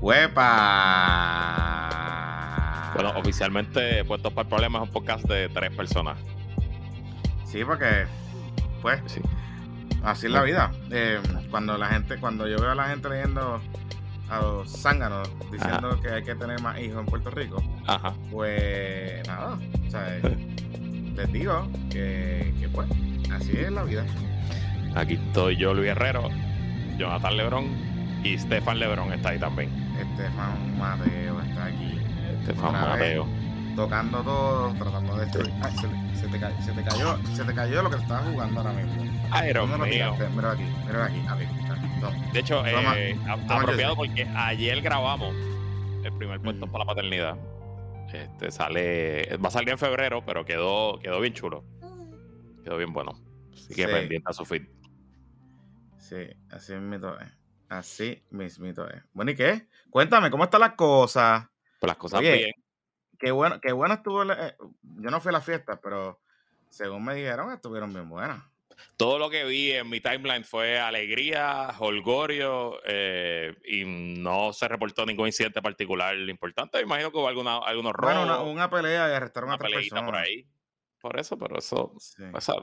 [0.00, 0.44] ¡Huepa!
[2.94, 6.16] Bueno, oficialmente Puestos para el Problema es un podcast de tres personas.
[7.44, 8.06] Sí, porque,
[8.82, 9.20] pues, Sí.
[10.04, 10.70] así es la vida.
[10.90, 11.18] Eh,
[11.50, 13.60] cuando la gente, cuando yo veo a la gente leyendo
[14.30, 18.12] a los zánganos diciendo que hay que tener más hijos en Puerto Rico, Ajá.
[18.30, 20.18] pues nada, o sea,
[21.16, 22.86] les digo que, que, pues,
[23.34, 24.04] así es la vida.
[24.94, 26.28] Aquí estoy yo, Luis Herrero,
[26.98, 27.66] Jonathan Lebrón
[28.22, 29.70] y Stefan Lebrón está ahí también.
[30.00, 31.98] Estefan Mateo está aquí
[32.44, 33.18] Stefan Otra vez.
[33.18, 33.26] Mateo.
[33.76, 35.52] tocando todo, tratando de destruir.
[35.62, 35.72] Ay,
[36.14, 39.04] se, te, ca- se te cayó, se te cayó lo que estabas jugando ahora mismo.
[39.54, 40.14] ¿Dónde lo mío.
[40.34, 41.44] Mira aquí, mira aquí, aquí.
[42.00, 42.32] No.
[42.32, 45.34] De hecho, Toma, eh, a- toma, apropiado porque ayer grabamos
[46.04, 46.70] el primer puesto Mm.
[46.70, 47.36] para la paternidad.
[48.12, 51.62] Este sale, va a salir en febrero, pero quedó, quedó bien chulo.
[52.64, 53.12] Quedó bien bueno.
[53.52, 53.92] Así que Sí.
[53.92, 54.62] pendiente a su feed.
[55.98, 56.16] Sí,
[56.50, 56.80] así es.
[57.68, 59.02] Así mismito es.
[59.12, 59.68] Bueno, ¿y qué?
[59.90, 61.46] Cuéntame, ¿cómo están las cosas?
[61.80, 62.50] Pues las cosas Oye, bien.
[63.18, 64.22] Qué bueno, qué bueno estuvo.
[64.32, 66.20] eh, yo no fui a la fiesta, pero
[66.70, 68.42] según me dijeron, estuvieron bien buenas.
[68.96, 75.04] Todo lo que vi en mi timeline fue alegría, holgorio, eh, y no se reportó
[75.04, 76.78] ningún incidente particular importante.
[76.78, 79.58] Me imagino que hubo alguna, algunos robos, Bueno, una, una pelea y arrestaron una a
[79.58, 80.04] tres personas.
[80.04, 80.46] por ahí.
[81.00, 82.22] Por eso, pero eso, Sí.
[82.32, 82.54] o sea,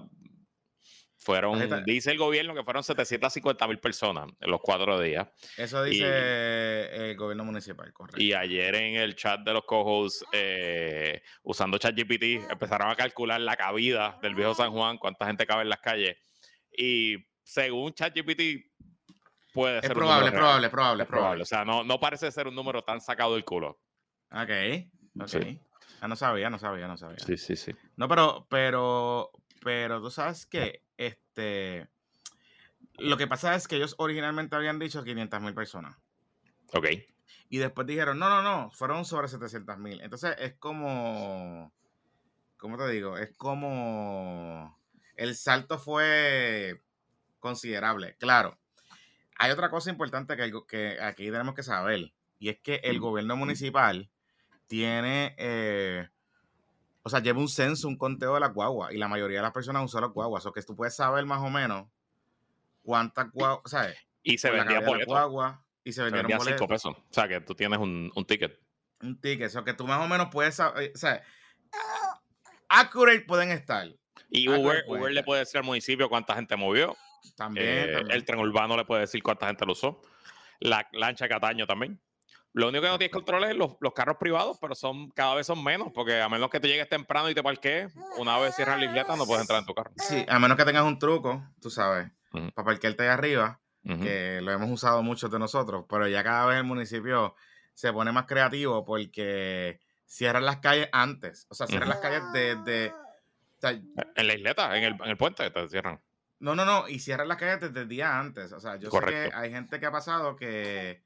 [1.25, 5.27] fueron, dice el gobierno que fueron 750 mil personas en los cuatro días.
[5.57, 8.21] Eso dice el gobierno municipal, correcto.
[8.21, 13.55] Y ayer en el chat de los co-hosts, eh, usando ChatGPT, empezaron a calcular la
[13.57, 16.15] cabida del viejo San Juan, cuánta gente cabe en las calles.
[16.77, 18.41] Y según ChatGPT,
[19.51, 20.71] puede es ser un probable, número probable, real.
[20.71, 21.39] probable, Es probable.
[21.39, 21.41] probable.
[21.41, 23.79] O sea, no, no parece ser un número tan sacado del culo.
[24.31, 24.51] Ok,
[25.21, 25.27] ok.
[25.27, 25.59] Sí.
[26.01, 27.17] Ah, no sabía, no sabía, no sabía.
[27.17, 27.71] Sí, sí, sí.
[27.95, 29.31] No, pero, pero,
[29.63, 31.87] pero tú sabes que este.
[32.97, 35.97] Lo que pasa es que ellos originalmente habían dicho 500 mil personas.
[36.73, 36.87] Ok.
[37.49, 40.01] Y después dijeron, no, no, no, fueron sobre 700 mil.
[40.01, 41.73] Entonces es como.
[42.57, 43.17] ¿Cómo te digo?
[43.17, 44.79] Es como.
[45.15, 46.81] El salto fue
[47.39, 48.15] considerable.
[48.17, 48.57] Claro.
[49.37, 52.13] Hay otra cosa importante que, que aquí tenemos que saber.
[52.39, 54.09] Y es que el gobierno municipal
[54.67, 55.35] tiene.
[55.37, 56.09] eh,
[57.07, 58.91] o sea, lleva un censo, un conteo de las guaguas.
[58.91, 60.43] Y la mayoría de las personas usan las guaguas.
[60.47, 61.87] O que tú puedes saber más o menos
[62.81, 63.69] cuántas guaguas.
[63.69, 63.95] ¿Sabes?
[64.23, 65.07] Y se Por la vendía boletos.
[65.13, 65.59] guaguas.
[65.83, 66.67] Y se Se vendieron 5 boletos.
[66.67, 66.95] pesos.
[66.97, 68.59] O sea, que tú tienes un, un ticket.
[69.01, 71.21] un ticket, eso que tú más o menos puedes saber, o sea,
[72.69, 73.87] accurate pueden estar.
[74.29, 76.95] Y Uber, Uber le puede decir al municipio cuánta gente movió.
[77.35, 78.11] También, Eh, también.
[78.11, 80.01] El tren urbano le puede decir cuánta gente lo usó.
[80.59, 81.99] La lancha Cataño también.
[82.55, 85.45] Lo único que no tienes control es los, los carros privados, pero son cada vez
[85.45, 88.79] son menos, porque a menos que tú llegues temprano y te parquees, una vez cierran
[88.79, 89.91] la isleta no puedes entrar en tu carro.
[89.97, 92.51] Sí, a menos que tengas un truco, tú sabes, Ujú.
[92.53, 96.57] para parquearte ahí arriba, que lo hemos usado muchos de nosotros, pero ya cada vez
[96.57, 97.35] el municipio
[97.73, 102.91] se pone más creativo porque cierran las calles antes, o sea, cierran las calles desde...
[102.93, 105.99] o sea, En la isleta, en el, en el puente, te cierran.
[106.39, 108.97] no, no, no, y cierran las calles desde el día antes, o sea, yo sé
[108.97, 109.37] que Correcto.
[109.37, 111.03] hay gente que ha pasado que,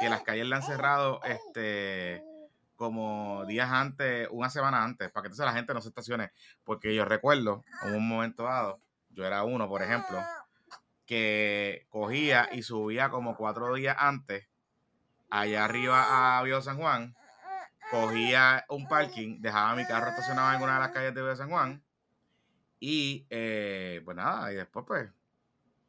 [0.00, 2.22] que las calles le han cerrado, este...
[2.76, 6.32] como días antes, una semana antes, para que entonces la gente no se estacione.
[6.64, 8.80] Porque yo recuerdo, en un momento dado,
[9.10, 10.20] yo era uno, por ejemplo,
[11.06, 14.48] que cogía y subía como cuatro días antes,
[15.30, 17.14] allá arriba a Viejo San Juan,
[17.90, 21.50] cogía un parking, dejaba mi carro estacionado en alguna de las calles de Viejo San
[21.50, 21.84] Juan,
[22.80, 25.10] y eh, pues nada, y después pues,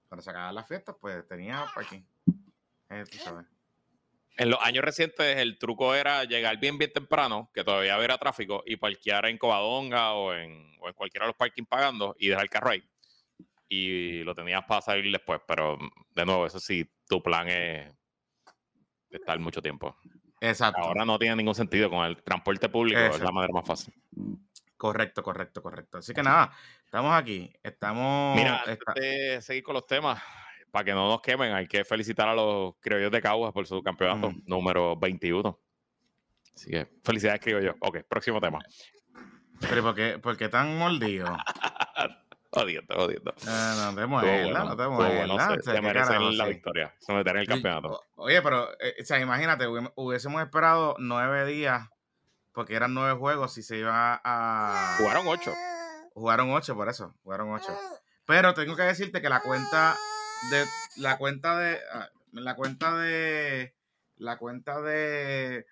[0.07, 2.03] cuando se acababan las fiestas, pues tenía parking.
[2.89, 3.45] Eh, tú sabes.
[4.37, 8.63] En los años recientes, el truco era llegar bien, bien temprano, que todavía hubiera tráfico,
[8.65, 12.43] y parquear en Covadonga o en, o en cualquiera de los parking pagando y dejar
[12.43, 12.83] el carro ahí.
[13.69, 15.77] Y lo tenías para salir después, pero
[16.11, 17.93] de nuevo, eso sí, tu plan es
[19.09, 19.97] estar mucho tiempo.
[20.41, 20.81] Exacto.
[20.81, 23.93] Ahora no tiene ningún sentido con el transporte público, es la manera más fácil.
[24.77, 25.99] Correcto, correcto, correcto.
[25.99, 26.51] Así que nada,
[26.83, 27.49] estamos aquí.
[27.63, 28.35] Estamos.
[28.35, 30.21] Mira, antes está- de seguir con los temas,
[30.75, 33.81] para que no nos quemen, hay que felicitar a los criollos de Caguas por su
[33.81, 34.41] campeonato Mm.
[34.45, 35.57] número 21.
[36.53, 37.75] Así que felicidades, criollos.
[37.79, 38.59] Ok, próximo tema.
[39.61, 41.27] Pero ¿por qué, por qué tan mordido?
[42.51, 43.31] Jodiendo, jodiendo.
[43.31, 46.93] Eh, no te Estuvo muerdas, bueno, no te estuvo bueno, se- ¿qué merecen la victoria,
[46.99, 48.01] se merecen el campeonato.
[48.15, 51.87] Oye, pero, eh, o sea, imagínate, hubiésemos- hubiésemos esperado nueve días,
[52.51, 54.95] porque eran nueve juegos y se iba a...
[54.99, 55.53] Jugaron ocho.
[56.13, 57.73] Jugaron ocho, por eso, jugaron ocho.
[58.25, 59.95] Pero tengo que decirte que la cuenta
[60.51, 60.65] de...
[60.97, 61.79] La cuenta de...
[61.91, 63.73] ah, La cuenta de...
[64.17, 65.65] La cuenta de...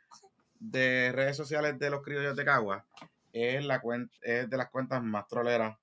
[0.60, 2.86] De redes sociales de los criollos de Cagua
[3.34, 5.78] es, la cuenta, es de las cuentas más troleras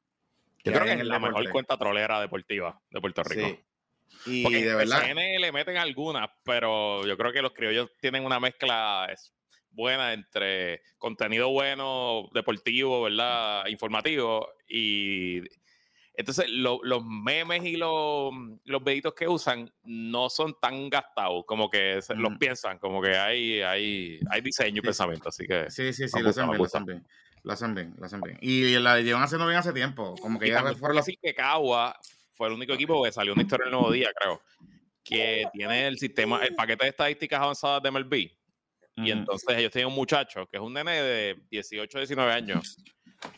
[0.64, 3.46] Yo creo que en es la mejor cuenta trolera deportiva de Puerto Rico.
[3.46, 3.60] Sí.
[4.26, 5.00] Y Porque de en verdad.
[5.02, 9.34] PCN le meten algunas, pero yo creo que los criollos tienen una mezcla es-
[9.72, 13.66] buena entre contenido bueno, deportivo, ¿verdad?
[13.66, 14.48] Informativo.
[14.68, 15.40] Y
[16.20, 18.32] entonces lo- los memes y los,
[18.64, 23.16] los videitos que usan no son tan gastados, como que se- los piensan, como que
[23.16, 25.28] hay, hay, hay diseño y Sí, pensamiento.
[25.28, 27.06] Así que Sí, sí, sí, lo hacen bien, lo hacen bien.
[27.42, 28.38] Lo hacen bien, lo hacen bien.
[28.42, 30.14] Y la llevan haciendo bien hace tiempo.
[30.20, 31.06] Como que Y ya fueron los.
[31.06, 31.98] que Cagua
[32.34, 34.42] fue el único equipo que salió una historia el nuevo día, creo,
[35.02, 38.30] que tiene el sistema, el paquete de estadísticas avanzadas de MLB.
[38.96, 42.76] Y entonces ellos tienen un muchacho que es un nene de 18, 19 años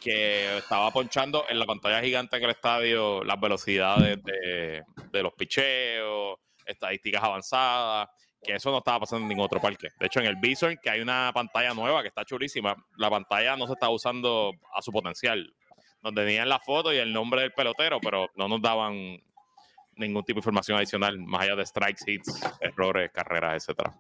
[0.01, 5.33] que estaba ponchando en la pantalla gigante en el estadio las velocidades de, de los
[5.35, 8.09] picheos, estadísticas avanzadas,
[8.43, 9.89] que eso no estaba pasando en ningún otro parque.
[9.99, 13.57] De hecho, en el Bison, que hay una pantalla nueva que está chulísima, la pantalla
[13.57, 15.55] no se está usando a su potencial.
[16.03, 19.23] Nos tenían la foto y el nombre del pelotero, pero no nos daban
[19.95, 23.93] ningún tipo de información adicional, más allá de strikes, hits, errores, carreras, etcétera.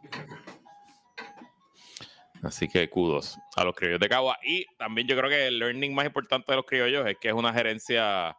[2.42, 4.36] Así que kudos a los criollos de Cagua.
[4.42, 7.34] Y también yo creo que el learning más importante de los criollos es que es
[7.34, 8.36] una gerencia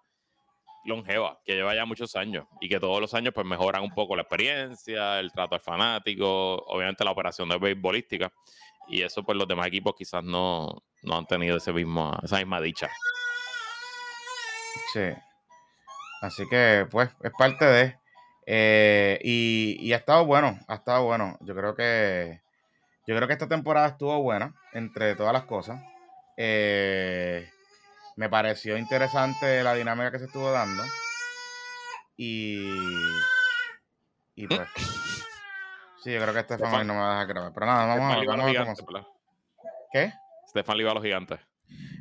[0.86, 4.18] longeva, que lleva ya muchos años y que todos los años pues mejoran un poco
[4.18, 8.32] la experiencia, el trato al fanático, obviamente la operación de beisbolística.
[8.90, 12.60] Y eso pues los demás equipos quizás no, no han tenido ese mismo, esa misma
[12.60, 12.90] dicha.
[14.94, 15.10] Sí.
[16.22, 17.98] Así que, pues, es parte de.
[18.46, 21.38] eh, y, y ha estado bueno, ha estado bueno.
[21.42, 22.43] Yo creo que.
[23.06, 25.82] Yo creo que esta temporada estuvo buena, entre todas las cosas.
[26.38, 27.50] Eh,
[28.16, 30.84] me pareció interesante la dinámica que se estuvo dando.
[32.18, 32.64] Y.
[34.36, 34.62] Y pues.
[36.04, 37.54] Sí, yo creo que Estefan Estefan- hoy no me va a dejar grabar.
[37.54, 38.28] Pero nada, vamos a ver.
[38.28, 38.84] Vamos.
[39.92, 40.14] ¿Qué?
[40.50, 41.40] Stefan le iba a los gigantes.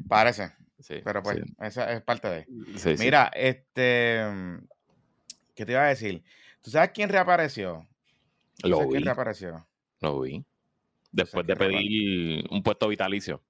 [0.09, 0.53] Parece.
[0.81, 2.47] Sí, Pero pues, sí, esa es parte de.
[2.77, 2.95] sí.
[2.99, 4.21] Mira, este.
[5.55, 6.25] ¿Qué te iba a decir?
[6.63, 7.87] ¿Tú sabes quién reapareció?
[8.59, 9.67] ¿Tú lo sabes quién vi, reapareció?
[10.01, 10.45] lo vi.
[11.13, 13.43] Después de pedir un puesto vitalicio.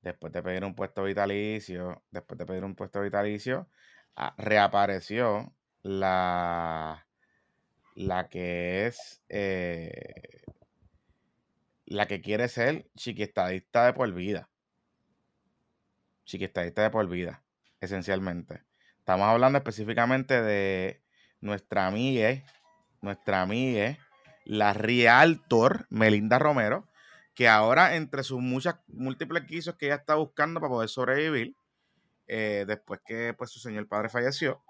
[0.00, 3.68] Después de pedir un puesto vitalicio, después de pedir un puesto vitalicio,
[4.16, 5.52] ah, reapareció
[5.82, 7.06] la,
[7.94, 10.44] la que es eh,
[11.86, 14.48] la que quiere ser chiquiestadista de por vida.
[16.24, 17.42] Chiquiestadista de por vida,
[17.80, 18.62] esencialmente.
[18.98, 21.02] Estamos hablando específicamente de
[21.40, 22.42] nuestra amiga,
[23.02, 23.98] nuestra amiga,
[24.44, 26.88] la Realtor Melinda Romero,
[27.34, 31.56] que ahora entre sus muchas múltiples quisos que ella está buscando para poder sobrevivir,
[32.26, 34.62] eh, después que pues, su señor padre falleció,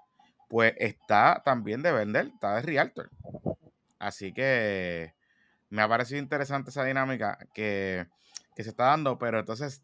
[0.49, 3.09] pues está también de vender, está de Realtor.
[3.99, 5.13] Así que
[5.69, 8.07] me ha parecido interesante esa dinámica que,
[8.55, 9.83] que se está dando, pero entonces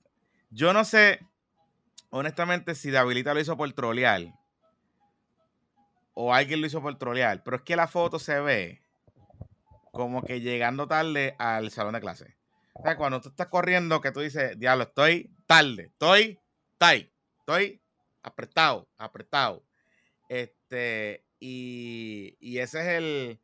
[0.50, 1.20] yo no sé,
[2.10, 4.34] honestamente, si Davilita lo hizo por trolear
[6.14, 8.82] o alguien lo hizo por trolear, pero es que la foto se ve
[9.92, 12.36] como que llegando tarde al salón de clase.
[12.74, 16.40] O sea, cuando tú estás corriendo, que tú dices, diablo, estoy tarde, estoy
[16.78, 17.82] tight, estoy
[18.24, 19.64] apretado, apretado.
[20.30, 23.40] Este, y, y ese es el,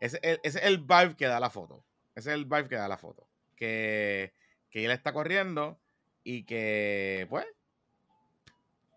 [0.00, 1.84] ese, es el- ese es el vibe que da la foto.
[2.14, 3.28] Ese es el vibe que da la foto.
[3.56, 4.32] Que,
[4.70, 5.78] que él está corriendo
[6.24, 7.46] y que, pues,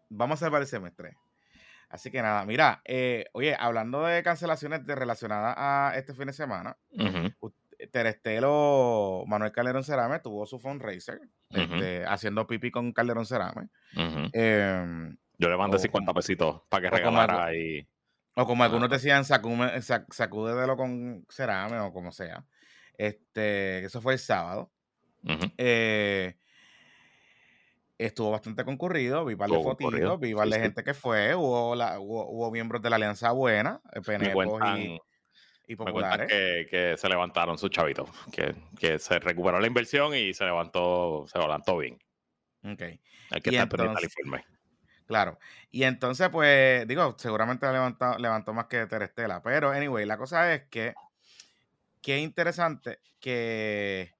[0.09, 1.17] vamos a salvar el semestre.
[1.93, 6.33] Así que nada, mira, eh, oye, hablando de cancelaciones de relacionadas a este fin de
[6.33, 7.53] semana, Ujú,
[7.91, 11.19] Terestelo Manuel Calderón Cerame tuvo su fundraiser
[11.51, 11.59] Ujú.
[11.61, 13.67] este, haciendo pipi con Calderón Cerame.
[14.33, 17.87] Em, Yo le mandé o 50 como- pesitos para que regalara ahí.
[18.35, 22.43] o como algunos decían, sacume- sac- sacúdetelo con Cerame o como sea.
[22.97, 24.71] Este, eso fue el sábado.
[25.57, 26.35] Eh,
[27.97, 30.61] estuvo bastante concurrido, vi par de fotitos, vi par de sí.
[30.61, 34.79] gente que fue, hubo, la- hubo, hubo miembros de la Alianza Buena, eh, Me cuentan,
[34.79, 34.99] y, y
[35.69, 36.27] me populares.
[36.27, 41.25] que, que se levantaron sus chavitos, que, que se recuperó la inversión y se levantó,
[41.27, 41.99] se levantó bien.
[42.63, 42.81] Ok.
[42.81, 44.45] Hay que Y estar pendiente al informe.
[45.05, 45.37] Claro.
[45.69, 49.41] Y entonces, pues, digo, seguramente levantó, levantó más que Terestela.
[49.43, 50.93] Pero, anyway, la cosa es que,
[52.01, 54.11] qué interesante que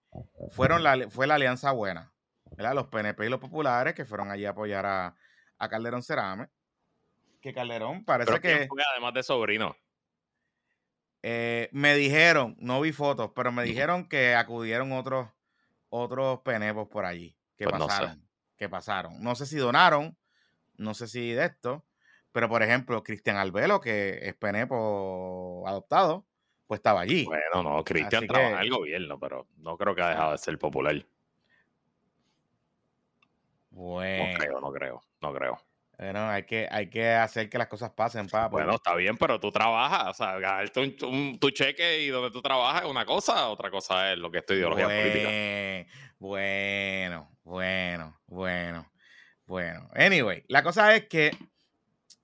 [0.51, 2.12] fueron la, fue la alianza buena,
[2.55, 2.73] ¿verdad?
[2.75, 5.15] Los PNP y los populares que fueron allí a apoyar a,
[5.57, 6.49] a Calderón Cerame.
[7.41, 9.75] Que Calderón parece Pero ¿quién que fue además de sobrino?
[11.21, 15.29] eh, me dijeron, no vi fotos, pero me dijeron que acudieron otros,
[15.89, 17.89] otros penepos por allí, que Pues no sé.
[17.89, 19.21] pasaron, que pasaron.
[19.23, 20.17] No sé si donaron,
[20.75, 21.85] no sé si de esto,
[22.33, 26.25] pero por ejemplo, Cristian Albelo, que es penepo adoptado,
[26.67, 27.23] pues estaba allí.
[27.25, 30.37] Bueno, no, Cristian trabaja que- en el gobierno, pero no creo que ha dejado de
[30.39, 31.05] ser popular.
[33.73, 35.59] No Bueno, creo, no creo, no creo.
[35.97, 38.47] Bueno, hay que, hay que hacer que las cosas pasen, papá.
[38.49, 42.41] Bueno, está bien, pero tú trabajas, o sea, ganarte un, tu cheque y donde tú
[42.41, 45.91] trabajas es una cosa, otra cosa es lo que es tu ideología política.
[46.17, 48.91] Bueno, bueno, bueno,
[49.45, 49.89] bueno.
[49.93, 51.31] Anyway, la cosa es que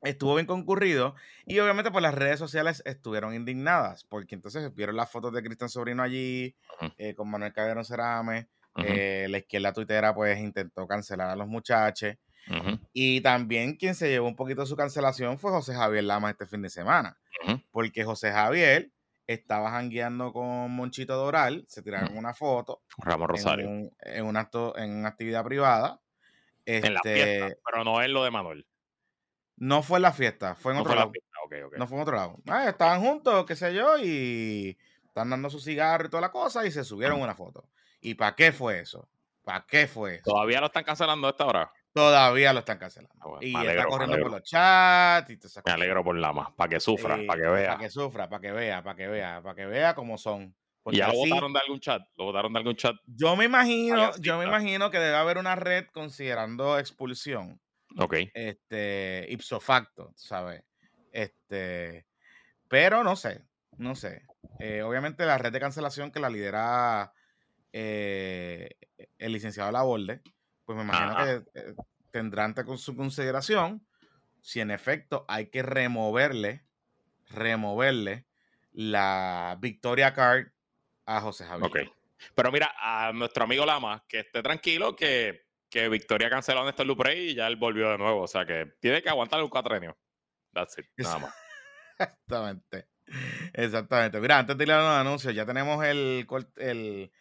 [0.02, 1.16] estuvo bien concurrido
[1.46, 5.70] y obviamente por las redes sociales estuvieron indignadas porque entonces vieron las fotos de Cristian
[5.70, 6.56] Sobrino allí
[6.98, 8.48] eh, con Manuel Caballero Cerame,
[8.78, 12.16] eh, la izquierda tuitera pues intentó cancelar a los muchachos
[12.94, 16.62] y también quien se llevó un poquito su cancelación fue José Javier Lama este fin
[16.62, 17.18] de semana
[17.72, 18.92] porque José Javier
[19.28, 24.92] estaba jangueando con Monchito Doral, se tiraron una foto Ramos Rosario en, un, acto, en
[24.92, 26.02] una actividad privada.
[26.66, 28.66] en la fiesta, este pero no es lo de Manuel.
[29.58, 31.12] No fue en la fiesta, fue en otro lado.
[31.78, 32.38] No fue en otro lado.
[32.48, 36.66] Ah, estaban juntos, qué sé yo, y están dando su cigarro y toda la cosa
[36.66, 37.70] y se subieron una foto.
[38.02, 39.10] ¿Y para qué fue eso?
[39.44, 40.32] ¿Para qué fue eso?
[40.32, 41.72] ¿Todavía lo están cancelando a esta hora?
[41.92, 43.16] Todavía lo están cancelando.
[43.20, 45.30] Ah, y está corriendo por los chats.
[45.30, 47.68] Y me alegro por Lama, para que sufra, para que vea.
[47.70, 50.56] Para que sufra, para que vea, para que vea, para que vea cómo son.
[50.92, 52.02] ¿Y ya lo votaron de algún chat?
[52.16, 52.96] ¿Lo votaron de algún chat?
[53.06, 57.60] Yo me imagino, yo me imagino que debe haber una red considerando expulsión
[57.98, 58.16] Ok.
[58.34, 60.64] Este, ipso facto, ¿sabes?
[61.12, 62.06] Este,
[62.68, 63.44] pero no sé,
[63.78, 64.24] no sé.
[64.60, 67.14] Eh, obviamente la red de cancelación que la lidera
[67.74, 68.70] eh,
[69.18, 70.22] el licenciado Laborde,
[70.66, 71.76] pues me imagino que eh,
[72.12, 73.86] tendrán con su consideración
[74.42, 76.66] si en efecto hay que removerle,
[77.30, 78.26] removerle
[78.72, 80.48] la Victoria Card
[81.06, 81.68] a José Javier.
[81.68, 81.80] Ok.
[82.36, 86.86] Pero mira, a nuestro amigo Lama, que esté tranquilo, que que Victoria canceló a Néstor
[86.86, 88.22] Luprey y ya él volvió de nuevo.
[88.22, 89.98] O sea que tiene que aguantar un cuatrenio.
[90.54, 91.36] That's it, nada más.
[92.00, 92.88] Exactamente.
[93.54, 94.20] Exactamente.
[94.20, 97.12] Mira, antes de ir a los anuncios, ya tenemos el, el,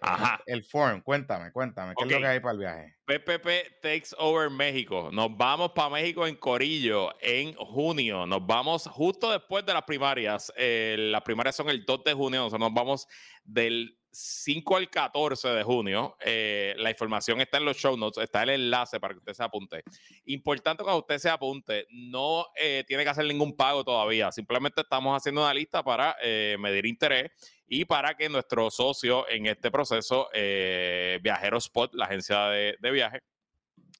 [0.00, 0.40] Ajá.
[0.46, 1.02] el, form.
[1.02, 2.96] Cuéntame, cuéntame, ¿qué es lo que hay para el viaje?
[3.06, 5.10] PPP Takes Over México.
[5.12, 8.26] Nos vamos para México en Corillo en junio.
[8.26, 10.52] Nos vamos justo después de las primarias.
[10.56, 12.40] Eh, las primarias son el 2 de junio.
[12.40, 13.08] Nosotros nos vamos
[13.44, 16.16] del 5 al 14 de junio.
[16.20, 19.42] Eh, la información está en los show notes, está el enlace para que usted se
[19.42, 19.82] apunte.
[20.26, 25.16] Importante que usted se apunte, no eh, tiene que hacer ningún pago todavía, simplemente estamos
[25.16, 27.30] haciendo una lista para eh, medir interés
[27.66, 33.22] y para que nuestro socio en este proceso, Viajero Spot, la agencia de, de viaje,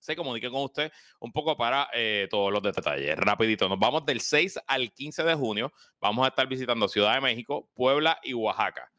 [0.01, 1.89] se comunique con usted un poco para
[2.31, 3.17] todos los detalles.
[3.17, 5.73] Rapidito, nos vamos del 6 al 15 de junio.
[5.99, 8.93] Vamos a estar visitando Ciudad de México, Puebla y Oaxaca.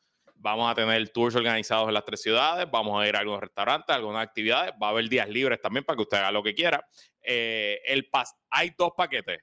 [0.46, 3.96] Vamos a tener tours organizados en las tres ciudades, vamos a ir a algunos restaurantes,
[3.96, 6.86] algunas actividades, va a haber días libres también para que usted haga lo que quiera.
[7.22, 9.40] Eh, el pas hay dos paquetes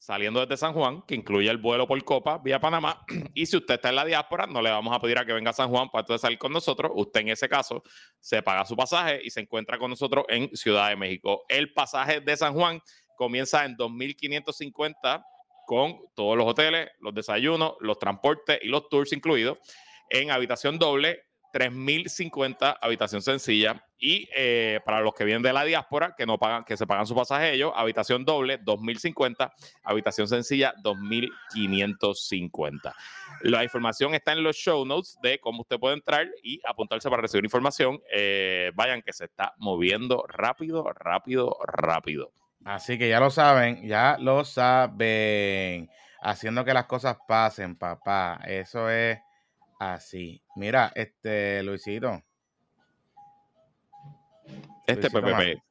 [0.00, 3.04] saliendo desde San Juan, que incluye el vuelo por Copa vía Panamá.
[3.34, 5.50] Y si usted está en la diáspora, no le vamos a pedir a que venga
[5.50, 6.90] a San Juan para entonces salir con nosotros.
[6.94, 7.82] Usted en ese caso
[8.18, 11.44] se paga su pasaje y se encuentra con nosotros en Ciudad de México.
[11.48, 12.80] El pasaje de San Juan
[13.16, 15.24] comienza en 2.550
[15.66, 19.58] con todos los hoteles, los desayunos, los transportes y los tours incluidos
[20.08, 23.84] en habitación doble, 3.050 habitación sencilla.
[23.98, 27.06] Y eh, para los que vienen de la diáspora, que no pagan, que se pagan
[27.06, 29.52] su pasaje ellos, habitación doble, 2.050,
[29.82, 32.94] habitación sencilla, 2.550.
[33.42, 37.22] La información está en los show notes de cómo usted puede entrar y apuntarse para
[37.22, 38.00] recibir información.
[38.12, 42.32] Eh, vayan que se está moviendo rápido, rápido, rápido.
[42.64, 45.90] Así que ya lo saben, ya lo saben.
[46.22, 48.40] Haciendo que las cosas pasen, papá.
[48.46, 49.18] Eso es
[49.80, 50.42] Así.
[50.56, 52.22] Mira, este, Luisito.
[54.86, 55.62] Este PPP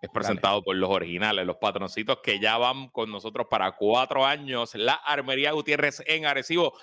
[0.00, 4.76] es presentado por los originales, los patroncitos que ya van con nosotros para cuatro años.
[4.76, 6.78] La Armería Gutiérrez en Arecibo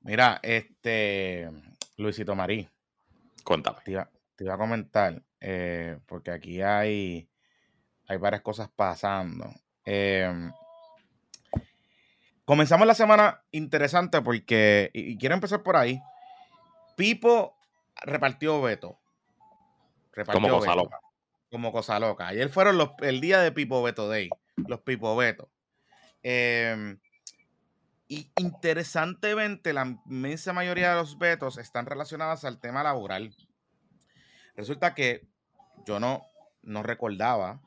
[0.00, 1.50] Mira, este,
[1.96, 2.68] Luisito Marí.
[3.44, 3.78] Cuéntame.
[3.84, 3.92] Te
[4.44, 7.28] iba, a comentar, eh, porque aquí hay,
[8.06, 9.50] hay varias cosas pasando.
[9.84, 10.52] Em,
[12.44, 16.00] comenzamos la semana interesante porque, y, quiero empezar por ahí.
[16.96, 17.56] Pipo
[17.96, 18.98] repartió veto.
[20.32, 21.00] como cosa loca.
[21.50, 22.28] Como cosa loca.
[22.28, 24.28] Ayer fueron los, el día de Pipo Veto Day.
[24.56, 25.50] Los Pipo Veto.
[26.22, 26.98] Em,
[28.08, 33.34] y interesantemente, la inmensa mayoría de los vetos están relacionados al tema laboral.
[34.56, 35.26] Resulta que
[35.86, 36.22] yo no,
[36.62, 37.60] no recordaba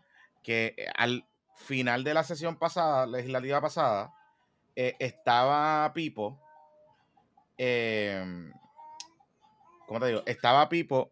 [0.44, 4.14] que eh, al final de la sesión pasada, legislativa pasada,
[4.76, 6.40] eh, estaba Pipo.
[7.58, 8.52] Em,
[9.88, 10.24] ¿Cómo te digo?
[10.26, 11.12] Estaba Pipo.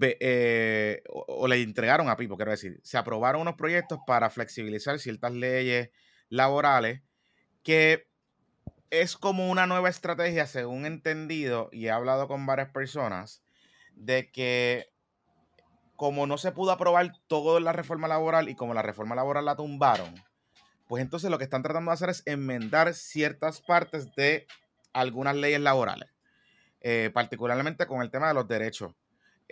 [0.00, 2.80] Eh, o, le entregaron a Pipo, quiero decir.
[2.82, 5.90] Se aprobaron unos proyectos para flexibilizar ciertas leyes
[6.28, 7.02] laborales
[7.62, 8.08] que
[8.90, 13.42] es como una nueva estrategia, según entendido, y he hablado con varias personas,
[13.94, 14.90] de que
[15.96, 19.44] como no se pudo aprobar todo en la reforma laboral y como la reforma laboral
[19.44, 20.14] la tumbaron,
[20.88, 24.46] pues entonces lo que están tratando de hacer es enmendar ciertas partes de
[24.92, 26.10] algunas leyes laborales,
[26.80, 28.92] eh, particularmente con el tema de los derechos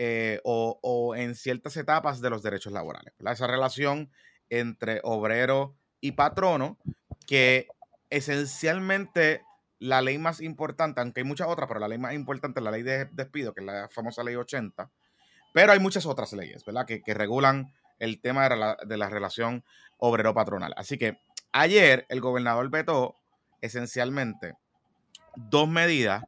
[0.03, 3.13] eh, o, en ciertas etapas de los derechos laborales.
[3.19, 4.11] Esa relación
[4.49, 6.79] entre obrero y patrono
[7.27, 7.69] que
[8.09, 9.43] esencialmente
[9.79, 12.71] la ley más importante, aunque hay muchas otras, pero la ley más importante es la
[12.71, 14.91] ley de despido, que es la famosa ley 80.
[15.53, 16.87] Pero hay muchas otras leyes, ¿verdad?
[16.87, 19.65] Que, regulan el tema de la, de la relación
[19.99, 20.73] obrero-patronal.
[20.79, 21.21] Así que
[21.53, 23.17] ayer el gobernador vetó
[23.61, 24.55] esencialmente
[25.37, 26.25] dos medidas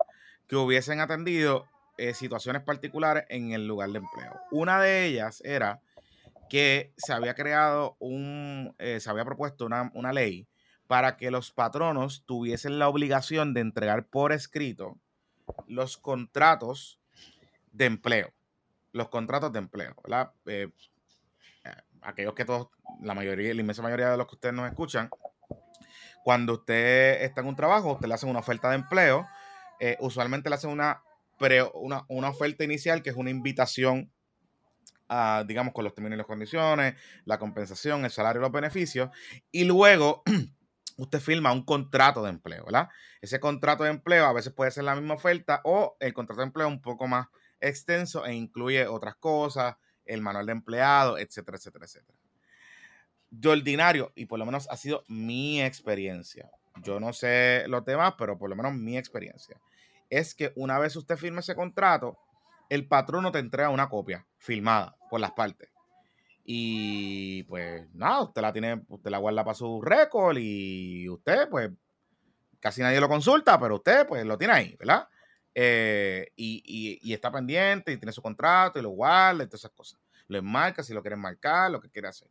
[0.46, 1.71] que hubiesen atendido
[2.02, 4.32] eh, situaciones particulares en el lugar de empleo.
[4.50, 5.80] Una de ellas era
[6.50, 10.48] que se había creado un, eh, se había propuesto una, una ley
[10.88, 14.98] para que los patronos tuviesen la obligación de entregar por escrito
[15.68, 16.98] los contratos
[17.70, 18.32] de empleo.
[18.90, 20.32] Los contratos de empleo, ¿verdad?
[20.46, 20.72] Eh,
[22.00, 22.66] aquellos que todos,
[23.00, 25.08] la mayoría, la inmensa mayoría de los que ustedes nos escuchan,
[26.24, 29.28] cuando usted está en un trabajo, usted le hacen una oferta de empleo,
[30.00, 31.00] usualmente le hacen una,
[31.74, 34.12] una, una, oferta inicial que es una invitación
[35.08, 39.10] a, digamos, con los términos y las condiciones, la compensación, el salario y los beneficios,
[39.50, 40.22] y luego
[40.96, 42.88] usted firma un contrato de empleo, ¿verdad?
[43.20, 46.46] Ese contrato de empleo a veces puede ser la misma oferta o el contrato de
[46.46, 47.28] empleo un poco más
[47.60, 52.18] extenso e incluye otras cosas, el manual de empleado, etcétera, etcétera, etcétera.
[53.30, 56.50] De ordinario, y por lo menos ha sido mi experiencia,
[56.82, 59.60] yo no sé los demás, pero por lo menos mi experiencia,
[60.12, 62.18] es que una vez usted firme ese contrato,
[62.68, 65.70] el patrono te entrega una copia firmada por las partes.
[66.44, 71.70] Y pues nada, usted la tiene, usted la guarda para su récord y usted, pues,
[72.60, 75.08] casi nadie lo consulta, pero usted, pues, lo tiene ahí, ¿verdad?
[75.54, 79.98] Eh, y, está pendiente y tiene su contrato y lo guarda y todas esas cosas.
[80.28, 82.28] Lo enmarca si lo quieren marcar, lo que quiere hacer.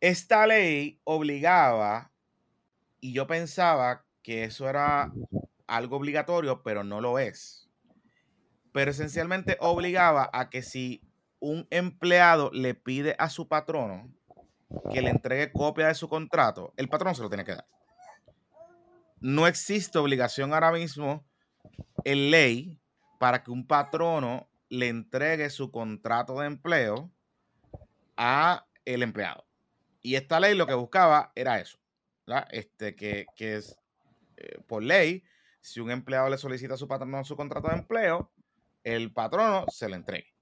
[0.00, 2.10] Esta ley obligaba,
[2.98, 5.12] y yo pensaba que eso era
[5.68, 7.68] algo obligatorio, pero no lo es.
[8.72, 11.02] Pero esencialmente obligaba a que si
[11.40, 14.12] un empleado le pide a su patrono
[14.92, 17.66] que le entregue copia de su contrato, el patrono se lo tiene que dar.
[19.20, 21.24] No existe obligación ahora mismo
[22.04, 22.80] en ley
[23.18, 27.10] para que un patrono le entregue su contrato de empleo
[28.16, 29.46] a el empleado.
[30.02, 31.78] Y esta ley lo que buscaba era eso,
[32.50, 33.76] Este, que, es
[34.36, 35.24] eh, por ley,
[35.60, 38.30] si un empleado le solicita a su patrono su contrato de empleo,
[38.84, 40.34] el patrono se le entregue.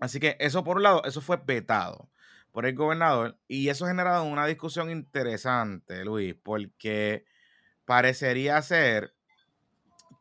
[0.00, 2.08] Así que eso por un lado, eso fue vetado
[2.52, 7.24] por el gobernador y eso ha generado una discusión interesante, Luis, porque
[7.84, 9.14] parecería ser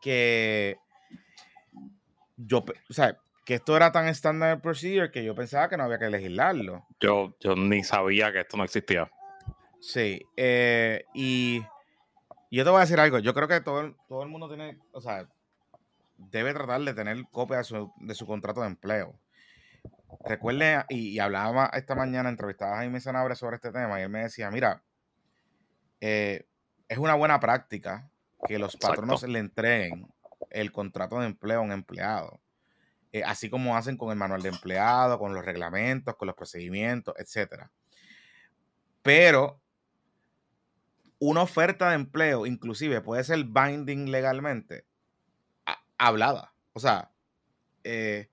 [0.01, 0.77] que
[2.37, 5.99] yo, o sea, que esto era tan estándar procedure que yo pensaba que no había
[5.99, 6.85] que legislarlo.
[6.99, 9.09] Yo, yo ni sabía que esto no existía.
[9.79, 11.61] Sí, eh, y
[12.51, 15.01] yo te voy a decir algo, yo creo que todo, todo el mundo tiene, o
[15.01, 15.27] sea,
[16.17, 19.19] debe tratar de tener copia de su, de su contrato de empleo.
[20.25, 24.23] Recuerde, y, hablaba esta mañana, entrevistaba a Jaime Sanabria sobre este tema, y él me
[24.23, 24.81] decía, mira,
[25.99, 26.45] eh,
[26.87, 28.09] es una buena práctica
[28.47, 30.07] que los patronos le entreguen
[30.49, 32.39] el contrato de empleo a un empleado,
[33.11, 37.13] eh, así como hacen con el manual de empleado, con los reglamentos, con los procedimientos,
[37.17, 37.69] etcétera.
[39.01, 39.59] Pero
[41.19, 44.85] una oferta de empleo, inclusive, puede ser binding legalmente,
[45.97, 46.53] hablada.
[46.73, 47.11] O sea,
[47.83, 48.29] eh,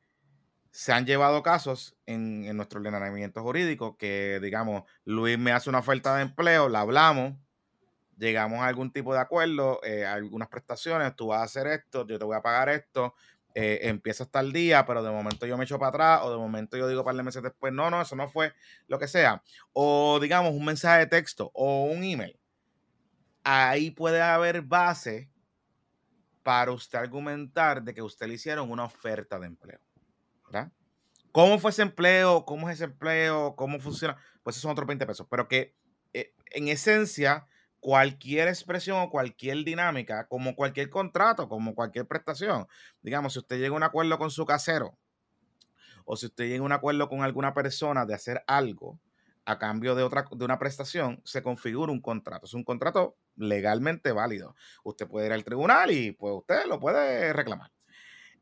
[0.70, 6.16] se han llevado casos en, nuestro ordenamiento jurídico que, digamos, Luis me hace una oferta
[6.16, 7.34] de empleo, la hablamos,
[8.18, 12.18] llegamos a algún tipo de acuerdo, eh, algunas prestaciones, tú vas a hacer esto, yo
[12.18, 13.14] te voy a pagar esto,
[13.54, 16.38] eh, empieza hasta el día, pero de momento yo me echo para atrás, o de
[16.38, 18.52] momento yo digo un par de meses después, no, no, eso no fue
[18.88, 19.44] lo que sea.
[19.72, 22.36] O digamos un mensaje de texto o un email.
[23.44, 25.30] Ahí puede haber base
[26.42, 29.80] para usted argumentar de que usted le hicieron una oferta de empleo.
[30.46, 30.72] ¿verdad?
[31.30, 32.44] ¿Cómo fue ese empleo?
[32.44, 33.54] ¿Cómo es ese empleo?
[33.56, 34.16] ¿Cómo funciona?
[34.42, 35.26] Pues son otros 20 pesos.
[35.28, 35.74] Pero que
[36.12, 37.46] eh, en esencia,
[37.80, 42.66] cualquier expresión o cualquier dinámica, como cualquier contrato, como cualquier prestación,
[43.02, 44.96] digamos, si usted llega a un acuerdo con su casero
[46.06, 48.98] o si usted llega a un acuerdo con alguna persona de hacer algo
[49.46, 52.46] a cambio de, otra, de una prestación, se configura un contrato.
[52.46, 54.54] Es un contrato legalmente válido.
[54.84, 57.70] Usted puede ir al tribunal y pues usted lo puede reclamar.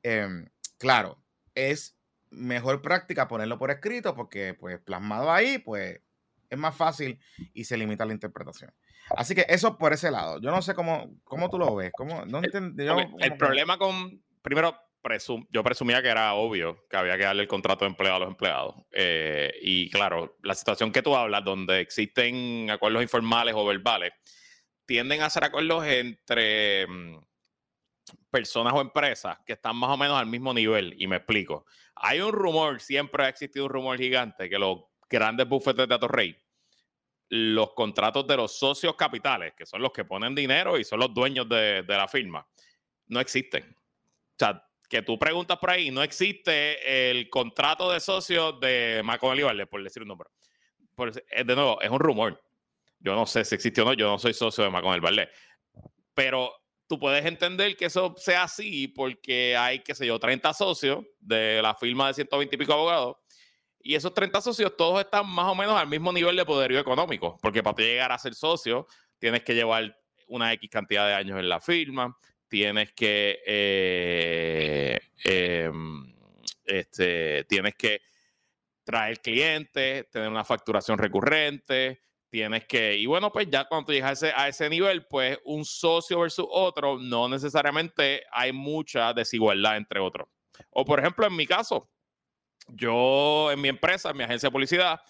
[0.02, 0.46] Em,
[0.78, 1.22] claro,
[1.54, 1.96] es
[2.30, 6.00] mejor práctica ponerlo por escrito porque pues plasmado ahí pues
[6.48, 7.18] es más fácil
[7.54, 8.72] y se limita la interpretación.
[9.16, 10.40] Así que eso por ese lado.
[10.40, 11.92] Yo no sé cómo, cómo tú lo ves.
[11.94, 14.76] ¿Cómo, no el, problema con, primero,
[15.50, 18.28] yo presumía que era obvio que había que darle el contrato de empleo a los
[18.28, 18.74] empleados.
[18.92, 24.12] Eh, y claro, la situación que tú hablas, donde existen acuerdos informales o verbales,
[24.86, 27.18] tienden a ser acuerdos entre mm,
[28.30, 30.94] personas o empresas que están más o menos al mismo nivel.
[30.98, 31.66] Y me explico.
[31.96, 36.36] Hay un rumor, siempre ha existido un rumor gigante, que los grandes bufetes de Atorrey,
[37.28, 41.14] los contratos de los socios capitales, que son los que ponen dinero y son los
[41.14, 42.46] dueños de, la firma,
[43.06, 43.74] no existen.
[43.74, 49.30] O sea, que tú preguntas por ahí, no existe el contrato de socios de Macon
[49.30, 50.28] Olivares, por decir un nombre.
[51.30, 52.38] Eh, de nuevo, es un rumor.
[53.00, 55.30] Yo no sé si existe o no, yo no soy socio de Macon Valle.
[56.12, 56.52] Pero
[56.86, 61.62] tú puedes entender que eso sea así porque hay, qué sé yo, 30 socios de
[61.62, 63.16] la firma de 120 y pico abogados.
[63.80, 67.38] Y esos 30 socios todos están más o menos al mismo nivel de poderío económico,
[67.40, 68.86] porque para llegar a ser socio
[69.18, 72.14] tienes que llevar una X cantidad de años en la firma,
[72.52, 76.14] tienes que, eh, em,
[76.66, 78.02] este, tienes que
[78.84, 84.28] traer clientes, tener una facturación recurrente, tienes que, y bueno, pues ya cuando llegas a
[84.28, 90.00] ese, a ese nivel, pues un socio versus otro, no necesariamente hay mucha desigualdad entre
[90.00, 90.28] otros.
[90.68, 91.90] O por ejemplo, en mi caso,
[92.68, 95.00] yo en mi empresa, en mi agencia de publicidad,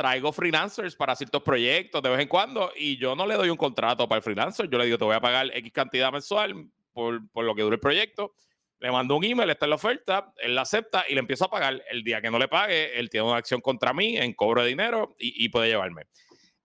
[0.00, 3.58] traigo freelancers para ciertos proyectos de vez en cuando y yo no le doy un
[3.58, 7.30] contrato para el freelancer, yo le digo, te voy a pagar X cantidad mensual por,
[7.30, 8.32] por lo que dure el proyecto.
[8.78, 11.50] Le mando un email, está en la oferta, él la acepta y le empiezo a
[11.50, 11.84] pagar.
[11.90, 14.68] El día que no le pague, él tiene una acción contra mí en cobro de
[14.68, 16.06] dinero y, y puede llevarme.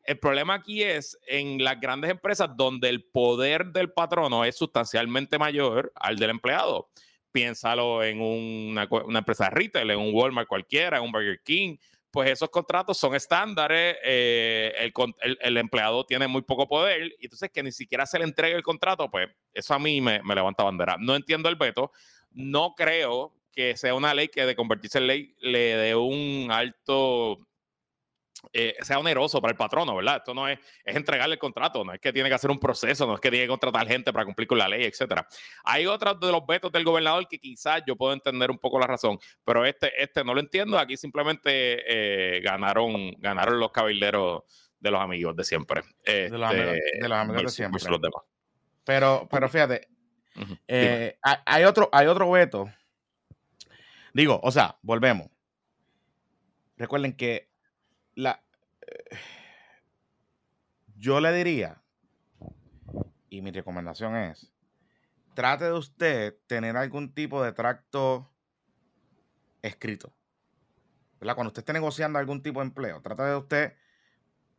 [0.06, 5.38] El problema aquí es en las grandes empresas donde el poder del patrono es sustancialmente
[5.38, 6.90] mayor al del empleado.
[7.34, 11.76] Piénsalo en una, empresa de retail, en un Walmart cualquiera, en un Burger King.
[12.16, 14.90] Pues esos contratos son estándares, eh,
[15.42, 18.64] el, empleado tiene muy poco poder, y entonces que ni siquiera se le entregue el
[18.64, 20.96] contrato, pues eso a mí me, me levanta bandera.
[20.98, 21.92] No entiendo el veto,
[22.32, 27.46] no creo que sea una ley que de convertirse en ley le dé un alto
[28.54, 30.18] eh, sea oneroso para el patrono, ¿verdad?
[30.18, 33.06] Esto no es, es entregarle el contrato, no es que tiene que hacer un proceso,
[33.06, 35.28] no es que tiene que contratar gente para cumplir con la ley, etcétera.
[35.64, 38.88] Hay otros de los vetos del gobernador que quizás yo puedo entender un poco la
[38.88, 40.80] razón, pero este, este no lo entiendo.
[40.80, 44.44] Aquí simplemente eh, ganaron, ganaron los cabilderos
[44.80, 45.82] de los amigos de siempre.
[46.06, 47.82] de, los amigos, de, este, siempre.
[48.84, 49.88] Pero, pero fíjate,
[50.68, 52.70] eh, hay, otro, hay otro veto.
[54.14, 55.30] Digo, o sea, volvemos.
[56.78, 57.50] Recuerden que
[58.16, 58.42] la,
[60.96, 61.82] yo le diría,
[63.30, 64.52] y mi recomendación es,
[65.34, 68.32] trate de usted tener algún tipo de tracto
[69.62, 70.14] escrito.
[71.20, 73.74] Cuando usted esté negociando algún tipo de empleo, trate de usted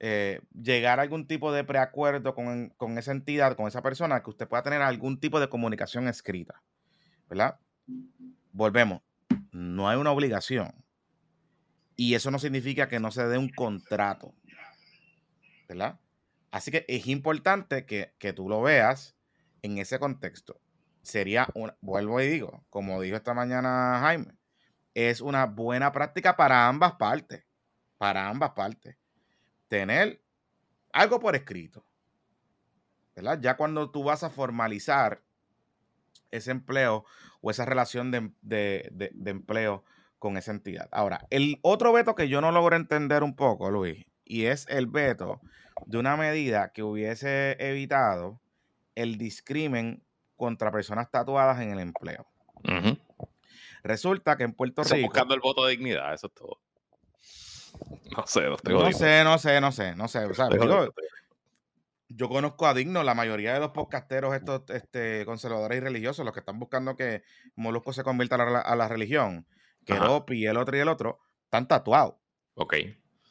[0.01, 4.31] eh, llegar a algún tipo de preacuerdo con, con, esa entidad, con esa persona, que
[4.31, 6.62] usted pueda tener algún tipo de comunicación escrita.
[7.29, 7.61] ¿Verdad?
[8.53, 9.03] Volvemos.
[9.53, 10.86] No hay una obligación.
[11.97, 14.35] Y eso no significa que no se dé un contrato.
[15.67, 15.99] ¿Verdad?
[16.51, 19.17] Así que es importante que, tú lo veas
[19.63, 20.61] en ese contexto.
[21.03, 24.35] Sería, un, vuelvo y digo, como dijo esta mañana Jaime,
[24.95, 27.45] es una buena práctica para ambas partes.
[27.99, 28.97] Para ambas partes.
[29.69, 30.23] Tener
[30.93, 31.85] algo por escrito.
[33.15, 33.41] ¿Verdad?
[33.41, 35.23] Ya cuando tú vas a formalizar
[36.31, 37.07] ese empleo
[37.41, 39.85] o esa relación de, de empleo
[40.27, 40.89] con esa entidad.
[40.91, 44.89] Ahora, el otro veto que yo no logro entender un poco, Luis, y es el
[44.89, 45.41] veto
[45.87, 48.41] de una medida que hubiese evitado
[48.97, 50.03] el discrimen
[50.35, 52.27] contra personas tatuadas en el empleo.
[53.85, 55.07] Resulta que en Puerto Rico.
[55.07, 56.59] buscando el voto de dignidad, eso es todo.
[58.17, 60.27] No sé, no, no sé, no sé, no sé, no sé.
[62.09, 66.35] yo conozco a Digno, la mayoría de los podcasteros, estos este, conservadores y religiosos, los
[66.35, 67.23] que están buscando que
[67.55, 69.47] Molusco se convierta a la, a la religión,
[69.87, 72.16] que Ropi y el otro y el otro, están tatuados.
[72.55, 72.75] Ok.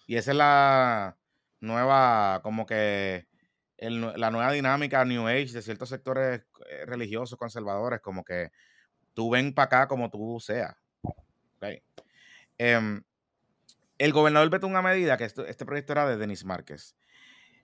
[0.07, 1.17] Y esa es la
[1.59, 3.27] nueva, como que
[3.77, 8.51] la nueva dinámica New Age de ciertos sectores eh, religiosos, conservadores, como que
[9.13, 10.75] tú ven para acá como tú seas.
[11.57, 11.83] Okay.
[12.57, 13.03] Em,
[13.97, 16.95] el gobernador vetó una medida que este proyecto era de Denis Márquez.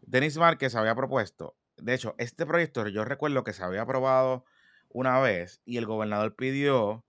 [0.01, 4.45] Denis Márquez había propuesto, de hecho, este proyecto yo recuerdo que se había aprobado
[4.89, 7.04] una vez y el gobernador pidió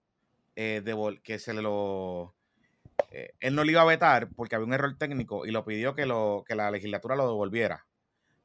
[0.56, 0.82] eh,
[1.22, 2.34] que se lo...
[3.10, 5.94] Eh, él no lo iba a vetar porque había un error técnico y lo pidió
[5.94, 7.86] que, lo, que la legislatura lo devolviera.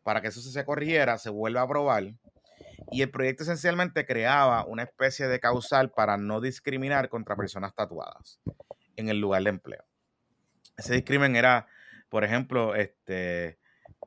[0.04, 2.14] Para que eso se corrigiera, se vuelva a aprobar.
[2.92, 8.40] Y el proyecto esencialmente creaba una especie de causal para no discriminar contra personas tatuadas
[8.96, 9.84] en el lugar de empleo.
[10.78, 11.68] Ese discrimen era,
[12.10, 13.58] por ejemplo, este,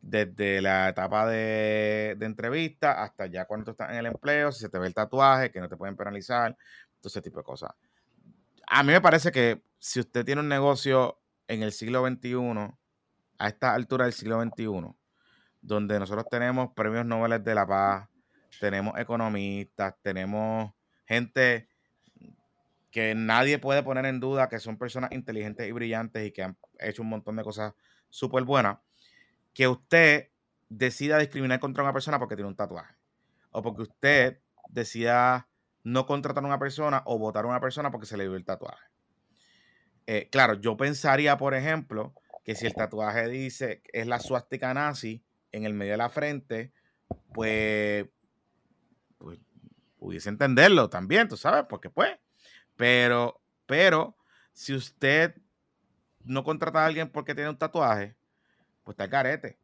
[0.03, 4.69] desde la etapa de, entrevista hasta ya cuando tú estás en el empleo, si se
[4.69, 6.57] te ve el tatuaje, que no te pueden penalizar,
[7.01, 7.73] todo ese tipo de cosas.
[8.73, 12.37] A mí me parece que si usted tiene un negocio en el siglo XXI,
[13.39, 14.95] a esta altura del siglo XXI,
[15.61, 18.09] donde nosotros tenemos premios Nobel de la Paz,
[18.61, 20.73] tenemos economistas, tenemos
[21.05, 21.69] gente
[22.93, 26.57] que nadie puede poner en duda que son personas inteligentes y brillantes y que han
[26.79, 27.75] hecho un montón de cosas
[28.09, 28.79] súper buenas
[29.53, 30.29] que usted
[30.69, 32.95] decida discriminar contra una persona porque tiene un tatuaje.
[33.51, 35.49] O porque usted decida
[35.83, 38.45] no contratar a una persona o votar a una persona porque se le dio el
[38.45, 38.85] tatuaje.
[40.07, 42.15] Eh, claro, yo pensaría, por ejemplo,
[42.45, 46.73] que si el tatuaje dice es la suástica nazi en el medio de la frente,
[47.33, 48.07] pues,
[49.19, 49.39] pues
[49.99, 52.19] pudiese entenderlo también, tú sabes, porque pues.
[52.77, 54.17] Pero, pero,
[54.53, 55.37] si usted
[56.25, 58.17] no contrata a alguien porque tiene un tatuaje,
[58.83, 59.59] pues está el carete.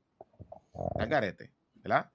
[0.93, 2.11] Está el carete, ¿verdad?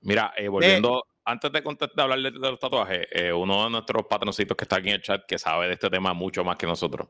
[0.00, 4.56] Mira, eh, volviendo, antes de, de hablar de, los tatuajes, eh, uno de nuestros patroncitos
[4.56, 7.08] que está aquí en el chat, que sabe de este tema mucho más que nosotros,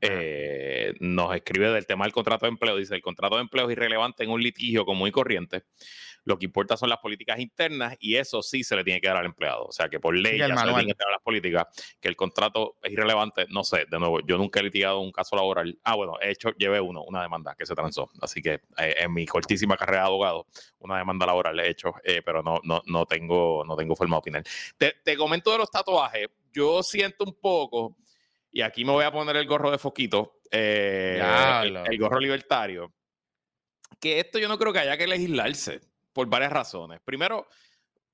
[0.00, 2.76] eh, nos escribe del tema del contrato de empleo.
[2.76, 5.64] Dice, el contrato de empleo es irrelevante en un litigio común y corriente
[6.24, 9.18] lo que importa son las políticas internas y eso sí se le tiene que dar
[9.18, 9.66] al empleado.
[9.66, 11.66] O sea, que por ley ya se le tiene que dar las políticas,
[12.00, 13.46] que el contrato es irrelevante.
[13.50, 15.78] No sé, de nuevo, yo nunca he litigado un caso laboral.
[15.84, 18.10] Ah, bueno, he hecho, llevé uno, una demanda que se transó.
[18.20, 20.46] Así que eh, en mi cortísima carrera de abogado,
[20.78, 24.18] una demanda laboral he hecho, eh, pero no, no, no, tengo, no tengo forma de
[24.18, 24.44] opinar.
[24.78, 26.28] Te, te comento de los tatuajes.
[26.52, 27.96] Yo siento un poco,
[28.54, 31.20] y aquí me voy a poner el gorro de foquito, eh,
[31.90, 32.90] el gorro libertario
[34.04, 35.80] que esto yo no creo que haya que legislarse
[36.12, 37.00] por varias razones.
[37.02, 37.48] Primero,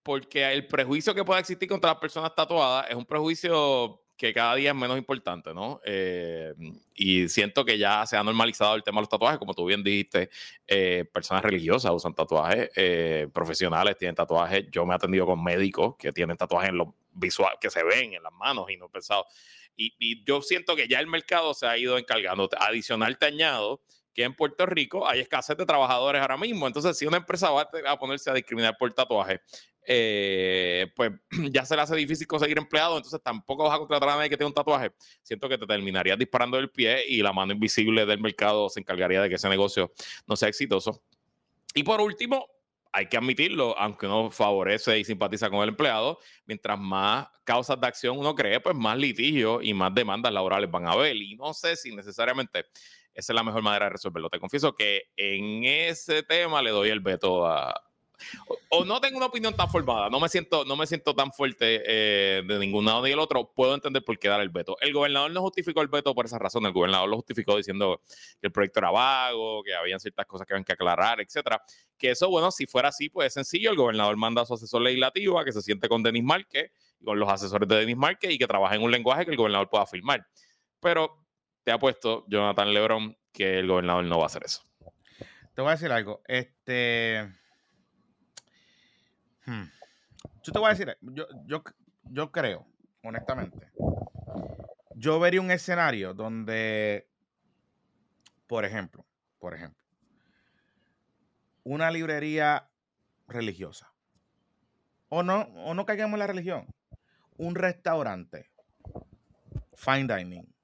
[0.04, 4.54] porque el prejuicio que pueda existir contra las personas tatuadas es un prejuicio que cada
[4.54, 5.80] día es menos importante, ¿no?
[5.84, 6.52] Eh,
[6.94, 9.82] y siento que ya se ha normalizado el tema de los tatuajes, como tú bien
[9.82, 10.30] dijiste,
[10.68, 15.96] eh, personas religiosas usan tatuajes, eh, profesionales tienen tatuajes, yo me he atendido con médicos
[15.96, 19.26] que tienen tatuajes en los visual, que se ven en las manos y no pensados.
[19.76, 22.48] Y, yo siento que ya el mercado se ha ido encargando.
[22.58, 23.80] Adicional te añado
[24.12, 26.66] que en Puerto Rico hay escasez de trabajadores ahora mismo.
[26.66, 29.40] Entonces, si una empresa va a ponerse a discriminar por tatuaje,
[29.86, 31.12] eh, pues
[31.52, 34.36] ya se le hace difícil conseguir empleados, entonces tampoco vas a contratar a nadie que
[34.36, 34.92] tenga un tatuaje.
[35.22, 39.22] Siento que te terminarías disparando el pie y la mano invisible del mercado se encargaría
[39.22, 39.92] de que ese negocio
[40.26, 41.02] no sea exitoso.
[41.74, 42.46] Y por último,
[42.92, 47.86] hay que admitirlo, aunque uno favorece y simpatiza con el empleado, mientras más causas de
[47.86, 51.16] acción uno cree, pues más litigios y más demandas laborales van a haber.
[51.16, 52.66] Y no sé si necesariamente
[53.14, 54.30] esa es la mejor manera de resolverlo.
[54.30, 57.89] Te confieso que en ese tema le doy el veto a,
[58.70, 61.82] o, no tengo una opinión tan formada, no me siento, no me siento tan fuerte
[61.86, 64.76] eh, de ningún lado ni del otro, puedo entender por qué dar el veto.
[64.80, 68.02] El gobernador no justificó el veto por esa razón, el gobernador lo justificó diciendo
[68.40, 71.62] que el proyecto era vago, que habían ciertas cosas que habían que aclarar, etcétera.
[71.98, 74.82] Que eso, bueno, si fuera así, pues es sencillo, el gobernador manda a su asesor
[74.82, 76.70] legislativo a que se siente con Denis Márquez,
[77.04, 79.68] con los asesores de Denis Márquez y que trabaje en un lenguaje que el gobernador
[79.68, 80.26] pueda firmar.
[80.80, 81.20] Pero
[81.62, 84.62] te ha puesto Jonathan Lebron que el gobernador no va a hacer eso.
[85.54, 86.22] Te voy a decir algo.
[86.26, 87.39] Este.
[89.50, 89.64] Hmm,
[90.44, 91.64] yo te voy a decir, yo, yo,
[92.04, 92.68] yo creo,
[93.02, 93.72] honestamente,
[94.94, 97.08] yo vería un escenario donde,
[98.46, 99.04] por ejemplo,
[99.40, 99.82] por ejemplo,
[101.64, 102.70] una librería
[103.26, 103.92] religiosa,
[105.08, 106.72] o no, o no caigamos en la religión,
[107.36, 108.52] un restaurante,
[109.74, 110.54] fine dining,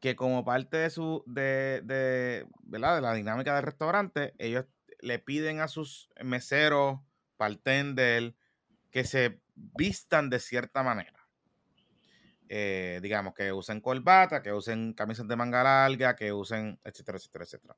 [0.00, 2.94] que como parte de su, de, de, ¿verdad?
[2.96, 4.64] de la dinámica del restaurante, ellos
[5.00, 7.00] le piden a sus meseros,
[7.40, 8.36] bartender,
[8.92, 11.26] que se vistan de cierta manera.
[12.48, 17.44] Eh, digamos, que usen corbata, que usen camisas de manga larga, que usen, etcétera, etcétera,
[17.44, 17.76] etcétera.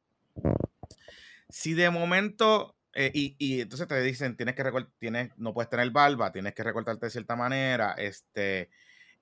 [1.48, 4.64] Si de momento Eh, y, entonces te dicen, tienes que
[4.98, 8.68] tienes, no puedes tener barba, tienes que recortarte de cierta manera, este,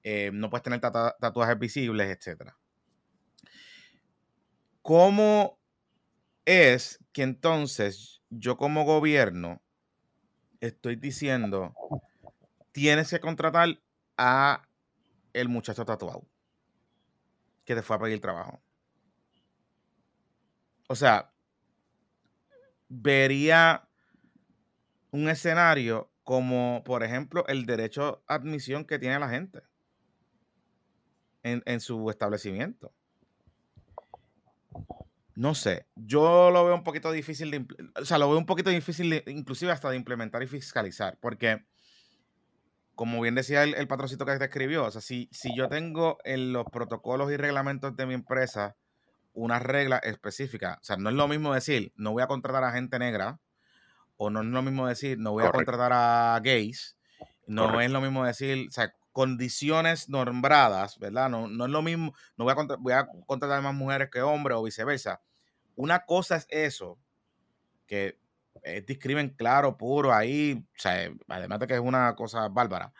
[0.03, 2.53] eh, no puedes tener tatuajes visibles, etc.
[4.83, 5.61] ¿Cómo
[6.45, 9.63] es que entonces yo como gobierno
[10.61, 11.75] estoy diciendo,
[12.73, 13.81] tienes que contratar
[14.17, 14.69] a
[15.33, 16.27] el muchacho tatuado
[17.65, 18.61] que te fue a pedir trabajo?
[20.89, 21.33] O sea,
[22.89, 23.89] vería
[25.13, 29.63] un escenario como, por ejemplo, el derecho a admisión que tiene la gente
[31.43, 32.93] en, su establecimiento.
[35.35, 38.71] No sé, yo lo veo un poquito difícil de, o sea, lo veo un poquito
[38.71, 41.65] difícil inclusive hasta de implementar y fiscalizar, porque
[42.95, 46.53] como bien decía el, patrocito que te escribió, o sea, si, si yo tengo en
[46.53, 48.77] los protocolos y reglamentos de mi empresa
[49.33, 50.79] una regla específica.
[50.81, 53.41] O sea, no es lo mismo decir, no voy a contratar a gente negra,
[54.17, 56.99] o no es lo mismo decir, no voy a contratar a gays,
[57.47, 61.29] no es lo mismo decir, o sea, condiciones nombradas, ¿verdad?
[61.29, 64.57] No, no es lo mismo, no voy a, voy a contratar más mujeres que hombres
[64.57, 65.21] o viceversa.
[65.75, 66.99] Una cosa es eso,
[67.87, 68.19] que
[68.63, 72.93] es discrimen claro, puro ahí, o sea, además de que es una cosa bárbara.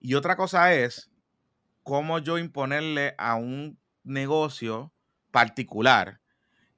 [0.00, 1.10] Y otra cosa es
[1.82, 4.92] cómo yo imponerle a un negocio
[5.30, 6.20] particular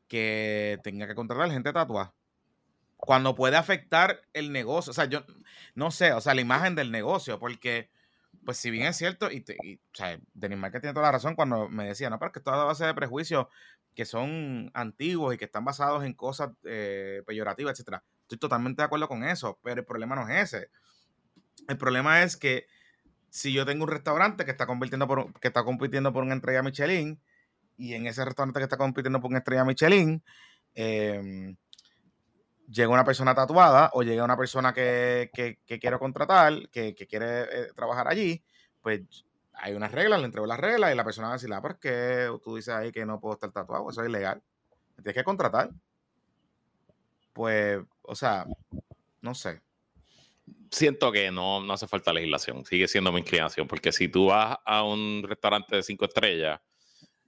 [0.08, 2.14] que tenga que contratar gente tatuada.
[2.96, 4.90] Cuando puede afectar el negocio.
[4.90, 5.24] O sea, yo
[5.74, 7.90] no sé, o sea, la imagen del negocio, porque,
[8.44, 11.68] pues, si bien es cierto, y, o sea, Denis Marquez tiene toda la razón cuando
[11.68, 13.46] me decía, no, pero es que toda base de prejuicios
[13.94, 18.04] que son antiguos y que están basados en cosas eh, peyorativas, etcétera.
[18.22, 20.70] Estoy totalmente de acuerdo con eso, pero el problema no es ese.
[21.68, 22.66] El problema es que
[23.30, 26.62] si yo tengo un restaurante que está convirtiendo por, que está compitiendo por una entrega
[26.62, 27.20] Michelin,
[27.76, 30.22] y en ese restaurante que está compitiendo por una estrella Michelin,
[30.74, 31.56] em,
[32.68, 35.30] llega una persona tatuada o llega una persona que,
[35.80, 38.42] quiero contratar, que, quiere eh, trabajar allí,
[38.82, 39.02] pues
[39.54, 41.78] hay unas reglas, le entrego las reglas y la persona va a decir, ah, ¿por
[41.78, 43.88] qué tú dices ahí que no puedo estar tatuado?
[43.90, 44.42] Eso es ilegal.
[44.96, 45.70] Me tienes que contratar.
[47.32, 48.46] Pues, o sea,
[49.20, 49.60] no sé.
[50.70, 54.58] Siento que no, no hace falta legislación, sigue siendo mi inclinación, porque si tú vas
[54.64, 56.60] a un restaurante de cinco estrellas,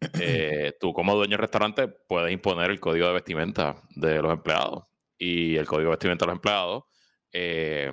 [0.20, 4.87] eh, tú como dueño del restaurante puedes imponer el código de vestimenta de los empleados.
[5.18, 6.84] Y el código de vestimenta de los empleados
[7.32, 7.92] eh,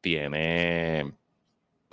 [0.00, 1.14] tiene...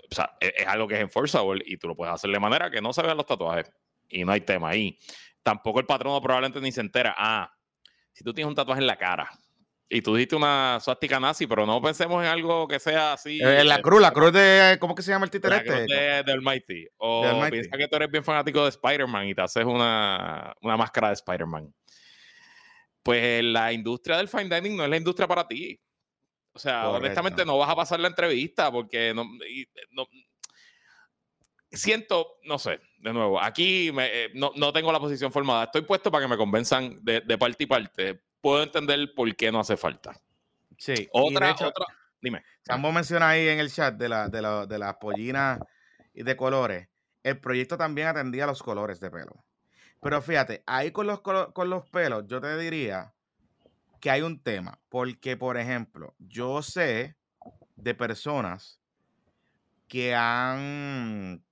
[0.10, 2.70] O sea, es, es, algo que es enforceable y tú lo puedes hacer de manera
[2.70, 3.72] que no se vean los tatuajes.
[4.10, 4.98] Y no hay tema ahí.
[5.44, 7.16] Tampoco el patrono probablemente ni se entera.
[7.18, 7.54] Ah,
[8.12, 9.30] si tú tienes un tatuaje en la cara
[9.94, 13.40] y tú dijiste una suástica nazi, pero no pensemos en algo que sea así.
[13.42, 14.78] Eh, la cruz, la cruz de.
[14.80, 15.86] ¿Cómo que se llama el títere este?
[15.86, 16.88] de, Almighty.
[16.98, 21.10] O piensa que tú eres bien fanático de Spider-Man y te haces una, una máscara
[21.10, 21.74] de Spider-Man.
[23.04, 25.80] Pues la industria del fine dining no es la industria para ti.
[26.54, 29.24] O sea, honestamente no vas a pasar la entrevista porque no,
[29.92, 30.08] no
[31.72, 35.66] siento, no sé, de nuevo, aquí me, eh, no, no, tengo la posición formada.
[35.66, 39.52] Estoy puesto para que me convenzan de, de parte y parte, puedo entender por qué
[39.52, 40.20] no hace falta.
[40.78, 41.08] Sí.
[41.14, 41.86] Otra, otra,
[42.22, 42.44] dime.
[42.64, 45.60] Sambo menciona ahí en el chat de, la, de, la, de las pollinas
[46.14, 46.90] de colores.
[47.24, 49.46] El proyecto también atendía los colores de pelo.
[50.02, 53.14] Pero fíjate, ahí con los, con los pelos, yo te diría
[54.02, 54.80] que hay un tema.
[54.90, 57.16] Porque, por ejemplo, yo sé
[57.76, 58.82] de personas
[59.88, 61.44] que han,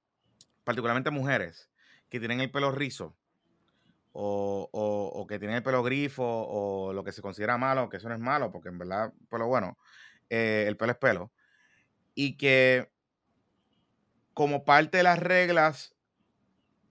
[0.63, 1.69] particularmente mujeres,
[2.09, 3.15] que tienen el pelo rizo
[4.11, 8.15] o, que tiene el pelo grifo o lo que se considera malo, que eso no
[8.15, 9.77] es malo, porque en verdad, pelo bueno,
[10.29, 11.31] eh, el pelo es pelo.
[12.15, 12.91] Y que
[14.33, 15.95] como parte de las reglas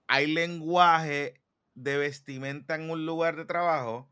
[0.07, 1.38] hay lenguaje
[1.83, 4.09] de vestimenta en un lugar de trabajo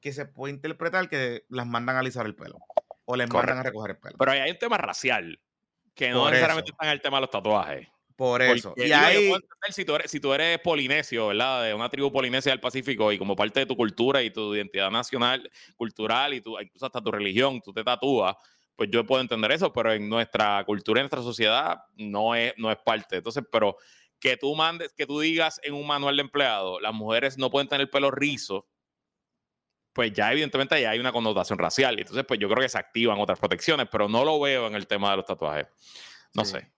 [0.00, 2.58] que se puede interpretar que las mandan a alisar el pelo
[3.04, 4.16] o les mandan a recoger el pelo.
[4.18, 5.38] Pero ahí hay un tema racial
[5.94, 7.88] que no necesariamente está en el tema de los tatuajes.
[8.16, 8.74] Por eso.
[8.76, 9.32] y ahí...
[9.70, 11.64] si, tú eres, si tú eres polinesio, ¿verdad?
[11.64, 14.90] De una tribu polinesia del Pacífico y como parte de tu cultura y tu identidad
[14.90, 18.36] nacional, cultural y tu, incluso hasta tu religión, tú te tatúas,
[18.76, 22.70] pues yo puedo entender eso, pero en nuestra cultura, en nuestra sociedad, no es, no
[22.70, 23.16] es parte.
[23.16, 23.76] Entonces, pero
[24.22, 27.68] que tú mandes, que tú digas en un manual de empleado, las mujeres no pueden
[27.68, 28.68] tener el pelo rizo,
[29.92, 31.98] pues ya evidentemente ya hay una connotación racial.
[31.98, 34.86] Entonces, pues yo creo que se activan otras protecciones, pero no lo veo en el
[34.86, 35.66] tema de los tatuajes.
[36.34, 36.70] No sé.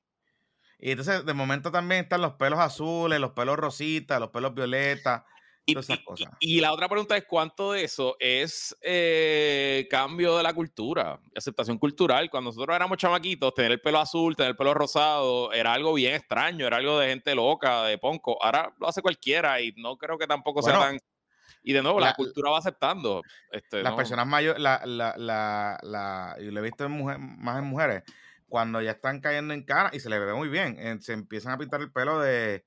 [0.78, 5.22] Y entonces, de momento también están los pelos azules, los pelos rositas, los pelos violetas.
[5.66, 6.28] Y, cosas.
[6.40, 11.78] Y, la otra pregunta es cuánto de eso es eh, cambio de la cultura, aceptación
[11.78, 12.28] cultural.
[12.28, 16.14] Cuando nosotros éramos chamaquitos, tener el pelo azul, tener el pelo rosado, era algo bien
[16.14, 18.42] extraño, era algo de gente loca, de ponco.
[18.42, 20.98] Ahora lo hace cualquiera y no creo que tampoco sea tan
[21.62, 23.22] Y de nuevo, la, cultura va aceptando.
[23.50, 27.64] Este, las personas mayores, la, la, la, y lo he visto en mujer, más en
[27.64, 28.02] mujeres,
[28.48, 31.58] cuando ya están cayendo en cara y se les ve muy bien, se empiezan a
[31.58, 32.66] pintar el pelo de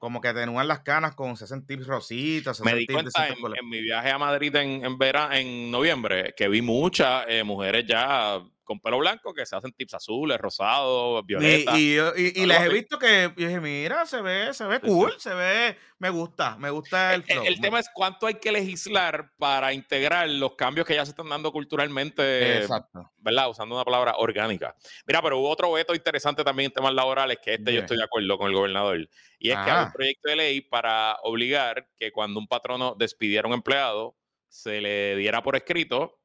[0.00, 2.60] como que atenúan las canas con 60 tips rositas.
[2.62, 4.98] Me di cuenta en, mi viaje a Madrid en, en,
[5.32, 8.40] en noviembre que vi muchas eh, mujeres ya
[8.70, 11.76] con pelo blanco que se hacen tips azules, rosados, violetas.
[11.76, 15.76] Y, y, les he visto que dije, mira, se ve, se ve cool, se ve,
[15.98, 17.42] me gusta, me gusta el flow.
[17.44, 21.28] El, tema es cuánto hay que legislar para integrar los cambios que ya se están
[21.28, 23.10] dando culturalmente, Exacto.
[23.16, 23.50] ¿verdad?
[23.50, 24.76] Usando una palabra orgánica.
[25.04, 28.04] Mira, pero hubo otro veto interesante también en temas laborales, que este yo estoy de
[28.04, 29.00] acuerdo con el gobernador,
[29.40, 33.46] y es que hay un proyecto de ley para obligar que cuando un patrono despidiera
[33.46, 34.16] a un empleado,
[34.46, 36.19] se le diera por escrito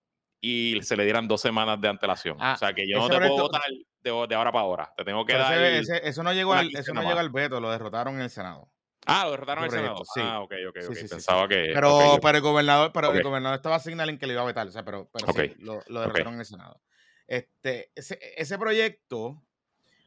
[0.46, 2.40] y se le dieran dos semanas de antelación.
[2.40, 3.62] o sea que yo no te puedo votar
[4.04, 4.94] de, ahora para ahora.
[4.96, 5.58] Te tengo que dar.
[5.58, 8.70] eso no llegó al, eso no llegó al veto, lo derrotaron en el Senado.
[9.08, 10.04] Ah, lo derrotaron en el Senado.
[10.14, 10.22] Sí.
[10.24, 11.10] Ah, ok, ok, ok.
[11.10, 11.72] Pensaba que.
[11.74, 14.68] Pero, el gobernador, pero el gobernador estaba asignado en que le iba a vetar.
[14.68, 16.80] O sea, pero, pero sí, lo, lo derrotaron en el Senado.
[17.28, 19.42] Este, ese, ese proyecto,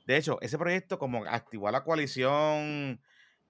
[0.07, 3.01] de hecho, ese proyecto como activó a la coalición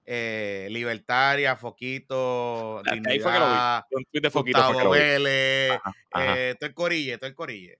[0.05, 3.95] eh, libertaria, Foquito, Ahí fue que lo vi.
[3.95, 7.79] Un tweet de Foquito eh, todo el corille, todo el corille.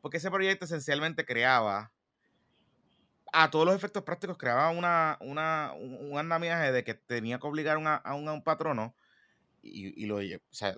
[0.00, 1.92] Porque ese proyecto esencialmente creaba,
[3.32, 7.78] a todos los efectos prácticos, creaba una, una, un andamiaje de que tenía que obligar
[8.04, 8.94] a, un, patrono
[9.62, 10.76] y, y, lo, o sea,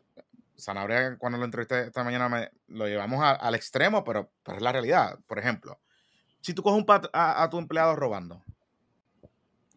[0.58, 4.72] Sanabria, cuando lo entrevisté esta mañana, me, lo llevamos al extremo, pero, pero es la
[4.72, 5.18] realidad.
[5.26, 5.80] Por ejemplo,
[6.40, 8.42] si tú coges un a, tu empleado robando,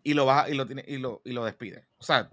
[0.03, 1.87] y lo baja y lo tiene y lo, y lo despide.
[1.97, 2.29] O sea,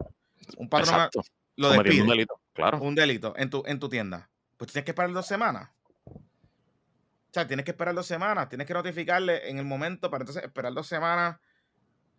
[0.56, 1.08] un patrón
[1.56, 2.02] lo despide.
[2.02, 2.80] Un delito, claro.
[2.80, 4.30] Un delito en tu, en tu tienda.
[4.56, 5.70] Pues tienes que esperar dos semanas.
[6.06, 10.42] O sea, tienes que esperar dos semanas, tienes que notificarle en el momento para entonces
[10.42, 11.38] esperar dos semanas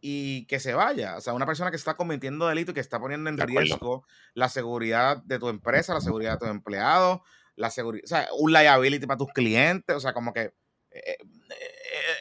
[0.01, 1.17] y que se vaya.
[1.17, 4.49] O sea, una persona que está cometiendo delito y que está poniendo en riesgo la
[4.49, 7.21] seguridad de tu empresa, la seguridad de tus empleados,
[7.55, 10.53] la seguridad, o sea, un liability para tus clientes, o sea, como que
[10.91, 11.17] eh, eh,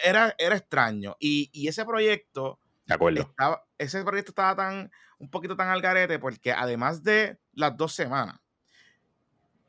[0.04, 1.16] era, era extraño.
[1.20, 2.58] Y, y ese proyecto
[2.88, 3.34] de acuerdo.
[3.76, 8.40] ese proyecto estaba tan, un poquito tan al garete porque además de las dos semanas,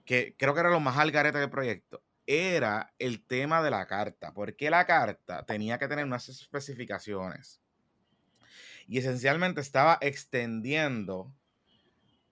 [0.05, 3.85] que creo que era lo más al garete del proyecto, era el tema de la
[3.87, 4.33] carta.
[4.33, 7.61] Porque la carta tenía que tener unas especificaciones.
[8.87, 11.35] Y esencialmente estaba extendiendo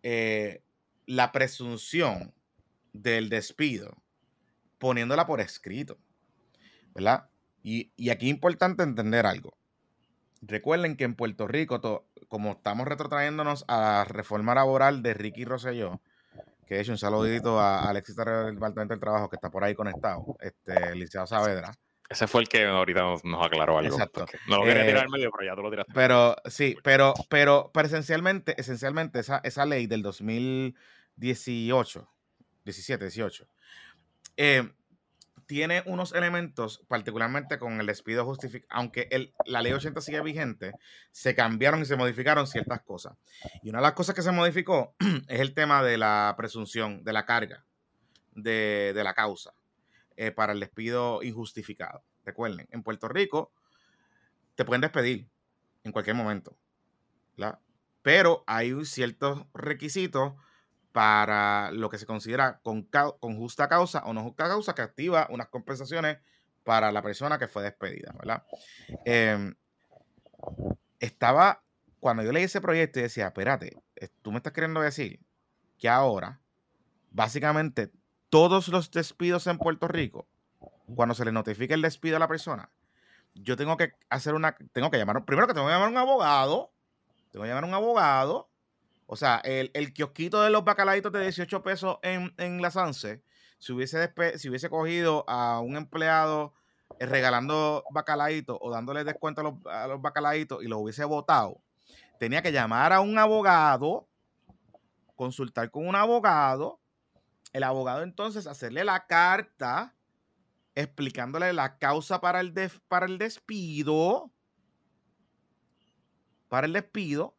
[0.03, 0.63] eh,
[1.05, 2.33] la presunción
[2.93, 4.01] del despido,
[4.77, 5.99] poniéndola por escrito.
[6.95, 7.29] ¿Verdad?
[7.61, 9.57] Y, y aquí es importante entender algo.
[10.41, 16.01] Recuerden que en Puerto Rico, como estamos retrotrayéndonos a la reforma laboral de Ricky Rosselló,
[16.67, 19.73] que de hecho un saludito a Alexis del Departamento del Trabajo que está por ahí
[19.73, 21.71] conectado, este, licenciado Saavedra.
[22.09, 23.93] Ese fue el que ahorita nos, aclaró algo.
[23.93, 24.25] Exacto.
[24.47, 25.91] No lo quería tirar al medio, pero ya tú lo tiraste.
[25.93, 32.09] Pero sí, pero, pero, pero esencialmente, esencialmente esa, esa ley del 2018,
[32.63, 33.47] 17, 18,
[34.37, 34.69] eh,
[35.47, 40.73] tiene unos elementos, particularmente con el despido justificado, aunque el, la ley 80 sigue vigente,
[41.11, 43.17] se cambiaron y se modificaron ciertas cosas.
[43.63, 44.95] Y una de las cosas que se modificó
[45.27, 47.65] es el tema de la presunción, de la carga,
[48.35, 49.53] de, la causa
[50.17, 52.03] eh, para el despido injustificado.
[52.25, 53.53] Recuerden, en Puerto Rico
[54.55, 55.29] te pueden despedir
[55.83, 56.57] en cualquier momento,
[58.01, 60.33] pero hay ciertos requisitos
[60.97, 62.89] para lo que se considera con,
[63.37, 66.17] justa causa o no justa causa que activa unas compensaciones
[66.63, 68.43] para la persona que fue despedida, ¿verdad?
[69.05, 69.53] Em,
[70.99, 71.61] estaba,
[71.99, 73.77] cuando yo leí ese proyecto y decía, espérate,
[74.23, 75.19] tú me estás queriendo decir
[75.77, 76.41] que ahora,
[77.11, 77.91] básicamente,
[78.31, 80.27] todos los despidos en Puerto Rico,
[80.95, 82.71] cuando se le notifica el despido a la persona,
[83.35, 85.97] yo tengo que hacer una, tengo que llamar, primero que tengo que llamar a un
[85.99, 86.71] abogado,
[87.29, 88.49] tengo que llamar a un abogado,
[89.07, 93.23] o sea, el, el kiosquito de los bacalaitos de 18 pesos en, en la Sanse,
[93.57, 96.53] si hubiese, si hubiese cogido a un empleado
[96.99, 101.61] eh, regalando bacalaitos o dándole descuento a los, a los bacalaitos y lo hubiese votado,
[102.19, 104.07] tenía que llamar a un abogado,
[105.15, 106.79] consultar con un abogado,
[107.53, 109.95] el abogado entonces hacerle la carta
[110.77, 112.53] explicándole la causa para el,
[112.87, 114.29] para el despido,
[116.49, 117.35] para el despido,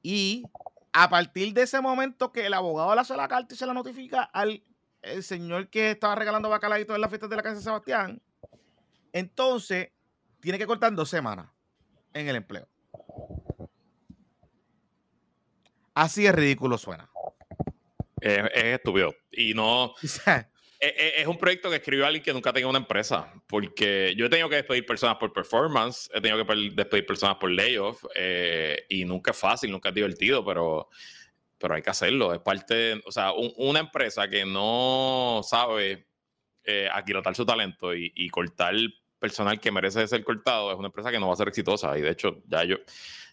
[0.00, 0.44] y
[0.92, 3.74] a partir de ese momento que el abogado le hace la carta y se la
[3.74, 4.62] notifica al
[5.02, 8.22] el señor que estaba regalando bacalaitos en la fiesta de la casa de Sebastián,
[9.12, 9.90] entonces
[10.40, 11.50] tiene que cortar dos semanas
[12.12, 12.68] en el empleo.
[15.94, 17.10] Así es ridículo suena.
[18.20, 19.14] Es, es estúpido.
[19.30, 19.92] Y no.
[20.84, 24.26] Eh, eh, es un proyecto que escribió alguien que nunca tenía una empresa, porque yo
[24.26, 28.84] he tenido que despedir personas por performance, he tenido que despedir personas por layoff, eh,
[28.88, 30.88] y nunca es fácil, nunca es divertido, pero
[31.56, 32.34] pero hay que hacerlo.
[32.34, 36.08] Es parte, o sea, una empresa que no sabe
[36.64, 38.74] eh, aquilatar su talento y, y cortar
[39.20, 41.96] personal que merece ser cortado, es una empresa que no va a ser exitosa.
[41.96, 42.78] Y de hecho, ya yo,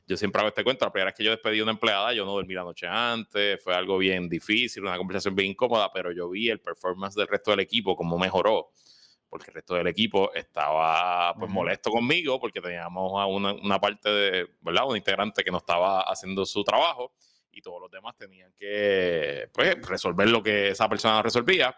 [0.10, 0.86] yo siempre hago este cuento.
[0.86, 3.64] La primera vez que yo despedí a una empleada, yo no dormí la noche antes,
[3.64, 7.52] fue algo bien difícil, una conversación bien incómoda, pero yo vi el performance del resto
[7.52, 8.72] del equipo, cómo mejoró
[9.30, 14.10] porque el resto del equipo estaba pues molesto conmigo porque teníamos a una, una, parte
[14.10, 14.88] de, ¿verdad?
[14.88, 17.14] Un integrante que no estaba haciendo su trabajo
[17.52, 21.78] y todos los demás tenían que pues, resolver lo que esa persona resolvía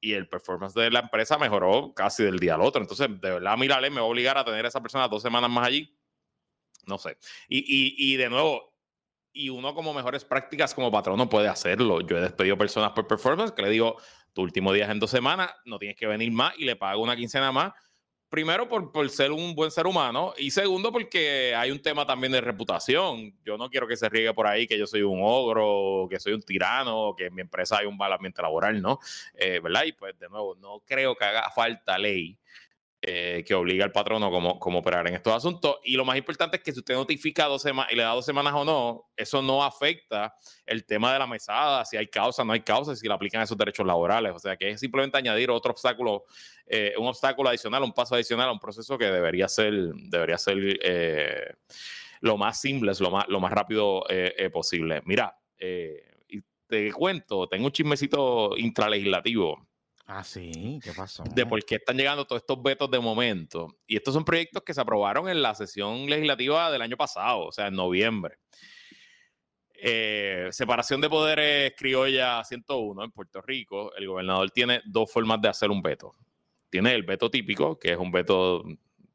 [0.00, 2.80] y el performance de la empresa mejoró casi del día al otro.
[2.80, 5.50] Entonces, de verdad, mírale, me va a obligar a tener a esa persona dos semanas
[5.50, 5.95] más allí.
[6.86, 7.18] No sé.
[7.48, 8.72] Y, y, y de nuevo,
[9.32, 12.00] y uno como mejores prácticas como patrón no puede hacerlo.
[12.00, 13.96] Yo he despedido personas por performance que le digo,
[14.32, 17.02] tu último día es en dos semanas, no tienes que venir más y le pago
[17.02, 17.72] una quincena más.
[18.28, 22.32] Primero, por, por ser un buen ser humano y segundo, porque hay un tema también
[22.32, 23.38] de reputación.
[23.44, 26.32] Yo no quiero que se riegue por ahí que yo soy un ogro, que soy
[26.32, 28.98] un tirano, que en mi empresa hay un mal ambiente laboral, ¿no?
[29.34, 29.84] Eh, ¿Verdad?
[29.84, 32.36] Y pues, de nuevo, no creo que haga falta ley
[33.08, 35.76] eh, que obliga al patrono como, como operar en estos asuntos.
[35.84, 38.26] Y lo más importante es que si usted notifica dos semanas y le da dos
[38.26, 40.34] semanas o no, eso no afecta
[40.66, 43.56] el tema de la mesada, si hay causa, no hay causa, si le aplican esos
[43.56, 44.32] derechos laborales.
[44.34, 46.24] O sea que es simplemente añadir otro obstáculo,
[46.66, 50.58] eh, un obstáculo adicional, un paso adicional a un proceso que debería ser, debería ser
[50.82, 51.54] eh,
[52.22, 54.02] lo más simple, lo más, lo más rápido
[54.52, 55.00] posible.
[55.04, 59.65] Mira, te cuento, tengo un chismecito intralegislativo
[60.06, 61.24] Ah, sí, ¿qué pasó?
[61.24, 63.76] De por qué están llegando todos estos vetos de momento.
[63.88, 67.52] Y estos son proyectos que se aprobaron en la sesión legislativa del año pasado, o
[67.52, 68.38] sea, en noviembre.
[69.74, 73.94] Eh, separación de poderes criolla 101 en Puerto Rico.
[73.96, 76.14] El gobernador tiene dos formas de hacer un veto.
[76.70, 78.62] Tiene el veto típico, que es un veto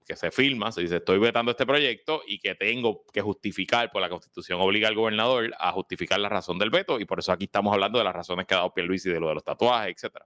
[0.05, 4.01] que se firma, se dice estoy vetando este proyecto y que tengo que justificar, por
[4.01, 7.45] la constitución obliga al gobernador a justificar la razón del veto y por eso aquí
[7.45, 10.25] estamos hablando de las razones que ha dado Pierluisi de lo de los tatuajes, etcétera.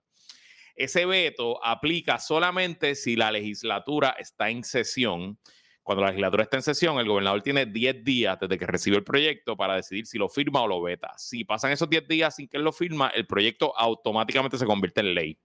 [0.75, 5.39] Ese veto aplica solamente si la legislatura está en sesión.
[5.83, 9.03] Cuando la legislatura está en sesión, el gobernador tiene 10 días desde que recibe el
[9.03, 11.13] proyecto para decidir si lo firma o lo veta.
[11.17, 15.01] Si pasan esos 10 días sin que él lo firma, el proyecto automáticamente se convierte
[15.01, 15.37] en ley.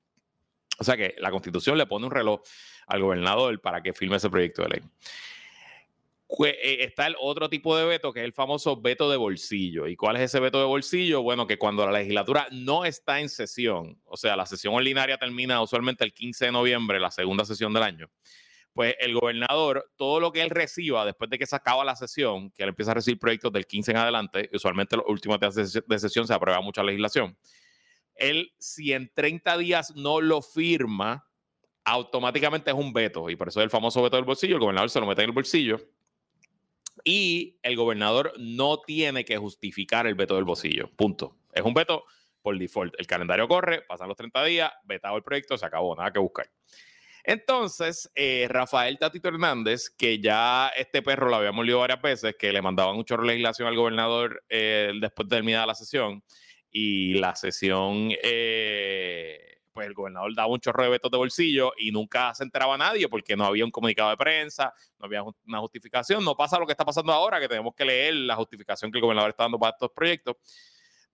[0.78, 2.40] O sea que la constitución le pone un reloj
[2.86, 4.80] al gobernador para que firme ese proyecto de ley.
[6.38, 9.86] Eh, está el otro tipo de veto, que es el famoso veto de bolsillo.
[9.88, 11.22] ¿Y cuál es ese veto de bolsillo?
[11.22, 15.60] Bueno, que cuando la legislatura no está en sesión, o sea, la sesión ordinaria termina
[15.60, 18.08] usualmente el 15 de noviembre, la segunda sesión del año,
[18.72, 22.50] pues el gobernador, todo lo que él reciba después de que se acaba la sesión,
[22.52, 25.98] que él empieza a recibir proyectos del 15 en adelante, usualmente los últimos días de
[25.98, 27.36] sesión se aprueba mucha legislación,
[28.14, 31.26] él si en 30 días no lo firma,
[31.84, 34.90] automáticamente es un veto, y por eso es el famoso veto del bolsillo, el gobernador
[34.90, 35.80] se lo mete en el bolsillo
[37.04, 40.90] y el gobernador no tiene que justificar el veto del bolsillo.
[40.96, 41.36] Punto.
[41.52, 42.04] Es un veto
[42.42, 42.94] por default.
[42.98, 46.50] El calendario corre, pasan los 30 días, vetado el proyecto, se acabó, nada que buscar.
[47.22, 52.52] Entonces, eh, Rafael Tatito Hernández, que ya este perro lo habíamos leído varias veces, que
[52.52, 56.22] le mandaban mucho legislación al gobernador eh, después de terminar la sesión,
[56.70, 61.92] y la sesión eh, pues el gobernador daba un chorro de vetos de bolsillo y
[61.92, 66.24] nunca se enteraba nadie porque no había un comunicado de prensa, no había una justificación.
[66.24, 69.02] No pasa lo que está pasando ahora, que tenemos que leer la justificación que el
[69.02, 70.36] gobernador está dando para estos proyectos.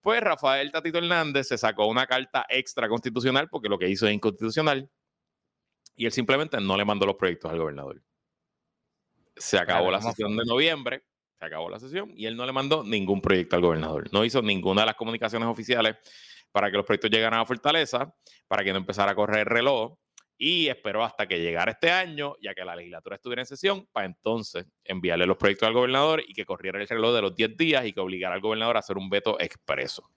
[0.00, 4.14] Pues Rafael Tatito Hernández se sacó una carta extra constitucional porque lo que hizo es
[4.14, 4.88] inconstitucional
[5.96, 8.02] y él simplemente no le mandó los proyectos al gobernador.
[9.36, 11.02] Se acabó la sesión de noviembre,
[11.38, 14.08] se acabó la sesión y él no le mandó ningún proyecto al gobernador.
[14.12, 15.96] No hizo ninguna de las comunicaciones oficiales
[16.52, 18.14] para que los proyectos llegaran a Fortaleza,
[18.48, 19.96] para que no empezara a correr el reloj
[20.38, 24.06] y esperó hasta que llegara este año, ya que la legislatura estuviera en sesión, para
[24.06, 27.86] entonces enviarle los proyectos al gobernador y que corriera el reloj de los 10 días
[27.86, 30.10] y que obligara al gobernador a hacer un veto expreso.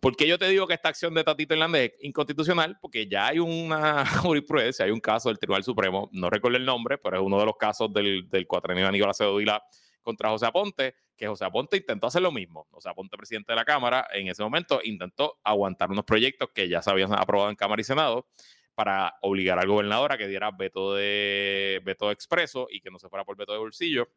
[0.00, 2.76] ¿Por qué yo te digo que esta acción de Tatito Hernández es inconstitucional?
[2.78, 6.98] Porque ya hay una jurisprudencia, hay un caso del Tribunal Supremo, no recuerdo el nombre,
[6.98, 9.64] pero es uno de los casos del, del cuatrenio de Nicolás Vila
[10.04, 12.68] contra José Aponte, que José Aponte intentó hacer lo mismo.
[12.70, 16.82] José Aponte, presidente de la Cámara, en ese momento intentó aguantar unos proyectos que ya
[16.82, 18.28] se habían aprobado en Cámara y Senado
[18.74, 23.08] para obligar al gobernador a que diera veto de veto expreso y que no se
[23.08, 24.08] fuera por veto de bolsillo.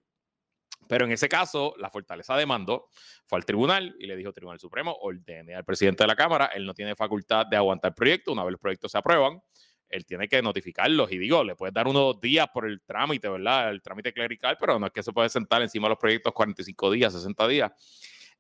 [0.87, 2.89] Pero en ese caso, la Fortaleza demandó,
[3.25, 6.65] fue al tribunal y le dijo, Tribunal Supremo, ordene al presidente de la Cámara, él
[6.65, 9.41] no tiene facultad de aguantar el proyecto, una vez los proyectos se aprueban,
[9.89, 13.69] él tiene que notificarlos y digo, le puedes dar unos días por el trámite, ¿verdad?
[13.69, 16.91] El trámite clerical, pero no es que se puede sentar encima de los proyectos 45
[16.91, 17.71] días, 60 días.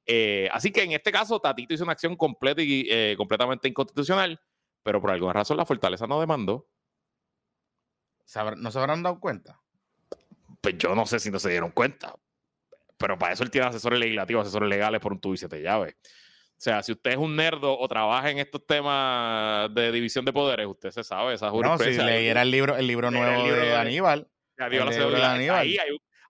[0.05, 4.39] Eh, así que en este caso, Tatito hizo una acción completa y eh, completamente inconstitucional,
[4.83, 6.69] pero por alguna razón la Fortaleza no demandó.
[8.57, 9.61] ¿No se habrán dado cuenta?
[10.61, 12.15] Pues yo no sé si no se dieron cuenta.
[12.97, 15.95] pero para eso él tiene asesores legislativos, asesores legales por un tubo y siete llaves.
[16.57, 20.33] O sea, si usted es un nerdo o trabaja en estos temas de división de
[20.33, 22.03] poderes, usted se sabe esa jurisprudencia.
[22.03, 24.27] No, si leyera el libro, el libro nuevo de, Aníbal.
[25.53, 25.77] Ahí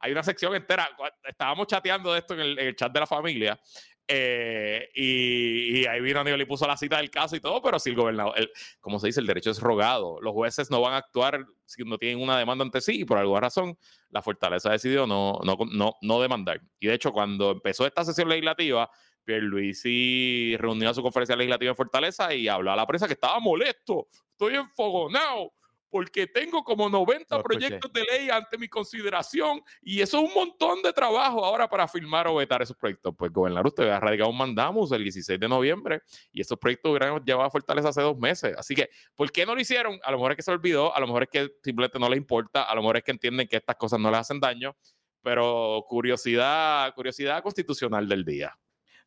[0.02, 0.90] hay, una sección entera.
[1.24, 3.58] Estábamos chateando de esto en el, chat de la familia.
[4.06, 7.92] Eh, y, ahí vino Aníbal y puso la cita del caso y todo, pero si
[7.92, 8.36] el gobernador,
[8.82, 10.20] como se dice, el derecho es rogado.
[10.20, 13.18] Los jueces no van a actuar si no tienen una demanda ante sí y por
[13.18, 13.78] alguna razón
[14.10, 16.60] la fortaleza decidió no, no, no, no demandar.
[16.82, 18.90] Y de hecho, cuando empezó esta sesión legislativa,
[19.28, 23.38] Pierluisi reunió a su conferencia legislativa en Fortaleza y habló a la prensa que estaba
[23.42, 25.52] molesto, estoy enfogonado,
[25.90, 30.82] porque tengo como 90 proyectos de ley ante mi consideración y eso es un montón
[30.82, 33.14] de trabajo ahora para firmar o vetar esos proyectos.
[33.18, 37.22] Pues gobernador, usted ha radicado un mandamos el 16 de noviembre y esos proyectos hubieran
[37.26, 38.56] llevado a Fortaleza hace dos meses.
[38.58, 40.00] Así que, ¿por qué no lo hicieron?
[40.04, 42.16] A lo mejor es que se olvidó, a lo mejor es que simplemente no le
[42.16, 44.78] importa, a lo mejor es que entienden que estas cosas no les hacen daño,
[45.22, 48.58] pero curiosidad, curiosidad constitucional del día.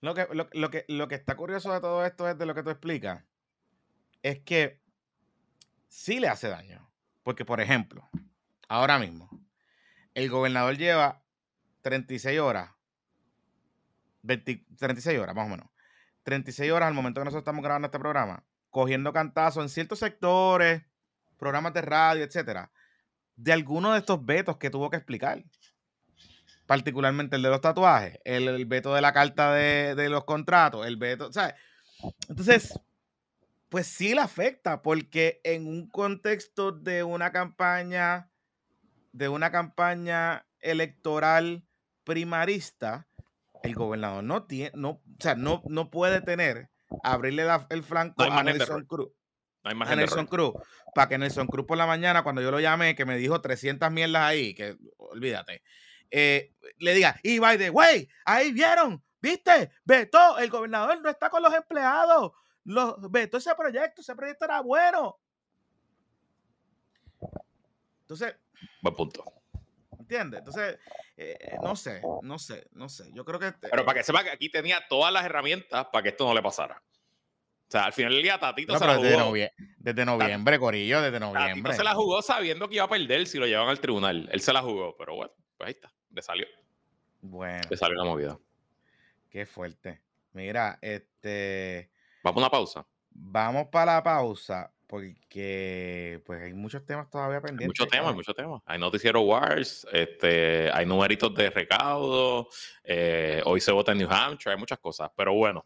[0.01, 2.63] Lo que, lo, que, lo que está curioso de todo esto es de lo que
[2.63, 3.23] tú explicas.
[4.23, 4.81] Es que
[5.89, 6.91] sí le hace daño.
[7.23, 8.09] Porque, por ejemplo,
[8.69, 9.29] ahora mismo,
[10.15, 11.23] el gobernador lleva
[11.83, 12.71] 36 horas,
[14.23, 15.69] 36 horas más o menos,
[16.23, 20.83] 36 horas al momento que nosotros estamos grabando este programa, cogiendo cantazos en ciertos sectores,
[21.37, 22.73] programas de radio, etcétera,
[23.37, 25.45] de alguno de estos vetos que tuvo que explicar
[26.71, 31.33] particularmente el de los tatuajes, el, veto de la carta de, los contratos, el veto,
[31.33, 31.57] ¿sabes?
[32.29, 32.79] Entonces,
[33.69, 38.31] pues sí le afecta, porque en un contexto de una campaña,
[39.11, 41.65] de una campaña electoral
[42.05, 43.09] primarista,
[43.65, 46.71] el gobernador no tiene, no, o sea, no, no puede tener,
[47.03, 49.11] abrirle el flanco a Nelson Cruz.
[49.65, 50.53] No a Nelson Cruz,
[50.95, 53.91] para que Nelson Cruz por la mañana, cuando yo lo llamé, que me dijo 300
[53.91, 55.63] mierdas ahí, que olvídate,
[56.11, 61.31] eh, le diga, y by the way, ahí vieron, viste, vetó, el gobernador no está
[61.31, 62.33] con los empleados,
[62.65, 65.19] los, vetó ese proyecto, ese proyecto era bueno.
[68.03, 68.35] Entonces,
[68.83, 69.25] buen punto.
[69.99, 70.39] ¿Entiendes?
[70.39, 70.79] Entonces,
[71.17, 73.13] eh, no sé, no sé, no sé.
[73.13, 73.53] Yo creo que.
[73.53, 76.43] Pero para que sepa que aquí tenía todas las herramientas para que esto no le
[76.43, 76.83] pasara.
[76.83, 79.33] O sea, al final del día Tatito se la jugó.
[79.79, 81.63] Desde, noviembre, Corillo, desde noviembre.
[81.63, 84.29] Tatito se la jugó sabiendo que iba a perder si lo llevaban al tribunal.
[84.33, 86.47] Él se la jugó, pero bueno, pues ahí está le salió.
[87.21, 87.63] Bueno.
[87.71, 88.39] Le salió la movida.
[89.29, 90.01] Qué fuerte.
[90.33, 91.91] Mira, este.
[92.23, 92.87] Vamos a una pausa.
[93.11, 97.69] Vamos para la pausa porque pues hay muchos temas todavía pendientes.
[97.69, 98.61] muchos temas, muchos temas.
[98.67, 102.49] Hay noticiero wars, este, hay numeritos de recaudo,
[102.83, 105.09] eh, hoy se vota en New Hampshire, hay muchas cosas.
[105.17, 105.65] Pero bueno,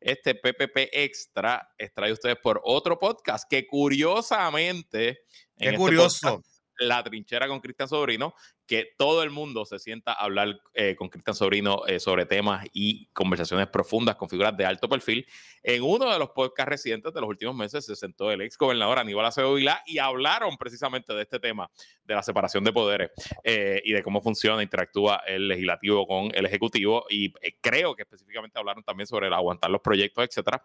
[0.00, 5.26] este PPP Extra es traído ustedes por otro podcast que curiosamente...
[5.54, 6.42] Qué este curioso.
[6.78, 8.34] la trinchera con Cristian Sobrino
[8.66, 12.66] que todo el mundo se sienta a hablar eh, con Cristian Sobrino eh, sobre temas
[12.72, 15.26] y conversaciones profundas con figuras de alto perfil.
[15.62, 18.98] En uno de los podcasts recientes de los últimos meses se sentó el ex gobernador
[18.98, 21.70] Aníbal Acevedo Vilá y hablaron precisamente de este tema,
[22.04, 23.10] de la separación de poderes
[23.44, 28.58] eh, y de cómo funciona, interactúa el legislativo con el ejecutivo y creo que específicamente
[28.58, 30.62] hablaron también sobre el aguantar los proyectos, etcétera.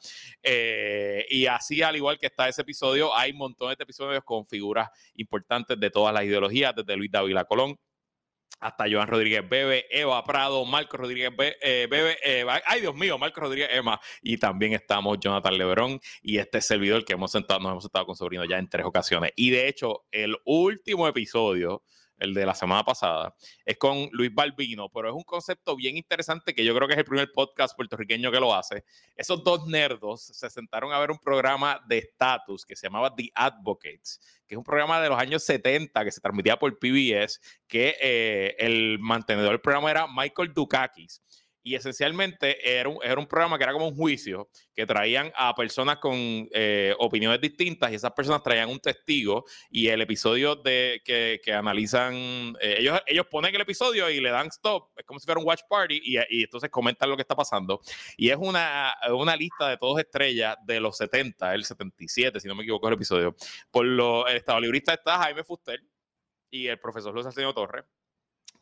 [1.30, 5.80] y así, al igual que está ese episodio, hay montones de episodios con figuras importantes
[5.80, 7.78] de todas las ideologías, desde Luis Dávila Colón,
[8.60, 11.32] hasta Joan Rodríguez Bebe, Eva Prado, Marco Rodríguez
[11.62, 16.38] eh, Bebe, eh, ay Dios mío, Marco Rodríguez Emma, y también estamos Jonathan Leverón y
[16.38, 19.32] este servidor que hemos sentado, nos hemos sentado con Sobrino ya en tres ocasiones.
[19.36, 21.84] Y de hecho, el último episodio
[22.18, 26.54] el de la semana pasada, es con Luis Balbino, pero es un concepto bien interesante
[26.54, 28.84] que yo creo que es el primer podcast puertorriqueño que lo hace.
[29.16, 33.32] Esos dos nerdos se sentaron a ver un programa de estatus que se llamaba The
[33.36, 37.96] Advocates, que es un programa de los años 70 que se transmitía por PBS, que
[38.02, 41.22] eh, el mantenedor del programa era Michael Dukakis
[41.64, 45.54] y esencialmente era un, era un programa que era como un juicio, que traían a
[45.54, 51.02] personas con eh, opiniones distintas y esas personas traían un testigo y el episodio de
[51.04, 52.14] que, que analizan,
[52.62, 55.48] eh, ellos, ellos ponen el episodio y le dan stop, es como si fuera un
[55.48, 57.82] watch party y, y entonces comentan lo que está pasando.
[58.16, 62.56] Y es una, una lista de todos estrellas de los 70, el 77, si no
[62.56, 63.36] me equivoco el episodio.
[63.72, 65.82] Por lo, el estado librista está Jaime Fuster
[66.50, 67.84] y el profesor Luis Arsenio Torres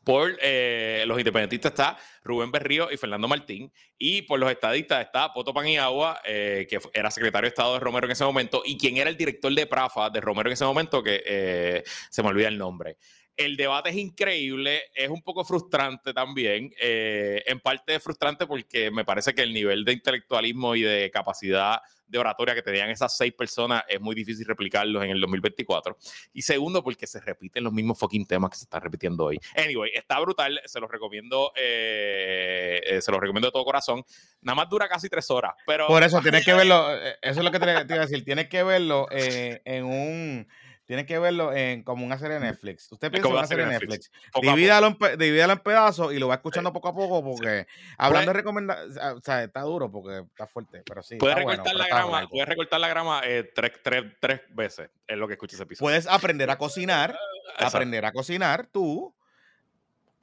[0.06, 3.72] por eh, los independentistas está Rubén Berrío y Fernando Martín.
[3.98, 8.06] Y por los estadistas está Poto Paniagua, eh, que era secretario de Estado de Romero
[8.06, 11.02] en ese momento, y quien era el director de Prafa de Romero en ese momento,
[11.02, 12.98] que eh, se me olvida el nombre.
[13.36, 16.72] El debate es increíble, es un poco frustrante también.
[16.80, 21.10] Eh, en parte es frustrante porque me parece que el nivel de intelectualismo y de
[21.10, 25.98] capacidad de oratoria que tenían esas seis personas es muy difícil replicarlos en el 2024.
[26.32, 29.38] Y segundo, porque se repiten los mismos fucking temas que se están repitiendo hoy.
[29.56, 34.02] Anyway, está brutal, se los recomiendo, eh, eh, se los recomiendo de todo corazón.
[34.40, 35.88] Nada más dura casi tres horas, pero...
[35.88, 38.48] Por eso tienes que verlo, eso es lo que te, te iba a decir, tienes
[38.48, 40.48] que verlo en un
[40.86, 42.90] Tienes que verlo en, como una serie de Netflix.
[42.92, 44.10] Usted piensa en una serie de Netflix.
[44.40, 47.66] Divídalo, en, divídalo en pedazos y lo va escuchando poco a poco porque
[47.98, 48.78] hablando de recomendar,
[49.16, 51.16] o sea, está duro porque está fuerte, pero sí.
[51.16, 55.26] Puedes recortar, la grama, puedes recortar la grama eh, tres, tres, tres veces en lo
[55.26, 55.86] que escuches ese episodio.
[55.86, 57.18] Puedes aprender a cocinar,
[57.58, 59.12] aprender a cocinar tú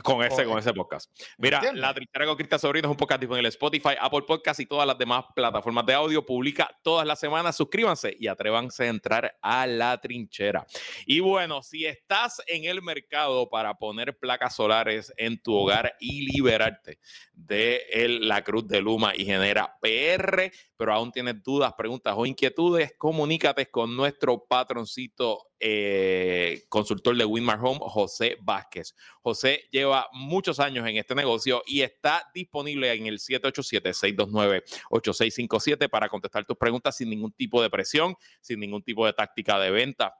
[0.03, 1.09] con ese, con ese podcast.
[1.37, 4.65] Mira, La Trinchera con Cristian Sobrino es un podcast disponible en Spotify, Apple Podcast y
[4.65, 6.25] todas las demás plataformas de audio.
[6.25, 7.55] Publica todas las semanas.
[7.55, 10.65] Suscríbanse y atrévanse a entrar a La Trinchera.
[11.05, 16.31] Y bueno, si estás en el mercado para poner placas solares en tu hogar y
[16.31, 16.99] liberarte
[17.33, 22.93] de la Cruz de Luma y genera PR, pero aún tienes dudas, preguntas o inquietudes,
[22.97, 28.95] comunícate con nuestro patroncito eh, consultor de Winmar Home, José Vázquez.
[29.21, 36.45] José lleva muchos años en este negocio y está disponible en el 787-629-8657 para contestar
[36.45, 40.13] tus preguntas sin ningún tipo de presión, sin ningún tipo de táctica de venta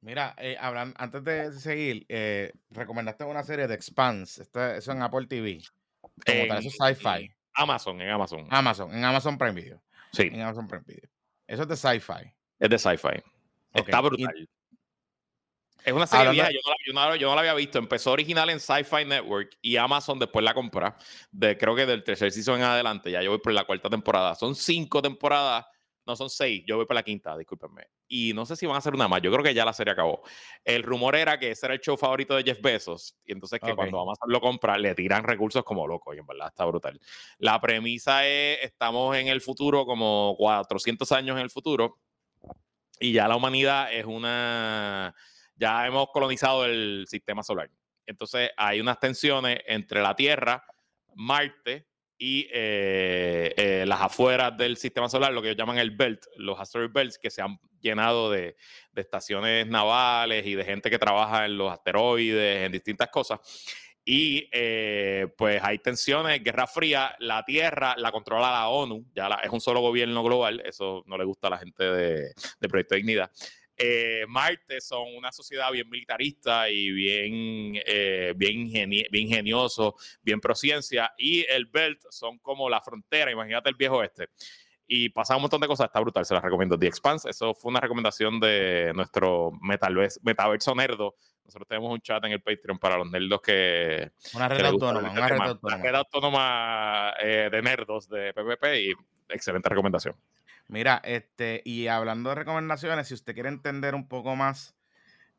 [0.02, 4.44] Mira, eh, antes de seguir, eh, recomendaste una serie de Expanse.
[4.44, 5.62] Esto, eso en Apple TV.
[6.02, 7.34] Como tal, eso es sci-fi.
[7.54, 8.48] Amazon, en Amazon.
[8.50, 9.82] Amazon, en Amazon Prime Video.
[10.14, 10.30] Sí.
[10.32, 11.10] En Amazon Prime Video.
[11.48, 12.34] Eso es de sci-fi.
[12.60, 13.22] Es de sci-fi.
[13.74, 14.50] Está brutal.
[15.84, 16.96] es una serie vieja, yo,
[17.28, 17.78] no la, había visto.
[17.78, 20.96] Empezó original en Sci-Fi Network y Amazon después la compra.
[21.32, 23.12] De, creo que del tercer season en adelante.
[23.12, 24.36] Ya yo voy por la cuarta temporada.
[24.36, 25.66] Son cinco temporadas
[26.10, 27.88] no son seis, yo voy por la quinta, discúlpenme.
[28.08, 29.94] Y no sé si van a hacer una más, yo creo que ya la serie
[29.94, 30.24] acabó.
[30.66, 33.76] El rumor era que ese era el show favorito de Jeff Bezos, y entonces que
[33.76, 37.00] cuando Amazon lo compra, le tiran recursos como loco, y en verdad está brutal.
[37.38, 42.00] La premisa es, estamos en el futuro, como 400 años en el futuro,
[43.00, 45.14] y ya la humanidad es una,
[45.56, 47.70] ya hemos colonizado el sistema solar.
[48.08, 50.66] Entonces hay unas tensiones entre la Tierra,
[51.14, 51.86] Marte,
[52.22, 56.60] y eh, eh, las afueras del sistema solar, lo que ellos llaman el belt, los
[56.60, 58.58] asteroid belts, que se han llenado de,
[58.94, 63.40] estaciones navales y de gente que trabaja en los asteroides, en distintas cosas.
[64.04, 69.50] Y eh, pues hay tensiones, guerra fría, la Tierra la controla la ONU, ya es
[69.50, 73.32] un solo gobierno global, eso no le gusta a la gente de, de Proyecto Dignidad.
[73.82, 81.14] Eh, Marte son una sociedad bien militarista y bien, eh, bien, bien ingenioso, bien prociencia,
[81.18, 84.28] y el Belt son como la frontera, imagínate el viejo oeste.
[84.86, 86.78] Y pasa un montón de cosas, está brutal, se las recomiendo.
[86.78, 91.16] The Expanse, eso fue una recomendación de nuestro metaverso nerdo.
[91.46, 94.12] Nosotros tenemos un chat en el Patreon para los nerdos que...
[94.34, 95.76] Una red autónoma, una red autónoma.
[95.76, 98.94] Una red autónoma eh, de nerdos de PPP y
[99.30, 100.16] excelente recomendación.
[100.70, 104.76] Mira, este, y hablando de recomendaciones, si usted quiere entender un poco más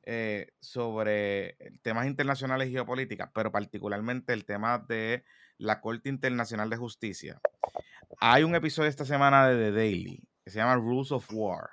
[0.03, 5.25] eh, sobre temas internacionales y geopolítica, pero particularmente el tema de
[5.57, 7.41] la Corte Internacional de Justicia,
[8.19, 11.71] hay un episodio esta semana de The Daily que se llama Rules of War.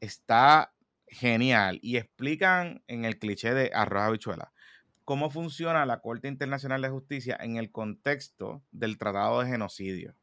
[0.00, 0.72] Está
[1.08, 4.50] genial y explican en el cliché de arroz habichuela
[5.04, 10.16] cómo funciona la Corte Internacional de Justicia en el contexto del Tratado de Genocidio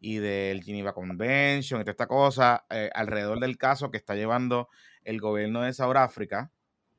[0.00, 4.68] y del Geneva Convention y toda esta cosa eh, alrededor del caso que está llevando
[5.04, 6.50] el gobierno de Sudáfrica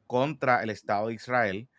[0.07, 1.69] contra el Estado de Israel,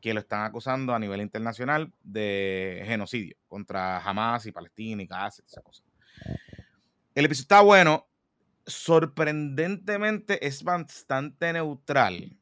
[0.00, 5.42] que lo están acusando a nivel internacional de genocidio contra Hamas y Palestina y Gaza,
[5.46, 5.82] esa cosa.
[7.14, 8.08] El episodio está bueno,
[8.66, 12.38] sorprendentemente es bastante neutral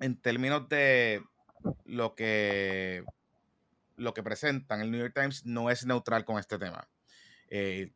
[0.00, 1.22] en términos de
[1.84, 3.04] lo que
[3.96, 4.80] lo que presentan.
[4.80, 6.88] El New York Times no es neutral con este tema.
[7.48, 7.92] Eh,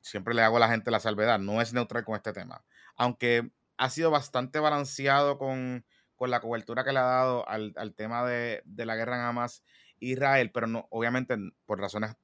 [0.00, 2.64] siempre le hago a la gente la salvedad, no es neutral con este tema.
[2.96, 5.84] Aunque ha sido bastante balanceado con,
[6.20, 9.62] la cobertura que le ha dado al, tema de, la guerra en Hamas
[10.00, 11.36] Israel, pero no, obviamente
[11.66, 12.16] por razones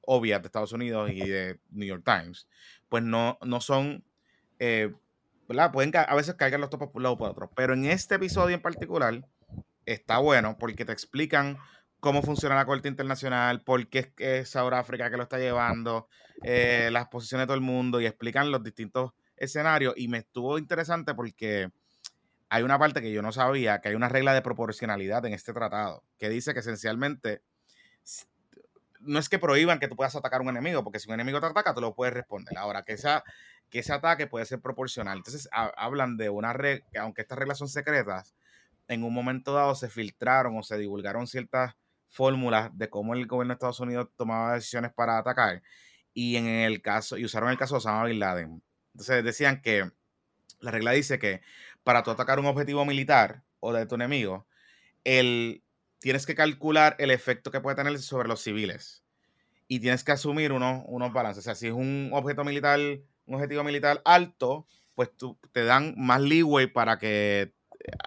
[0.00, 2.48] obvias de Estados Unidos y de New York Times,
[2.88, 4.04] pues no, no son,
[4.58, 4.94] eh.
[5.46, 7.50] Pueden a veces cargar los topos por un lado por otro.
[7.54, 9.26] Pero en este episodio en particular,
[9.84, 11.58] está bueno porque te explican
[12.04, 16.06] cómo funciona la Corte Internacional, por qué es, África que lo está llevando,
[16.42, 19.94] eh, las posiciones de todo el mundo y explican los distintos escenarios.
[19.96, 21.70] Y me estuvo interesante porque
[22.50, 25.54] hay una parte que yo no sabía, que hay una regla de proporcionalidad en este
[25.54, 27.40] tratado, que dice que esencialmente
[29.00, 31.40] no es que prohíban que tú puedas atacar a un enemigo, porque si un enemigo
[31.40, 32.58] te ataca, tú lo puedes responder.
[32.58, 33.24] Ahora, que, esa,
[33.70, 35.16] que ese ataque puede ser proporcional.
[35.16, 38.34] Entonces, hablan de una regla, aunque estas reglas son secretas,
[38.88, 41.74] en un momento dado se filtraron o se divulgaron ciertas
[42.14, 45.62] fórmulas de cómo el gobierno de Estados Unidos tomaba decisiones para atacar
[46.14, 48.62] y en el caso y usaron el caso de Osama bin Laden.
[48.92, 49.90] Entonces decían que
[50.60, 51.40] la regla dice que
[51.82, 54.46] para tú atacar un objetivo militar o de tu enemigo,
[55.02, 55.64] el,
[55.98, 59.02] tienes que calcular el efecto que puede tener sobre los civiles
[59.66, 61.42] y tienes que asumir unos, unos balances.
[61.42, 65.94] O sea, si es un objeto militar, un objetivo militar alto, pues tú, te dan
[65.96, 67.52] más leeway para que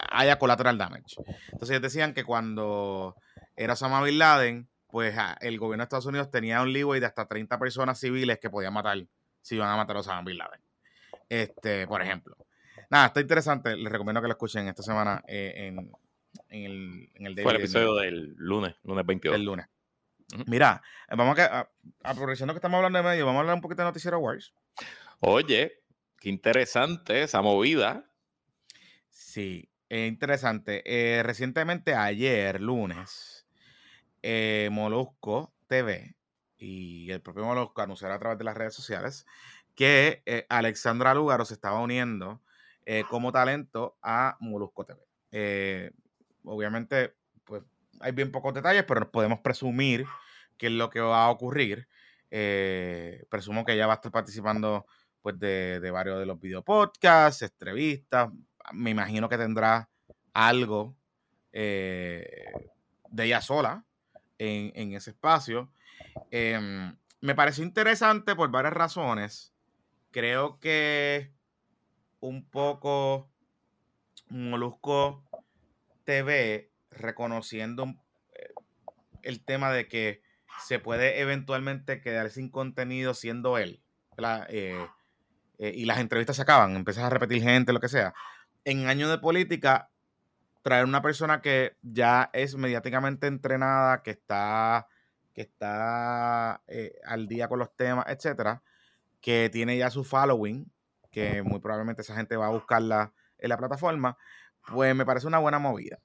[0.10, 1.18] haya collateral damage.
[1.52, 3.16] Entonces decían que cuando
[3.58, 7.28] era Osama Bin Laden, pues el gobierno de Estados Unidos tenía un leeway de hasta
[7.28, 9.06] 30 personas civiles que podían matar
[9.42, 10.62] si iban a matar a Osama Bin Laden.
[11.28, 12.38] Este, por ejemplo.
[12.90, 13.76] Nada, está interesante.
[13.76, 15.92] Les recomiendo que lo escuchen esta semana eh, en,
[16.50, 19.36] en, el, en el Fue el episodio del lunes, lunes 22.
[19.36, 19.68] El lunes.
[20.46, 21.70] Mira, vamos a,
[22.04, 24.54] aprovechando que estamos hablando de medio, vamos a hablar un poquito de Noticiero Wars.
[25.20, 25.84] Oye,
[26.20, 28.10] qué interesante esa movida.
[29.10, 30.84] Sí, interesante.
[30.86, 33.37] Eh, recientemente, ayer, lunes,
[34.22, 36.16] eh, Molusco TV
[36.58, 39.26] y el propio Molusco anunciaron a través de las redes sociales
[39.76, 42.42] que eh, Alexandra Lugaro se estaba uniendo
[42.86, 45.92] eh, como talento a Molusco TV.
[46.44, 47.64] obviamente, pues
[48.00, 50.06] hay bien pocos detalles, pero podemos presumir
[50.58, 51.88] que es lo que va a ocurrir.
[53.30, 54.86] presumo que ella va a estar participando
[55.22, 58.30] pues, de, de varios de los videopodcasts, entrevistas.
[58.74, 59.90] Me imagino que tendrá
[60.34, 60.96] algo
[61.52, 63.87] de ella sola,
[64.38, 65.72] en, ese espacio.
[66.32, 69.54] Em, me pareció interesante por varias razones.
[70.12, 71.32] Creo que
[72.20, 73.30] un poco
[74.30, 75.24] Molusco
[76.04, 77.96] TV reconociendo
[78.34, 78.54] eh,
[79.24, 80.22] el tema de que
[80.66, 83.82] se puede eventualmente quedar sin contenido siendo él.
[84.50, 84.88] Eh,
[85.60, 88.14] eh, y las entrevistas se acaban, empiezas a repetir gente, lo que sea.
[88.66, 89.90] En años de política,
[90.68, 94.90] traer una persona que ya es mediáticamente entrenada, que está,
[95.34, 98.62] que está eh, al día con los temas, etcétera,
[99.22, 100.70] que tiene ya su following,
[101.10, 104.18] que muy probablemente esa gente va a buscarla en la plataforma,
[104.70, 106.00] pues me parece una buena movida.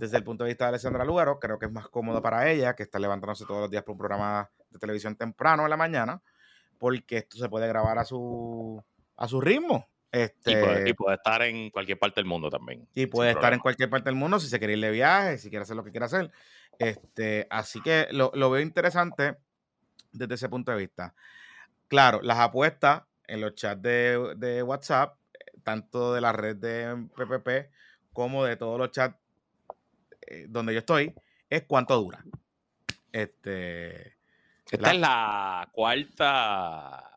[0.00, 2.74] Desde el punto de vista de Alessandra Lugaro, creo que es más cómodo para ella
[2.74, 6.22] que estar levantándose todos los días por un programa de televisión temprano en la mañana,
[6.76, 8.82] porque esto se puede grabar a su,
[9.16, 9.88] a su ritmo.
[10.16, 10.52] Este,
[10.88, 12.88] y, puede, estar en cualquier parte del mundo también.
[12.94, 15.50] Y puede estar en cualquier parte del mundo si se quiere ir de viaje, si
[15.50, 16.30] quiere hacer lo que quiera hacer.
[16.78, 19.36] Este, así que lo, veo interesante
[20.12, 21.14] desde ese punto de vista.
[21.88, 25.18] Claro, las apuestas en los chats de, WhatsApp,
[25.62, 27.70] tanto de la red de PPP
[28.14, 29.18] como de todos los chats
[30.22, 31.14] eh, donde yo estoy,
[31.50, 32.24] es cuánto dura.
[33.12, 34.16] Este,
[34.70, 37.15] Esta es la cuarta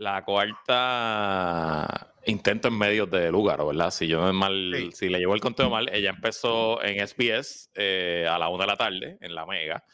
[0.00, 1.86] la cuarta
[2.24, 3.90] intento en medios de lugar, ¿verdad?
[3.90, 8.26] Si yo no mal, si le llevo el conteo mal, ella empezó en SBS eh,
[8.28, 9.84] a la una de la tarde, en la Mega.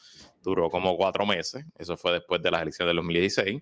[0.40, 1.64] Duró como cuatro meses.
[1.76, 3.60] Eso fue después de las elecciones del 2016.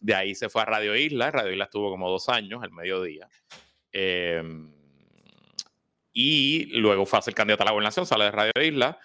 [0.00, 1.30] De ahí se fue a Radio Isla.
[1.30, 3.28] Radio Isla estuvo como dos años, al mediodía.
[3.92, 4.74] Em,
[6.12, 8.98] y luego fue a ser candidata a la gobernación, sale de Radio Isla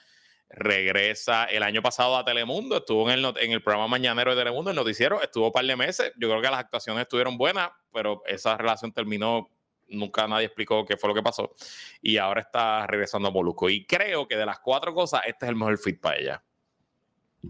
[0.49, 4.71] regresa el año pasado a Telemundo, estuvo en el, en el programa Mañanero de Telemundo,
[4.71, 8.23] el noticiero, estuvo un par de meses, yo creo que las actuaciones estuvieron buenas, pero
[8.25, 9.49] esa relación terminó,
[9.87, 11.53] nunca nadie explicó qué fue lo que pasó,
[12.01, 15.49] y ahora está regresando a Molusco, y creo que de las cuatro cosas, este es
[15.49, 16.43] el mejor fit para ella.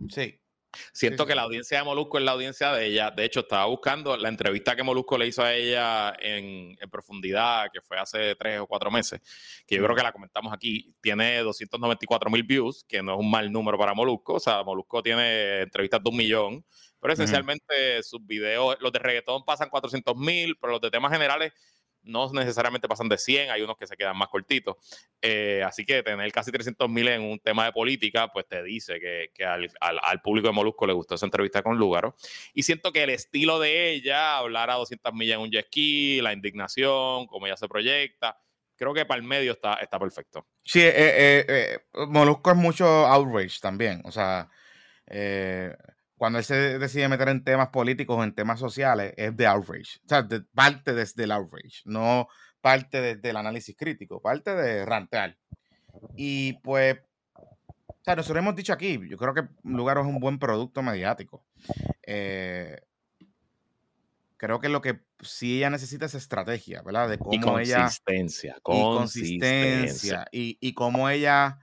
[0.10, 0.39] Sí,
[0.92, 3.12] Siento que la audiencia de Molusco es la audiencia de ella.
[3.12, 7.82] De hecho, estaba buscando la entrevista que Molusco le hizo a ella en, profundidad, que
[7.82, 9.20] fue hace tres o cuatro meses,
[9.66, 10.94] que yo creo que la comentamos aquí.
[11.02, 14.36] Tiene 294 mil views, que no es un mal número para Molusco.
[14.36, 16.66] O sea, Molusco tiene entrevistas de un millón,
[17.00, 21.54] pero esencialmente sus videos, los de reggaetón pasan 400 mil, pero los de temas generales
[22.04, 24.76] no necesariamente pasan de 100, hay unos que se quedan más cortitos.
[25.22, 29.00] Eh, así que tener casi 300 mil en un tema de política, pues te dice
[29.00, 32.16] que, al, público de Molusco le gustó esa entrevista con Lúgaro.
[32.54, 36.22] Y siento que el estilo de ella, hablar a 200 millas en un jet ski,
[36.22, 38.40] la indignación, cómo ella se proyecta,
[38.76, 40.48] creo que para el medio está, está perfecto.
[40.64, 44.50] Sí, eh, eh, Molusco es mucho outrage también, o sea
[46.20, 50.02] cuando él se decide meter en temas políticos o en temas sociales, es de outrage.
[50.04, 52.28] O sea, parte desde el outrage, no
[52.60, 55.38] parte desde el análisis crítico, parte de rantear.
[56.18, 56.98] Y pues,
[57.34, 61.46] o sea, nosotros hemos dicho aquí, yo creo que Lugaro es un buen producto mediático.
[62.06, 62.82] Eh,
[64.36, 67.08] creo que lo que sí ella necesita es estrategia, ¿verdad?
[67.08, 68.62] De cómo y consistencia, ella.
[68.62, 70.28] Consistencia.
[70.34, 71.60] Y, y cómo ella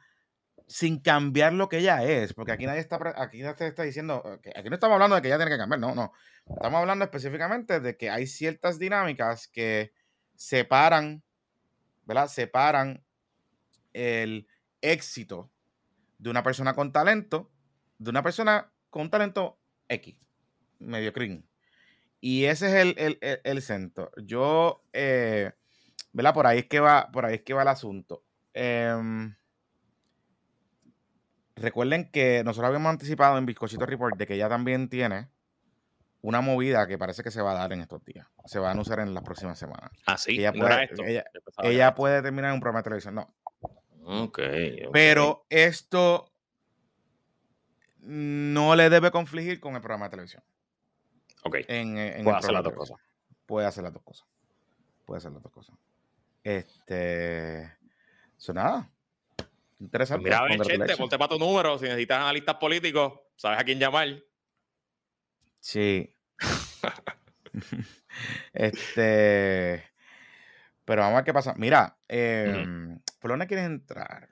[0.67, 4.23] sin cambiar lo que ella es, porque aquí nadie está, aquí nadie está diciendo,
[4.57, 6.12] aquí no estamos hablando de que ella tiene que cambiar, no, no.
[6.49, 9.93] Estamos hablando específicamente de que hay ciertas dinámicas que
[10.35, 11.23] separan,
[12.05, 12.29] ¿verdad?
[12.29, 13.05] Separan
[13.93, 14.47] el
[14.81, 15.51] éxito
[16.19, 17.51] de una persona con talento
[17.99, 19.59] de una persona con talento
[19.89, 20.17] X,
[20.79, 21.12] medio.
[22.21, 24.11] Y ese es el, el, centro.
[24.17, 25.53] Yo, eh,
[26.12, 26.35] ¿verdad?
[26.35, 28.25] Por ahí es que va, por ahí es que va el asunto.
[28.55, 29.35] Em,
[31.57, 35.29] recuerden que nosotros habíamos anticipado en Bizcochito Report de que ella también tiene
[36.23, 38.27] una movida que parece que se va a dar en estos días.
[38.47, 39.91] Se va a anunciar en las próximas semanas.
[40.07, 40.39] Ah, sí.
[40.39, 41.25] Ella, puede,
[41.63, 43.15] ella, puede terminar en un programa de televisión.
[43.15, 43.35] No.
[44.09, 46.33] Okay, Pero esto
[48.01, 50.45] no le debe confligir con el programa de televisión.
[51.43, 51.57] Ok.
[51.69, 52.97] En, puede hacer las dos cosas.
[53.47, 54.27] Puede hacer las dos cosas.
[55.05, 55.77] Puede hacer las dos cosas.
[56.43, 57.73] Este.
[58.37, 58.91] Eso nada.
[59.79, 60.24] Interesante.
[60.24, 61.79] mira, a gente, ponte para tu número.
[61.79, 64.22] Si necesitas analistas políticos, sabes a quién llamar.
[65.61, 66.14] Sí.
[68.53, 69.85] este.
[70.85, 71.55] Pero vamos a ver qué pasa.
[71.57, 74.29] Mira, em, ¿por dónde quieres entrar?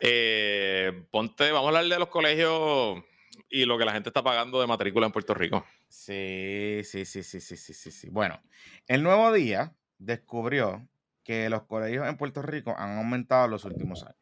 [0.00, 3.02] Eh, ponte, vamos a hablar de los colegios
[3.50, 5.66] y lo que la gente está pagando de matrícula en Puerto Rico.
[5.88, 8.08] Sí, sí, sí, sí, sí, sí, sí, sí.
[8.10, 8.40] Bueno,
[8.86, 10.88] el nuevo día descubrió
[11.24, 14.17] que los colegios en Puerto Rico han aumentado en los últimos años.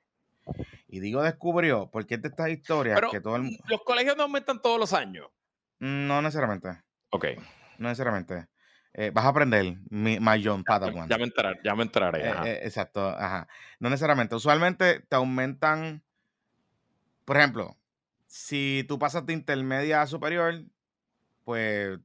[0.89, 4.63] Y digo descubrió porque es de estas historias que todo el Los colegios no aumentan
[4.63, 5.29] todos los años.
[5.79, 6.83] No necesariamente.
[7.11, 7.27] Ok.
[7.79, 8.49] No necesariamente.
[8.99, 11.07] Eh, vas a aprender mi, my John Padawan.
[11.09, 12.27] Ya me enteraré, ya me enteraré.
[12.27, 13.47] Eh, eh, exacto, ajá.
[13.79, 14.35] No necesariamente.
[14.35, 16.03] Usualmente te aumentan,
[17.27, 17.77] por ejemplo,
[18.27, 20.65] si tú pasas de intermedia a superior,
[21.45, 22.01] pues, o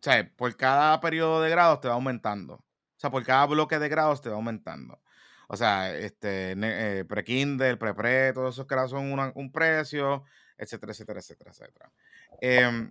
[0.00, 2.54] sea, por cada periodo de grados te va aumentando.
[2.56, 5.00] O sea, por cada bloque de grados te va aumentando.
[5.48, 10.24] O sea, este, eh, pre-Kindle, pre-pre, todos esos grados son un precio,
[10.58, 11.92] etcétera, etcétera, etcétera, etcétera.
[12.40, 12.90] Em,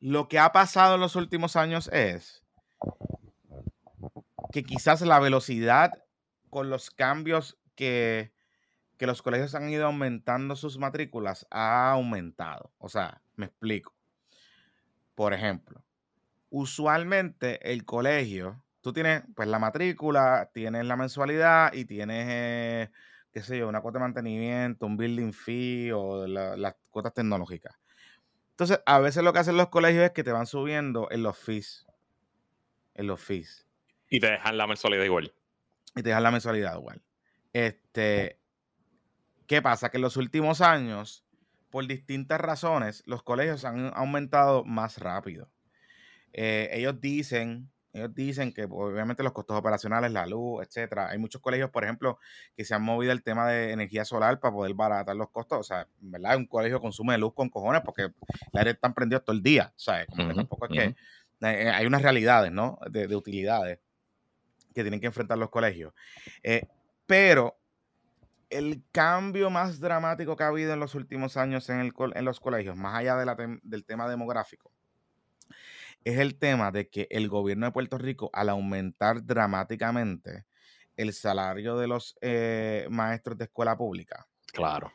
[0.00, 2.42] lo que ha pasado en los últimos años es
[4.52, 5.92] que quizás la velocidad
[6.50, 8.32] con los cambios que,
[8.96, 12.72] que los colegios han ido aumentando sus matrículas ha aumentado.
[12.78, 13.94] O sea, me explico.
[15.14, 15.82] Por ejemplo,
[16.50, 22.90] usualmente el colegio tú tienes pues la matrícula, tienes la mensualidad y tienes, eh,
[23.32, 27.74] qué sé yo, una cuota de mantenimiento, un building fee o las cuotas tecnológicas.
[28.50, 31.36] Entonces, a veces lo que hacen los colegios es que te van subiendo en los
[31.36, 31.84] fees.
[32.94, 33.66] En los fees.
[34.08, 35.34] Y te dejan la mensualidad igual.
[35.96, 37.02] Y te dejan la mensualidad igual.
[37.52, 38.38] Este,
[39.48, 39.90] ¿Qué pasa?
[39.90, 41.24] Que en los últimos años,
[41.70, 45.50] por distintas razones, los colegios han aumentado más rápido.
[46.32, 51.08] Eh, ellos dicen ellos dicen que pues, obviamente los costos operacionales, la luz, etcétera.
[51.08, 52.18] Hay muchos colegios, por ejemplo,
[52.54, 55.58] que se han movido el tema de energía solar para poder baratar los costos.
[55.58, 56.36] O sea, ¿verdad?
[56.36, 58.12] Un colegio consume luz con cojones porque el
[58.54, 59.72] aire está prendido todo el día.
[59.74, 60.96] O sea, como que tampoco es que.
[61.42, 62.78] Eh, hay unas realidades, ¿no?
[62.90, 63.78] De, utilidades
[64.74, 65.92] que tienen que enfrentar los colegios.
[66.42, 66.66] Eh,
[67.06, 67.58] pero
[68.50, 72.40] el cambio más dramático que ha habido en los últimos años en, el, en los
[72.40, 74.70] colegios, más allá de del tema demográfico,
[76.06, 80.46] es el tema de que el gobierno de Puerto Rico, al aumentar dramáticamente
[80.96, 84.92] el salario de los eh, maestros de escuela pública, claro.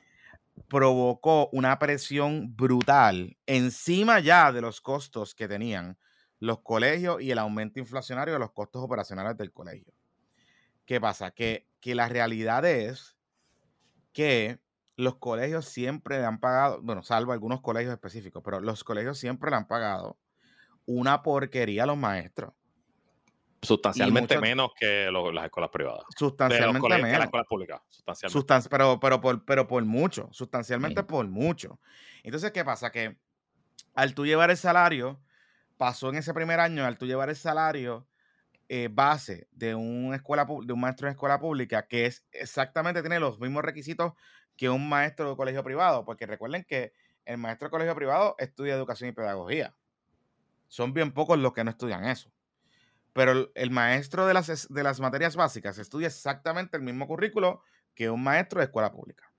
[0.69, 5.97] provocó una presión brutal encima ya de los costos que tenían
[6.39, 9.93] los colegios y el aumento inflacionario de los costos operacionales del colegio.
[10.85, 11.31] ¿Qué pasa?
[11.31, 13.17] Que, que la realidad es
[14.13, 14.61] que
[14.95, 19.49] los colegios siempre le han pagado, bueno, salvo algunos colegios específicos, pero los colegios siempre
[19.49, 20.17] le han pagado
[20.91, 22.53] una porquería los maestros.
[23.61, 26.03] Sustancialmente menos que las escuelas privadas.
[26.17, 27.05] Sustancialmente menos.
[27.05, 27.81] Que las escuelas públicas.
[27.89, 28.69] Sustancialmente.
[28.69, 30.29] pero, pero, por, pero por mucho.
[30.31, 31.79] Sustancialmente por mucho.
[32.23, 32.91] Entonces, ¿qué pasa?
[32.91, 33.17] Que
[33.93, 35.19] al tú llevar el salario,
[35.77, 38.07] pasó en ese primer año, al tú llevar el salario
[38.67, 43.19] eh, base de, una escuela, de un maestro de escuela pública, que es exactamente tiene
[43.19, 44.13] los mismos requisitos
[44.55, 46.93] que un maestro de colegio privado, porque recuerden que
[47.25, 49.75] el maestro de colegio privado estudia educación y pedagogía.
[50.71, 52.31] Son bien pocos los que no estudian eso.
[53.11, 57.61] Pero el, maestro de las, de las materias básicas estudia exactamente el mismo currículo
[57.93, 59.29] que un maestro de escuela pública.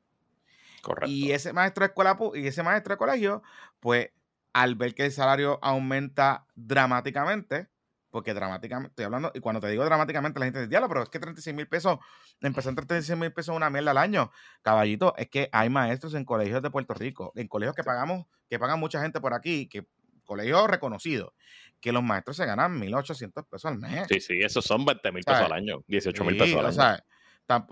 [0.83, 1.11] Correcto.
[1.11, 3.43] Y ese maestro de escuela y ese maestro de colegio,
[3.80, 4.11] pues
[4.53, 7.70] al ver que el salario aumenta dramáticamente,
[8.11, 11.09] porque dramáticamente, estoy hablando, y cuando te digo dramáticamente, la gente dice, diablo, pero es
[11.09, 11.99] que 36 mil pesos,
[12.43, 14.30] empezó en 36 mil pesos una mierda al año.
[14.61, 18.59] Caballito, es que hay maestros en colegios de Puerto Rico, en colegios que pagamos, que
[18.59, 19.87] pagan mucha gente por aquí, que
[20.25, 21.33] colegios reconocidos,
[21.81, 24.07] que los maestros se ganan 1.800 pesos al mes.
[24.09, 26.68] Sí, sí, esos son 20 mil pesos al año, 18 mil pesos al año.
[26.68, 27.05] O sea,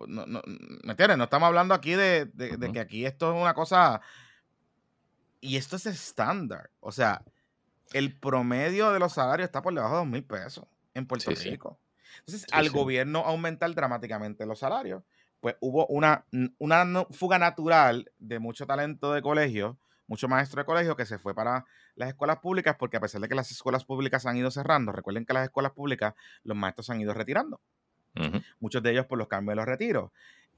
[0.09, 0.43] no, no,
[0.85, 1.17] ¿Me entiendes?
[1.17, 4.01] No estamos hablando aquí de, de que aquí esto es una cosa...
[5.43, 6.71] Y esto es estándar.
[6.81, 7.23] O sea,
[7.93, 11.81] el promedio de los salarios está por debajo de dos mil pesos en Puerto Rico.
[12.21, 15.03] Entonces, al gobierno aumentar dramáticamente los salarios,
[15.41, 16.27] pues hubo una,
[16.59, 19.79] una fuga natural de mucho talento de colegio,
[20.11, 23.29] mucho maestro de colegio que se fue para las escuelas públicas, porque a pesar de
[23.29, 27.01] que las escuelas públicas han ido cerrando, recuerden que las escuelas públicas los maestros han
[27.01, 27.61] ido retirando.
[28.59, 30.11] Muchos de ellos por los cambios de los retiros.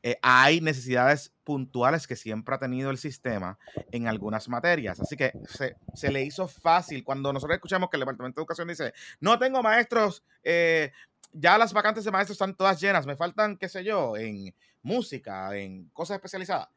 [0.03, 3.59] Eh, hay necesidades puntuales que siempre ha tenido el sistema
[3.91, 4.99] en algunas materias.
[4.99, 5.35] Así que
[5.95, 9.63] se, le hizo fácil cuando nosotros escuchamos que el Departamento de Educación dice, no tengo
[9.63, 10.93] maestros, eh,
[11.31, 15.55] ya las vacantes de maestros están todas llenas, me faltan, qué sé yo, en música,
[15.55, 16.69] en cosas especializadas.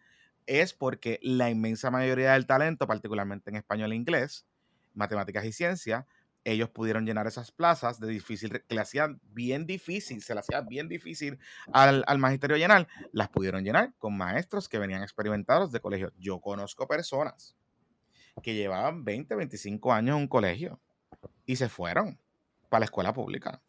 [0.47, 4.45] Es porque la inmensa mayoría del talento, particularmente en español e inglés,
[4.93, 6.07] matemáticas y ciencia,
[6.43, 10.61] ellos pudieron llenar esas plazas de difícil, que le hacían bien difícil, se le hacía
[10.61, 11.39] bien difícil
[11.73, 16.13] al, al, magisterio llenar, las pudieron llenar con maestros que venían experimentados de colegio.
[16.17, 17.55] Yo conozco personas
[18.43, 20.79] que llevaban 20, 25 años en un colegio
[21.45, 22.19] y se fueron
[22.69, 23.61] para la escuela pública.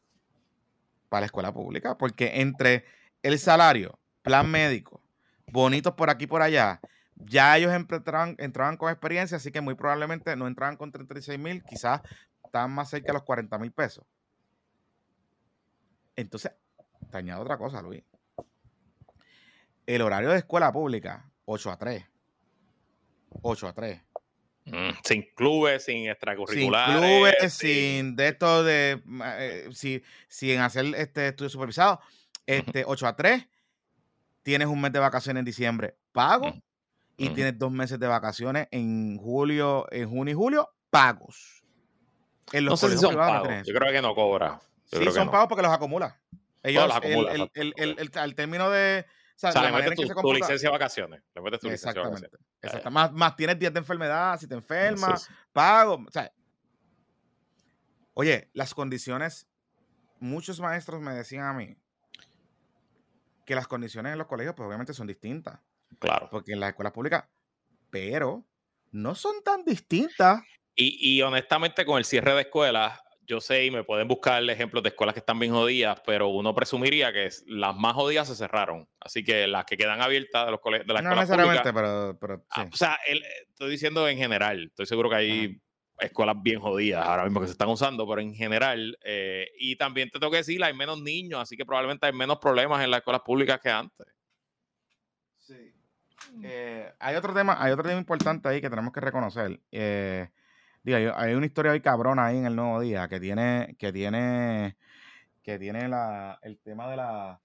[1.09, 2.85] Para la escuela pública, porque entre
[3.23, 5.03] el salario, plan médico,
[5.47, 6.81] bonitos por aquí por allá,
[7.17, 11.63] ya ellos entraban, entraban con experiencia, así que muy probablemente no entraban con 36 mil,
[11.65, 12.03] quizás
[12.45, 14.05] estaban más cerca de los 40 mil pesos.
[16.15, 16.53] Entonces,
[17.11, 18.03] te añado otra cosa, Luis.
[19.87, 22.05] El horario de escuela pública, 8 a 3.
[23.43, 24.03] 8 a 3.
[24.65, 26.95] Mm, sin clubes, sin extracurriculares.
[26.95, 29.01] Sin clubes, sin, de esto de.
[29.39, 32.01] Eh, sin hacer este estudio supervisado.
[32.47, 33.47] Este, 8 a 3.
[34.47, 36.55] Tienes un mes de vacaciones en diciembre, pago.
[37.17, 41.65] Y tienes dos meses de vacaciones en julio, en junio y julio, pagos
[42.53, 43.67] no sé si son pagos.
[43.67, 44.61] Yo creo que no cobra.
[44.85, 46.17] sí, son pagos porque los acumula.
[46.63, 49.05] Ellos, los acumula, el, el, el, el, término de.
[49.35, 51.23] O sea, le metes tu, tu, licencia de vacaciones.
[51.35, 52.41] Le metes tu licencia de vacaciones.
[52.63, 52.91] Exacto.
[52.93, 56.05] Más, más tienes días de enfermedad, si te enfermas, pago.
[56.07, 56.33] O sea,
[58.15, 59.49] oye, las condiciones.
[60.21, 61.77] Muchos maestros me decían a mí
[63.47, 65.61] que las condiciones en los colegios, pues obviamente son distintas.
[65.99, 66.29] Claro.
[66.31, 67.25] Porque en las escuelas públicas,
[67.89, 68.45] pero
[68.91, 70.43] no son tan distintas.
[70.79, 74.91] Y, honestamente, con el cierre de escuelas, yo sé y me pueden buscar ejemplos de
[74.91, 78.87] escuelas que están bien jodidas, pero uno presumiría que las más jodidas se cerraron.
[79.01, 82.69] Así que las que quedan abiertas de, los de las no necesariamente, pero, pero ah,
[82.71, 84.67] o sea, estoy diciendo en general.
[84.67, 85.63] Estoy seguro que hay
[85.99, 88.99] escuelas bien jodidas ahora mismo que se están usando, pero en general.
[89.03, 92.39] Eh, y también te tengo que decir, hay menos niños, así que probablemente hay menos
[92.39, 94.07] problemas en las escuelas públicas que antes.
[95.39, 95.73] Sí.
[96.43, 99.61] Eh, hay otro tema, hay otro tema importante ahí que tenemos que reconocer.
[99.71, 100.29] Eh,
[100.87, 104.77] Diga, hay una historia hoy cabrona ahí en el Nuevo Día que tiene, que tiene,
[105.43, 107.41] que tiene la, el tema de, la,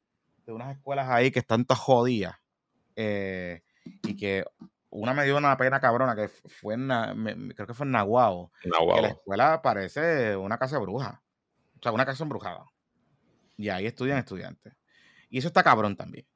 [0.45, 2.35] de unas escuelas ahí que están todas jodidas.
[2.95, 3.63] Eh,
[4.03, 4.45] y que
[4.91, 8.51] una me dio una pena cabrona que fue en, creo que fue en Nahuao.
[8.61, 11.23] Que la escuela parece una casa bruja.
[11.79, 12.65] O sea, una casa embrujada.
[13.57, 14.73] Y ahí estudian estudiantes.
[15.29, 16.27] Y eso está cabrón también.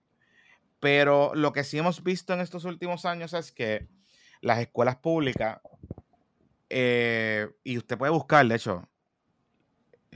[0.79, 3.87] Pero lo que sí hemos visto en estos últimos años es que
[4.41, 5.59] las escuelas públicas
[6.69, 8.87] eh, y usted puede buscar, de hecho,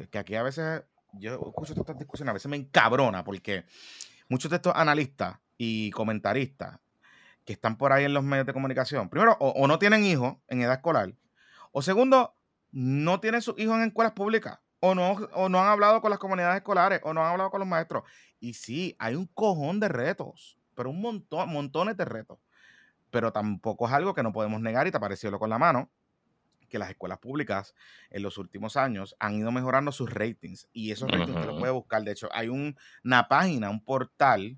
[0.09, 0.83] que aquí a veces
[1.13, 3.65] yo escucho todas estas discusiones, a veces me encabrona porque
[4.29, 6.79] muchos de estos analistas y comentaristas
[7.49, 10.61] que están por ahí en los medios de comunicación, primero, o, no tienen hijos en
[10.61, 11.15] edad escolar,
[11.71, 12.35] o segundo,
[12.71, 16.19] no tienen sus hijos en escuelas públicas, o no, o no han hablado con las
[16.19, 18.03] comunidades escolares, o no han hablado con los maestros.
[18.39, 22.37] Y sí, hay un cojón de retos, pero un montón, montones de retos.
[23.09, 25.89] Pero tampoco es algo que no podemos negar y te apareció con la mano
[26.69, 27.73] que las escuelas públicas
[28.11, 31.73] en los últimos años han ido mejorando sus ratings y esos ratings usted los puede
[31.73, 32.03] buscar.
[32.03, 34.55] De hecho, hay una página, un portal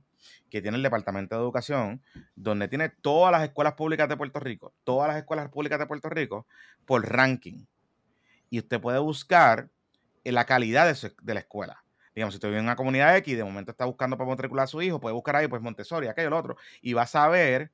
[0.49, 2.01] que tiene el Departamento de Educación,
[2.35, 6.09] donde tiene todas las escuelas públicas de Puerto Rico, todas las escuelas públicas de Puerto
[6.09, 6.47] Rico,
[6.85, 7.65] por ranking.
[8.49, 9.69] Y usted puede buscar
[10.23, 11.83] la calidad de, la escuela.
[12.13, 14.65] Digamos, si usted vive en una comunidad X y de momento está buscando para matricular
[14.65, 17.71] a su hijo, puede buscar ahí, pues Montessori, aquello, el otro, y va a saber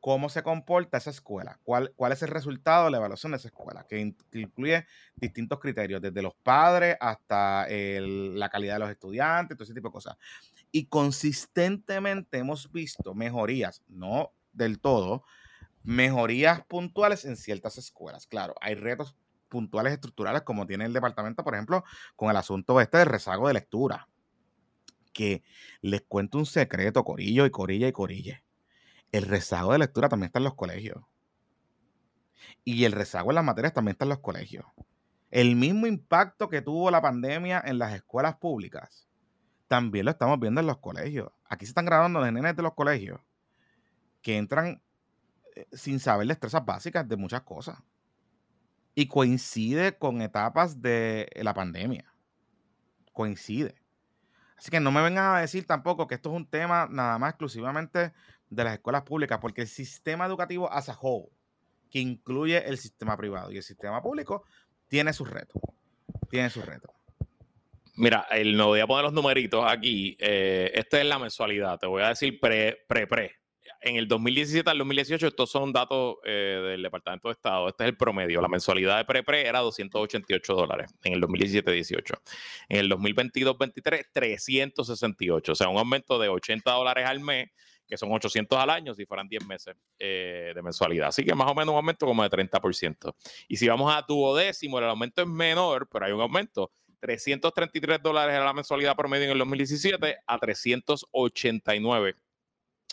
[0.00, 3.48] cómo se comporta esa escuela, cuál, cuál es el resultado de la evaluación de esa
[3.48, 4.86] escuela, que, incluye
[5.16, 9.92] distintos criterios, desde los padres hasta la calidad de los estudiantes, todo ese tipo de
[9.92, 10.16] cosas.
[10.72, 15.24] Y consistentemente hemos visto mejorías, no del todo,
[15.82, 18.26] mejorías puntuales en ciertas escuelas.
[18.26, 19.16] Claro, hay retos
[19.48, 21.84] puntuales estructurales como tiene el departamento, por ejemplo,
[22.16, 24.08] con el asunto este del rezago de lectura.
[25.12, 25.42] Que
[25.82, 28.44] les cuento un secreto, Corillo y Corilla y Corille.
[29.12, 31.02] El rezago de lectura también está en los colegios.
[32.64, 34.64] Y el rezago en las materias también está en los colegios.
[35.30, 39.08] El mismo impacto que tuvo la pandemia en las escuelas públicas,
[39.68, 41.30] también lo estamos viendo en los colegios.
[41.48, 43.20] Aquí se están graduando de nenes de los colegios
[44.22, 44.82] que entran
[45.54, 47.78] eh, sin saber destrezas básicas de muchas cosas.
[48.94, 52.12] Y coincide con etapas de la pandemia.
[53.12, 53.79] Coincide.
[54.60, 57.30] Así que no me vengan a decir tampoco que esto es un tema nada más
[57.30, 58.12] exclusivamente
[58.50, 60.90] de las escuelas públicas, porque el sistema educativo as
[61.90, 64.44] que incluye el sistema privado y el sistema público,
[64.86, 65.62] tiene sus retos.
[66.28, 66.90] Tiene sus retos.
[67.96, 70.14] Mira, el, no voy a poner los numeritos aquí.
[70.20, 71.78] Eh, esta es la mensualidad.
[71.78, 73.39] Te voy a decir pre, pre, pre.
[73.82, 77.68] En el 2017 al 2018, estos son datos eh, del Departamento de Estado.
[77.68, 78.40] Este es el promedio.
[78.40, 82.20] La mensualidad de pre-pre era 288 dólares en el 2017-18.
[82.68, 85.52] En el 2022-23, 368.
[85.52, 87.48] O sea, un aumento de 80 dólares al mes
[87.90, 91.08] que son 800 al año si fueran 10 meses eh, de mensualidad.
[91.08, 93.12] Así que más o menos un aumento como de 30%.
[93.48, 96.70] Y si vamos a duodécimo, el aumento es menor, pero hay un aumento.
[97.00, 102.14] 333 dólares era la mensualidad promedio en el 2017 a 389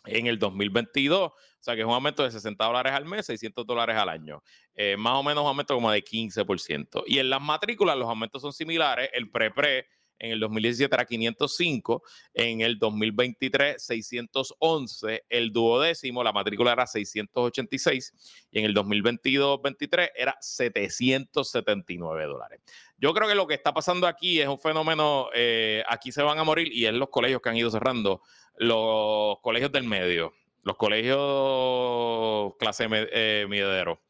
[0.08, 1.32] en el 2022.
[1.32, 4.42] O sea que es un aumento de 60 dólares al mes, 600 dólares al año.
[4.76, 7.04] Eh, más o menos un aumento como de 15%.
[7.08, 9.10] Y en las matrículas los aumentos son similares.
[9.14, 9.88] El pre-pre
[10.20, 12.04] en el 2017 era 505,
[12.34, 20.38] en el 2023 611, el duodécimo, la matrícula era 686 y en el 2022-23 era
[20.40, 22.62] 779 dólares.
[22.98, 26.40] Yo creo que lo que está pasando aquí es un fenómeno, eh, aquí se van
[26.40, 28.22] a morir y es los colegios que han ido cerrando,
[28.58, 30.34] los colegios del medio,
[30.64, 34.02] los colegios clase eh, mediadero,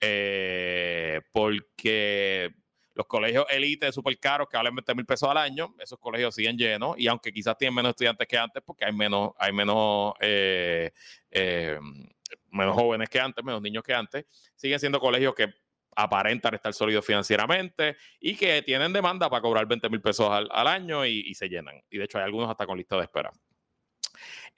[0.00, 2.54] eh, porque
[2.96, 6.56] los colegios élite súper caros que valen 20 mil pesos al año, esos colegios siguen
[6.56, 10.90] llenos y aunque quizás tienen menos estudiantes que antes porque hay menos, hay menos, eh,
[11.30, 11.78] eh,
[12.50, 14.24] menos jóvenes que antes, menos niños que antes,
[14.54, 15.52] siguen siendo colegios que
[15.94, 21.04] aparentan estar sólidos financieramente y que tienen demanda para cobrar 20 mil pesos al, año
[21.04, 21.82] y, y, se llenan.
[21.90, 23.30] Y de hecho hay algunos hasta con lista de espera.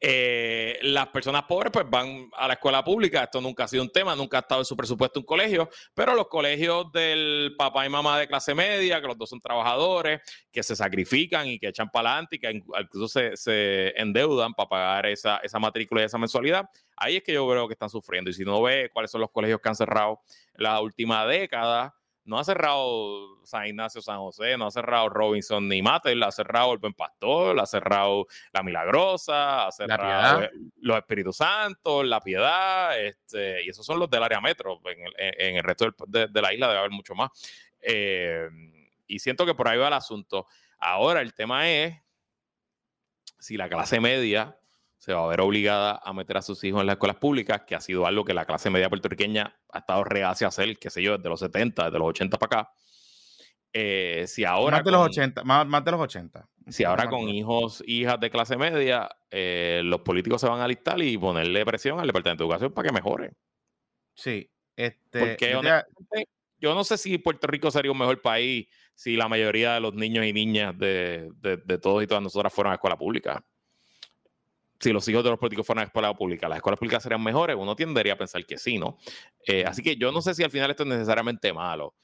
[0.01, 3.91] Eh, las personas pobres pues van a la escuela pública, esto nunca ha sido un
[3.91, 7.89] tema, nunca ha estado en su presupuesto un colegio, pero los colegios del papá y
[7.89, 10.21] mamá de clase media, que los dos son trabajadores,
[10.53, 15.07] que se sacrifican y que echan para adelante y que incluso se, endeudan para pagar
[15.07, 18.31] esa, esa matrícula y esa mensualidad, ahí es que yo creo que están sufriendo.
[18.31, 20.21] Y si no ve cuáles son los colegios que han cerrado
[20.55, 21.98] la última década,
[22.29, 26.75] no ha cerrado San Ignacio San José, no ha cerrado Robinson ni Matel, ha cerrado
[26.75, 30.47] el Buen Pastor, ha cerrado La Milagrosa, ha cerrado
[30.77, 34.79] los Espíritus Santos, La Piedad, este, y esos son los del área metro.
[35.17, 37.31] En el, resto de, la isla debe haber mucho más.
[37.81, 38.47] Eh,
[39.07, 40.47] y siento que por ahí va el asunto.
[40.79, 41.97] Ahora el tema es
[43.39, 44.59] si la clase media
[44.99, 47.77] se va a ver obligada a meter a sus hijos en las escuelas públicas, que
[47.77, 51.03] ha sido algo que la clase media puertorriqueña ha estado reacia a hacer, qué sé
[51.03, 52.73] yo, desde los 70, desde los 80 para acá.
[53.73, 56.49] Eh, si ahora más de los 80, más, de los 80.
[56.69, 61.01] Si ahora con hijos, hijas de clase media, eh, los políticos se van a alistar
[61.01, 63.35] y ponerle presión al Departamento de Educación para que mejore.
[64.15, 65.53] Sí, este, Porque
[66.61, 68.67] yo, no sé si Puerto Rico sería un mejor país
[68.97, 72.53] si la mayoría de los niños y niñas de, de, de todos y todas nosotras
[72.53, 73.45] fueran a escuela pública
[74.81, 77.57] si los hijos de los políticos fueran a escuela pública, las escuelas públicas serían mejores,
[77.59, 78.99] uno tendería a pensar que sí, ¿no?
[79.47, 81.95] Eh, así que yo no sé si al final esto es necesariamente malo,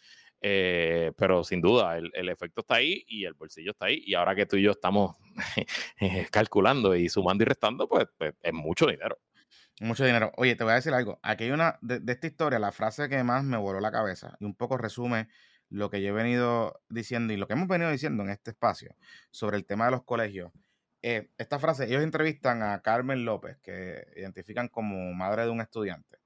[0.41, 4.03] eh, pero sin duda el, efecto está ahí y el bolsillo está ahí.
[4.05, 5.17] Y ahora que tú y yo estamos
[6.01, 9.19] eh, calculando y sumando y restando, pues, pues, es mucho dinero.
[9.81, 10.33] Mucho dinero.
[10.37, 11.19] Oye, te voy a decir algo.
[11.23, 14.37] Aquí hay una, de, de, esta historia, la frase que más me voló la cabeza
[14.39, 15.29] y un poco resume
[15.71, 18.95] lo que yo he venido diciendo y lo que hemos venido diciendo en este espacio
[19.31, 20.53] sobre el tema de los colegios
[21.07, 26.17] eh, esta frase, ellos entrevistan a Carmen López, que identifican como madre de un estudiante.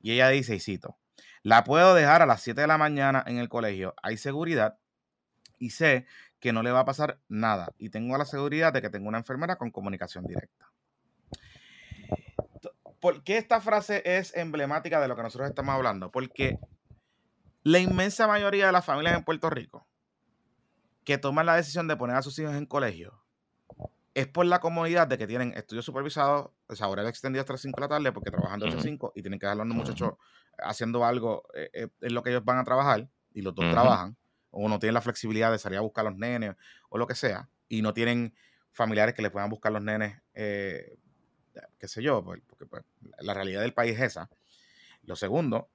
[0.00, 0.96] Y ella dice, y cito,
[1.42, 4.78] la puedo dejar a las 7 de la mañana en el colegio, hay seguridad
[5.58, 6.06] y sé
[6.40, 7.74] que no le va a pasar nada.
[7.76, 10.72] Y tengo la seguridad de que tengo una enfermera con comunicación directa.
[13.00, 16.10] ¿Por qué esta frase es emblemática de lo que nosotros estamos hablando?
[16.10, 16.58] Porque
[17.62, 19.86] la inmensa mayoría de las familias en Puerto Rico
[21.04, 23.23] que toman la decisión de poner a sus hijos en colegio
[24.14, 27.62] es por la comodidad de que tienen estudios supervisados, o sea, horario extendido hasta las
[27.62, 29.64] 5 de la tarde porque trabajan de 8 a 5 y tienen que dejar a
[29.64, 30.14] los muchachos
[30.58, 34.16] haciendo algo eh, eh, en lo que ellos van a trabajar y los dos trabajan,
[34.50, 36.54] o no tienen la flexibilidad de salir a buscar a los nenes
[36.88, 38.32] o lo que sea, y no tienen
[38.70, 40.96] familiares que les puedan buscar los nenes, eh,
[41.78, 42.84] qué sé yo, pues, porque pues,
[43.18, 44.30] la realidad del país es esa.
[45.02, 45.68] Lo segundo,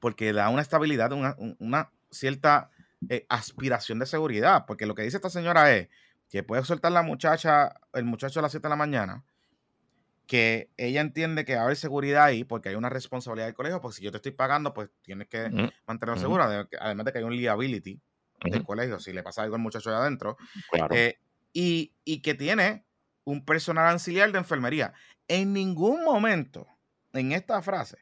[0.00, 2.70] porque da una estabilidad, una, cierta
[3.08, 5.88] eh, aspiración de seguridad, porque lo que dice esta señora es
[6.32, 9.22] que puede soltar la muchacha, el muchacho a las 7 de la mañana,
[10.26, 13.82] que ella entiende que va a haber seguridad ahí porque hay una responsabilidad del colegio,
[13.82, 16.44] pues si yo te estoy pagando, pues tienes que mantenerlo seguro,
[16.80, 18.00] además de que hay un liability
[18.44, 20.38] del colegio, si le pasa algo al muchacho de adentro,
[20.90, 21.18] eh,
[21.52, 22.86] y, y, que tiene
[23.24, 24.94] un personal auxiliar de enfermería.
[25.28, 26.66] En ningún momento
[27.12, 27.98] en esta frase,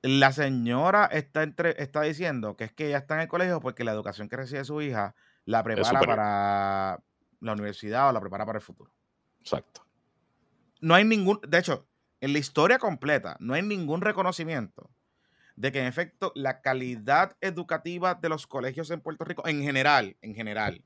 [0.00, 3.84] la señora está, entre, está diciendo que es que ella está en el colegio porque
[3.84, 5.14] la educación que recibe su hija
[5.50, 7.02] la prepara para
[7.40, 8.92] la universidad o la prepara para el futuro.
[9.40, 9.84] Exacto.
[10.80, 11.88] No hay ningún, de hecho,
[12.20, 14.90] en la historia completa, no hay ningún reconocimiento
[15.56, 20.16] de que en efecto la calidad educativa de los colegios en Puerto Rico, en general,
[20.22, 20.84] en general,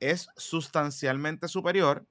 [0.00, 2.04] es sustancialmente superior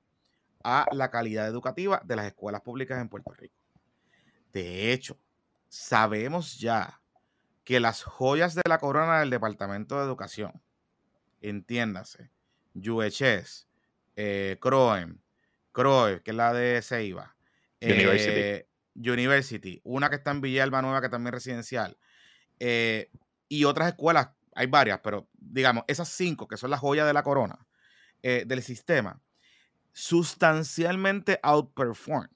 [0.64, 3.56] a la calidad educativa de las escuelas públicas en Puerto Rico.
[4.54, 5.18] De hecho,
[5.68, 7.02] sabemos ya
[7.64, 10.62] que las joyas de la corona del Departamento de Educación,
[11.42, 12.32] entiéndase,
[12.76, 13.68] UHS,
[14.16, 15.20] eh, CROEM,
[15.72, 17.36] CROE, que es la de Ceiba,
[17.80, 19.80] eh, University.
[19.84, 21.98] una que está en Villalba Nueva, que también es residencial,
[22.60, 23.10] eh,
[23.48, 27.24] y otras escuelas, hay varias, pero digamos, esas cinco que son las joyas de la
[27.24, 27.66] corona
[28.22, 29.22] del sistema,
[29.94, 32.28] sustancialmente outperform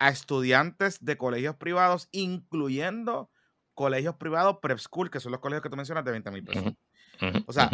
[0.00, 3.30] a estudiantes de colegios privados, incluyendo
[3.74, 6.72] colegios privados prep school, que son los colegios que tú mencionas de 20 mil pesos.
[7.46, 7.70] o sea,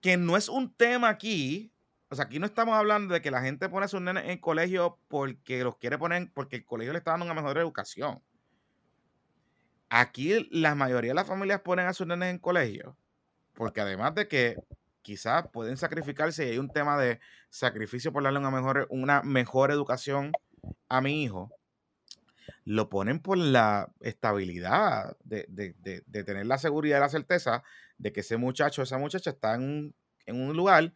[0.00, 1.72] que no es un tema aquí.
[2.08, 4.38] O sea, aquí no estamos hablando de que la gente pone a sus nenes en
[4.38, 8.22] colegio porque los quiere poner, porque el colegio le está dando una mejor educación.
[9.88, 12.96] Aquí la mayoría de las familias ponen a sus nenes en colegio
[13.56, 14.56] porque además de que
[15.02, 19.70] quizás pueden sacrificarse y hay un tema de sacrificio por darle una mejor, una mejor
[19.70, 20.32] educación
[20.88, 21.50] a mi hijo,
[22.64, 25.44] lo ponen por la estabilidad de,
[26.24, 27.62] tener la seguridad y la certeza
[27.98, 29.94] de que ese muchacho, esa muchacha está en,
[30.26, 30.92] un lugar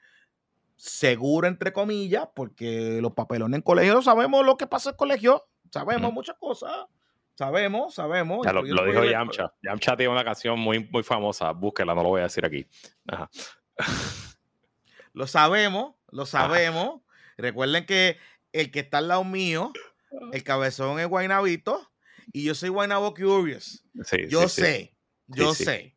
[0.77, 6.13] seguro, entre comillas, porque los papelones en colegio sabemos lo que pasa en colegio, sabemos
[6.13, 6.73] muchas cosas.
[7.37, 8.45] Sabemos, sabemos.
[8.45, 9.55] lo, dijo Yamcha.
[9.63, 11.53] Yamcha tiene una canción muy, muy famosa.
[11.53, 12.67] Búsquela, no lo voy a decir aquí.
[15.15, 17.01] lo sabemos, lo sabemos.
[17.39, 18.19] Recuerden que
[18.53, 19.73] el que está al lado mío,
[20.33, 21.91] el cabezón es Guainabito
[22.33, 23.85] y yo soy Guainabo Curious.
[23.95, 24.97] yo sé, yo sé.
[25.33, 25.95] Yo, sé,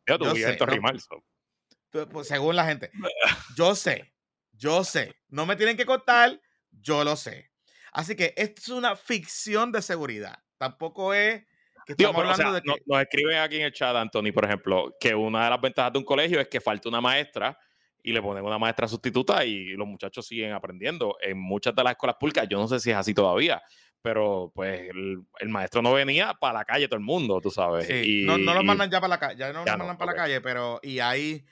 [2.10, 2.90] pues, según la gente.
[3.56, 4.12] Yo sé,
[4.52, 5.14] yo sé.
[5.28, 7.50] No me tienen que contar, yo lo sé.
[7.92, 10.38] Así que esto es una ficción de seguridad.
[10.58, 11.44] Tampoco es
[11.86, 12.72] que estamos hablando de que...
[12.86, 15.98] nos escriben aquí en el chat, Anthony, por ejemplo, que una de las ventajas de
[15.98, 17.56] un colegio es que falta una maestra
[18.02, 21.16] y le ponen una maestra sustituta y los muchachos siguen aprendiendo.
[21.20, 23.62] En muchas de las escuelas públicas, yo no sé si es así todavía,
[24.04, 27.88] pero pues el, maestro no venía para la calle todo el mundo, tú sabes.
[27.88, 30.16] y, no, no lo mandan ya para la calle, ya no lo mandan para la
[30.16, 31.42] calle, pero y ahí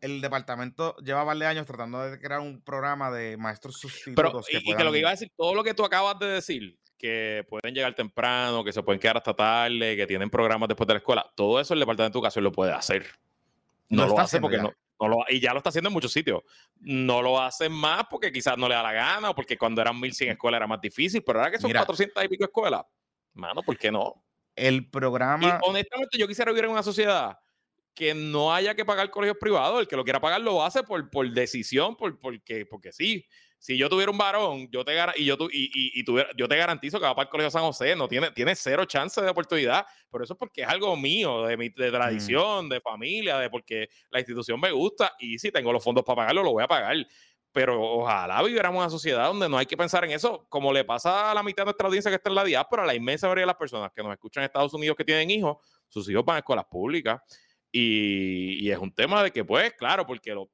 [0.00, 4.46] el departamento lleva varios años tratando de crear un programa de maestros sustitutos.
[4.50, 6.78] Pero, y, que lo que iba a decir, todo lo que tú acabas de decir,
[6.96, 10.94] que pueden llegar temprano, que se pueden quedar hasta tarde, que tienen programas después de
[10.94, 13.04] la escuela, todo eso el departamento de educación lo puede hacer.
[13.90, 14.72] No, lo hace porque no,
[15.28, 16.42] y ya lo está haciendo en muchos sitios.
[16.80, 19.98] No lo hacen más porque quizás no le da la gana o porque cuando eran
[19.98, 22.82] 1100 escuelas era más difícil, pero ahora que son 400 y pico escuelas,
[23.34, 24.24] mano, ¿por qué no?
[24.54, 25.46] El programa.
[25.46, 27.38] Y honestamente, yo quisiera vivir en una sociedad
[27.94, 29.80] que no haya que pagar colegios privados.
[29.80, 33.26] El que lo quiera pagar lo hace por, por decisión, por, porque, porque sí
[33.60, 36.98] si yo tuviera un varón, yo te, y yo, y, y, tuviera, yo te garantizo
[36.98, 40.24] que va para el Colegio San José, no tiene, tiene cero chance de oportunidad, pero
[40.24, 41.92] eso es porque es algo mío, de mi de mm.
[41.92, 46.16] tradición, de familia, de porque la institución me gusta y si tengo los fondos para
[46.16, 46.96] pagarlo, lo voy a pagar.
[47.52, 50.84] Pero ojalá viviéramos en una sociedad donde no hay que pensar en eso, como le
[50.84, 53.26] pasa a la mitad de nuestra audiencia que está en la diáspora, a la inmensa
[53.26, 56.24] mayoría de las personas que nos escuchan en Estados Unidos que tienen hijos, sus hijos
[56.24, 57.20] van a escuelas públicas.
[57.70, 60.50] Y, y, es un tema de que, pues, claro, porque lo,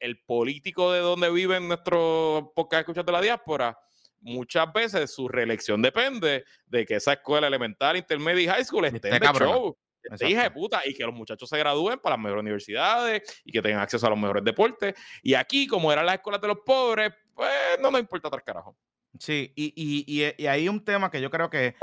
[0.00, 3.78] el político de donde vive nuestro podcast escuchas de la diáspora,
[4.20, 9.10] muchas veces su reelección depende de que esa escuela elemental, intermedia y high school esté
[9.10, 9.78] de show.
[10.20, 13.62] hija de puta, y que los muchachos se gradúen para las mejores universidades y que
[13.62, 14.94] tengan acceso a los mejores deportes.
[15.22, 17.50] Y aquí, como eran las escuelas de los pobres, pues
[17.80, 18.76] no nos importa tres carajo.
[19.18, 21.74] Sí, y, y, y, y hay un tema que yo creo que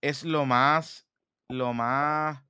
[0.00, 1.08] es lo más,
[1.48, 2.42] lo más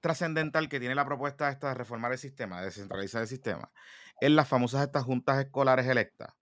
[0.00, 3.70] trascendental que tiene la propuesta esta de reformar el sistema, de descentralizar el sistema,
[4.20, 6.34] en las famosas estas juntas escolares electas,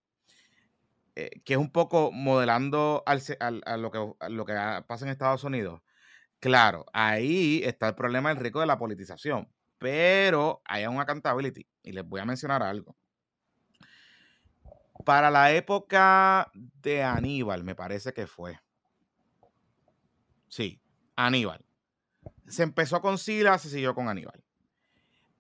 [1.15, 4.55] eh, que es un poco modelando al, a, lo que, lo que
[4.87, 5.81] pasa en Estados Unidos.
[6.41, 11.93] Claro, ahí está el problema del rico de la politización, pero hay un accountability y
[11.93, 12.97] les voy a mencionar algo.
[15.05, 18.59] Para la época de Aníbal, me parece que fue.
[20.49, 20.81] Sí,
[21.17, 21.65] Aníbal.
[22.47, 24.43] se empezó con Sila, se siguió con Aníbal.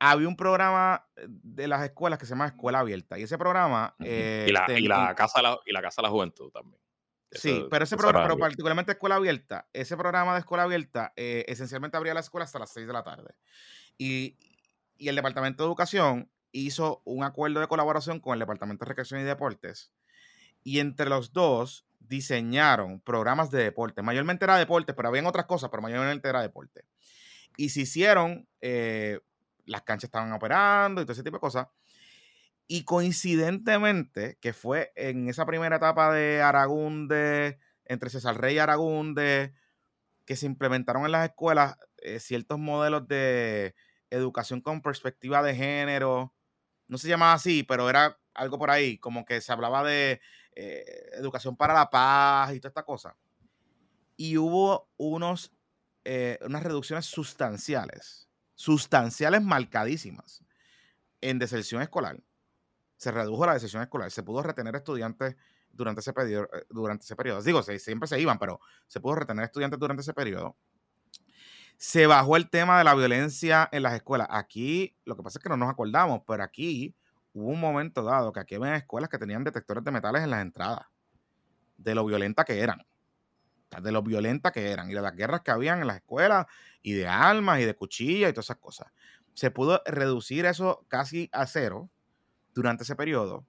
[0.00, 3.18] Había un programa de las escuelas que se llama Escuela Abierta.
[3.18, 3.94] Y ese programa.
[3.98, 4.66] y, la,
[5.14, 6.80] casa y la Casa de la Juventud también.
[7.32, 11.96] sí, pero ese programa, pero particularmente Escuela Abierta, ese programa de Escuela Abierta eh, esencialmente
[11.96, 13.34] abría la escuela hasta las 6 de la tarde.
[13.98, 14.38] Y,
[14.96, 19.20] y el Departamento de Educación hizo un acuerdo de colaboración con el Departamento de Recreación
[19.20, 19.92] y Deportes.
[20.62, 24.02] Y entre los dos diseñaron programas de deporte.
[24.02, 26.84] Mayormente era deporte, pero habían otras cosas, pero mayormente era deporte.
[27.56, 29.20] Y se hicieron, eh,
[29.68, 31.68] las canchas estaban operando y todo ese tipo de cosas.
[32.66, 39.54] Y coincidentemente, que fue en esa primera etapa de Aragunde, entre César Rey y Aragunde,
[40.26, 43.74] que se implementaron en las escuelas eh, ciertos modelos de
[44.10, 46.34] educación con perspectiva de género.
[46.86, 50.20] No se llamaba así, pero era algo por ahí, como que se hablaba de
[50.54, 53.16] eh, educación para la paz y toda esta cosa.
[54.16, 55.52] Y hubo unos,
[56.04, 58.27] eh, unas reducciones sustanciales,
[58.58, 60.42] sustanciales marcadísimas
[61.20, 62.20] en deserción escolar.
[62.96, 65.36] Se redujo la deserción escolar, se pudo retener estudiantes
[65.70, 66.48] durante ese periodo.
[66.52, 67.40] Eh, durante ese periodo.
[67.40, 70.56] Digo, siempre se iban, pero se pudo retener estudiantes durante ese periodo.
[71.76, 74.26] Se bajó el tema de la violencia en las escuelas.
[74.28, 76.96] Aquí, lo que pasa es que no nos acordamos, pero aquí
[77.34, 80.42] hubo un momento dado que aquí había escuelas que tenían detectores de metales en las
[80.42, 80.84] entradas,
[81.76, 82.84] de lo violenta que eran,
[83.82, 86.46] de lo violenta que eran, y de las guerras que habían en las escuelas,
[86.82, 88.92] y de armas, y de cuchillas, y todas esas cosas.
[89.34, 91.90] Se pudo reducir eso casi a cero
[92.54, 93.46] durante ese periodo,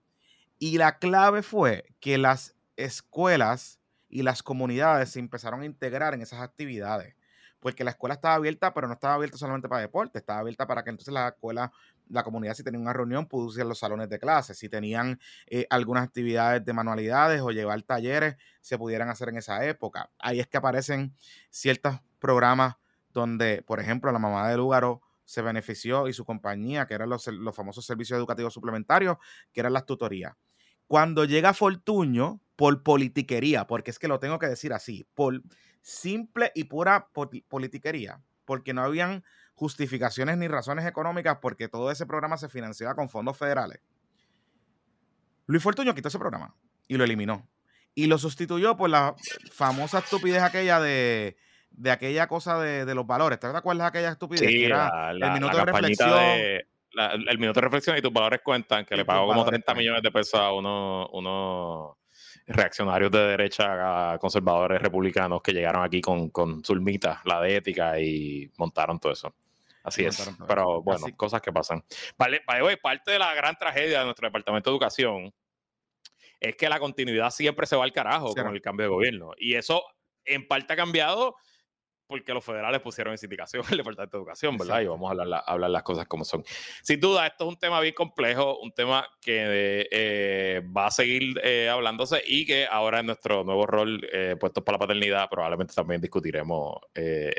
[0.59, 3.79] y la clave fue que las escuelas
[4.09, 7.15] y las comunidades se empezaron a integrar en esas actividades
[7.59, 10.83] porque la escuela estaba abierta, pero no estaba abierta solamente para deporte, estaba abierta para
[10.83, 11.71] que entonces la escuela
[12.09, 15.67] la comunidad si tenía una reunión pudo usar los salones de clases, si tenían eh,
[15.69, 20.09] algunas actividades de manualidades o llevar talleres, se pudieran hacer en esa época.
[20.17, 21.15] Ahí es que aparecen
[21.49, 22.75] ciertos programas
[23.13, 27.27] donde, por ejemplo, la mamá de Lugaro se benefició y su compañía, que eran los,
[27.27, 29.17] los famosos servicios educativos suplementarios,
[29.53, 30.35] que eran las tutorías.
[30.87, 35.41] Cuando llega Fortuño, por politiquería, porque es que lo tengo que decir así, por
[35.81, 37.09] simple y pura
[37.47, 39.23] politiquería, porque no habían
[39.53, 43.81] justificaciones ni razones económicas porque todo ese programa se financiaba con fondos federales.
[45.47, 46.55] Luis Fortuño quitó ese programa
[46.87, 47.47] y lo eliminó.
[47.95, 49.15] Y lo sustituyó por la
[49.51, 51.35] famosa estupidez aquella de,
[51.71, 53.39] de aquella cosa de, los valores.
[53.39, 54.49] ¿Te acuerdas de aquella estupidez?
[54.49, 56.19] era el minuto de reflexión.
[57.27, 60.11] el minuto de reflexión y tus valores cuentan, que le pagó como 30 millones de
[60.11, 61.97] pesos a unos
[62.49, 68.49] reaccionarios de derecha conservadores republicanos que llegaron aquí con, con Zulmita, la de ética, y
[68.57, 69.33] montaron todo eso.
[69.83, 70.29] Así es.
[70.47, 71.83] Pero bueno, cosas que pasan.
[72.17, 75.33] Vale, vale, parte de la gran tragedia de nuestro Departamento de Educación
[76.39, 79.31] es que la continuidad siempre se va al carajo con el cambio de gobierno.
[79.37, 79.83] Y eso
[80.25, 81.35] en parte ha cambiado
[82.09, 84.81] porque los federales pusieron en sindicación el Departamento de Educación, ¿verdad?
[84.81, 86.43] Y vamos a hablar, hablar, las cosas como son.
[86.81, 91.39] Sin duda, esto es un tema bien complejo, un tema que eh, va a seguir
[91.43, 95.75] eh, hablándose y que ahora en nuestro nuevo rol, eh, puestos para la paternidad, probablemente
[95.75, 96.77] también discutiremos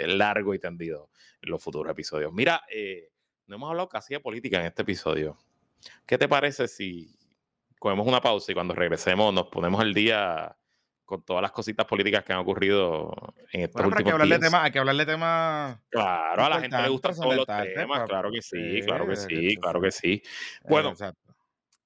[0.07, 1.11] largo y tendido
[1.43, 2.33] en los futuros episodios.
[2.33, 2.63] Mira,
[3.47, 5.37] no hemos hablado casi de política en este episodio.
[6.07, 7.17] ¿Qué te parece si
[7.81, 10.57] cogemos una pausa y cuando regresemos nos ponemos el día
[11.11, 13.13] con todas las cositas políticas que han ocurrido
[13.51, 15.81] en estos últimos hay que hablarle Tema, hay que hablarle temas.
[15.89, 19.57] Claro, a la gente le gustan todos los temas, claro que sí, claro que sí,
[19.57, 20.23] claro que sí.
[20.69, 20.95] Bueno,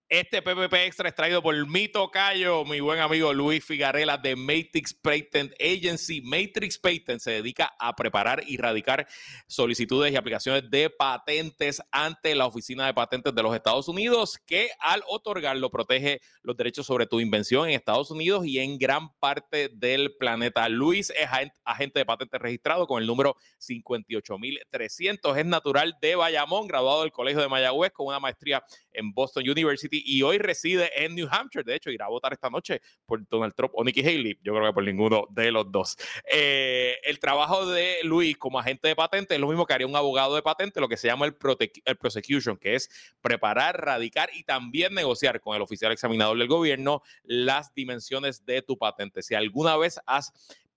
[0.09, 4.93] este PPP Extra es traído por mi tocayo, mi buen amigo Luis Figarela de Matrix
[4.93, 6.21] Patent Agency.
[6.21, 9.07] Matrix Patent se dedica a preparar y radicar
[9.47, 14.71] solicitudes y aplicaciones de patentes ante la Oficina de Patentes de los Estados Unidos, que
[14.79, 19.71] al otorgarlo protege los derechos sobre tu invención en Estados Unidos y en gran parte
[19.73, 20.69] del planeta.
[20.69, 21.29] Luis es
[21.65, 25.39] agente de patentes registrado con el número 58300.
[25.39, 28.63] Es natural de Bayamón, graduado del Colegio de Mayagüez con una maestría
[28.93, 31.65] en Boston University y hoy reside en New Hampshire.
[31.65, 34.39] De hecho, irá a votar esta noche por Donald Trump o Nikki Haley.
[34.43, 35.97] Yo creo que por ninguno de los dos.
[36.31, 39.97] Eh, el trabajo de Luis como agente de patente es lo mismo que haría un
[39.97, 41.37] abogado de patente, lo que se llama el,
[41.85, 42.91] el prosecution, que es
[43.21, 48.79] preparar, radicar y también negociar con el oficial examinador del gobierno las dimensiones de tu
[48.79, 49.23] patente.
[49.23, 50.33] Si alguna vez has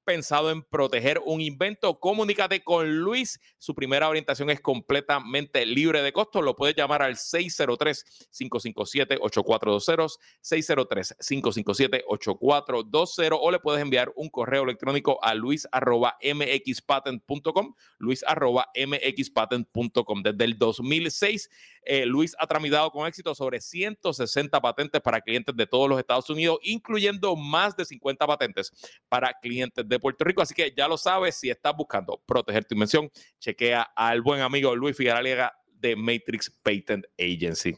[0.07, 3.41] pensado en proteger un invento, comunícate con Luis.
[3.57, 6.41] Su primera orientación es completamente libre de costo.
[6.41, 17.73] Lo puedes llamar al 603-557-8420, 603-557-8420 o le puedes enviar un correo electrónico a luis.mxpatent.com,
[17.97, 20.23] luis.mxpatent.com.
[20.23, 21.49] Desde el 2006,
[21.84, 26.29] eh, Luis ha tramitado con éxito sobre 160 patentes para clientes de todos los Estados
[26.29, 28.71] Unidos, incluyendo más de 50 patentes
[29.09, 30.41] para clientes de de Puerto Rico.
[30.41, 33.10] Así que ya lo sabes, si estás buscando proteger tu invención,
[33.40, 37.78] chequea al buen amigo Luis Figueroa de Matrix Patent Agency.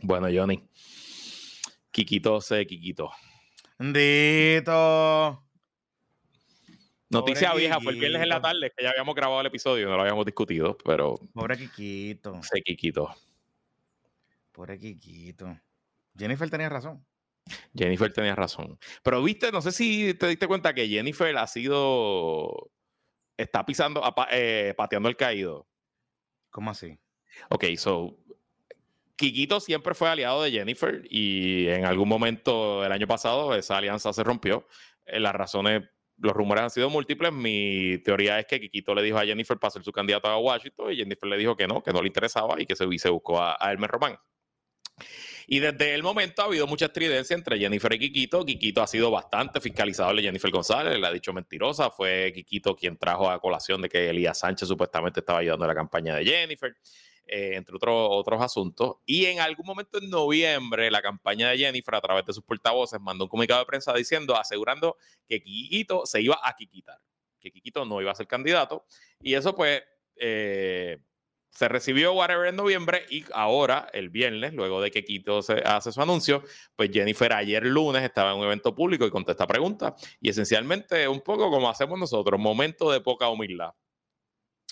[0.00, 0.62] Bueno, Johnny.
[1.90, 3.10] Kikito se Kikito.
[3.78, 5.44] Dito.
[7.10, 9.96] Noticia vieja, fue el viernes en la tarde que ya habíamos grabado el episodio, no
[9.96, 11.16] lo habíamos discutido, pero.
[11.34, 12.42] Pobre Kikito.
[12.42, 13.14] Se Kikito.
[14.50, 15.60] Pobre Kikito.
[16.16, 17.04] Jennifer tenía razón.
[17.74, 18.78] Jennifer tenía razón.
[19.02, 22.70] Pero viste, no sé si te diste cuenta que Jennifer ha sido.
[23.36, 25.66] Está pisando, eh, pateando el caído.
[26.50, 26.98] ¿Cómo así?
[27.48, 28.16] Ok, so.
[29.16, 34.12] Kikito siempre fue aliado de Jennifer y en algún momento el año pasado esa alianza
[34.12, 34.66] se rompió.
[35.06, 35.82] Eh, las razones,
[36.18, 37.32] los rumores han sido múltiples.
[37.32, 40.92] Mi teoría es que Kikito le dijo a Jennifer para ser su candidato a Washington
[40.92, 43.40] y Jennifer le dijo que no, que no le interesaba y que se, se buscó
[43.40, 44.18] a, a Elmer Román.
[45.46, 48.44] Y desde el momento ha habido mucha estridencia entre Jennifer y Kikito.
[48.44, 51.90] Kikito ha sido bastante fiscalizado de Jennifer González, le ha dicho mentirosa.
[51.90, 55.74] Fue Kikito quien trajo a colación de que Elías Sánchez supuestamente estaba ayudando a la
[55.74, 56.74] campaña de Jennifer.
[57.26, 58.96] Eh, entre otros, asuntos.
[59.06, 63.00] Y en algún momento en noviembre, la campaña de Jennifer, a través de sus portavoces,
[63.00, 64.96] mandó un comunicado de prensa diciendo, asegurando
[65.26, 66.98] que Kikito se iba a quitar,
[67.40, 68.84] que Kikito no iba a ser candidato.
[69.20, 69.82] Y eso, pues,
[70.16, 70.98] eh,
[71.52, 75.92] se recibió whatever en noviembre y ahora, el viernes, luego de que Quito se hace
[75.92, 76.42] su anuncio,
[76.74, 79.92] pues Jennifer ayer lunes estaba en un evento público y contesta preguntas.
[80.18, 83.70] Y esencialmente, un poco como hacemos nosotros, momento de poca humildad.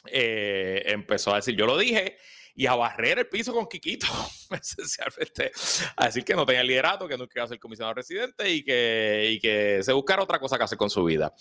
[0.07, 2.17] Eh, empezó a decir, yo lo dije,
[2.55, 4.07] y a barrer el piso con Quiquito,
[4.51, 5.53] esencialmente,
[5.97, 9.41] a decir que no tenía liderato, que no quería ser comisionado residente y que, y
[9.41, 11.33] que se buscara otra cosa que hacer con su vida.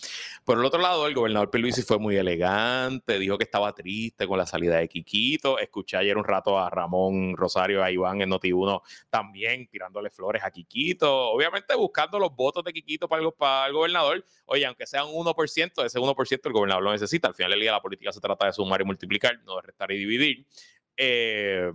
[0.44, 4.38] Por el otro lado, el gobernador Pierluisi fue muy elegante, dijo que estaba triste con
[4.38, 5.58] la salida de Quiquito.
[5.58, 10.50] Escuché ayer un rato a Ramón Rosario, a Iván en Noti1 también tirándole flores a
[10.50, 14.24] Quiquito, obviamente buscando los votos de Quiquito para el, gobernador.
[14.46, 17.28] Oye, aunque sea un 1%, ese 1% el gobernador lo necesita.
[17.28, 19.90] Al final del día la política se trata de sumar y multiplicar, no de restar
[19.92, 20.46] y dividir.
[21.02, 21.72] Eh,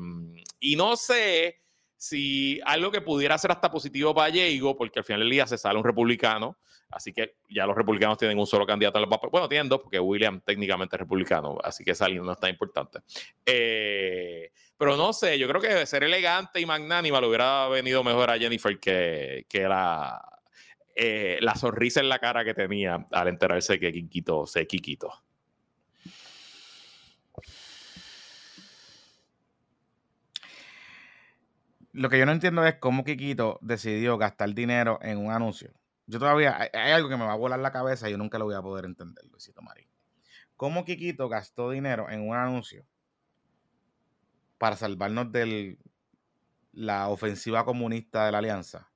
[0.60, 1.61] y no sé
[1.97, 5.57] si algo que pudiera ser hasta positivo para Diego, porque al final del día se
[5.57, 6.60] sale un republicano,
[6.91, 9.31] así que ya los republicanos tienen un solo candidato el papel.
[9.31, 12.99] Bueno, tienen dos, porque William técnicamente es republicano, así que esa no está importante.
[13.43, 18.30] Eh, pero no sé, yo creo que ser elegante y magnánima le hubiera venido mejor
[18.30, 20.22] a Jennifer que, que la,
[20.95, 25.11] eh, la sonrisa en la cara que tenía al enterarse que Kikito se Kikito.
[31.95, 35.72] Lo que yo no entiendo es cómo Kikito decidió gastar dinero en un anuncio.
[36.07, 38.43] Yo todavía, hay, algo que me va a volar la cabeza y yo nunca lo
[38.43, 39.88] voy a poder entender, Luisito Marín.
[40.57, 42.85] ¿Cómo Kikito gastó dinero en un anuncio
[44.57, 45.77] para salvarnos de
[46.73, 48.91] la ofensiva comunista de la alianza?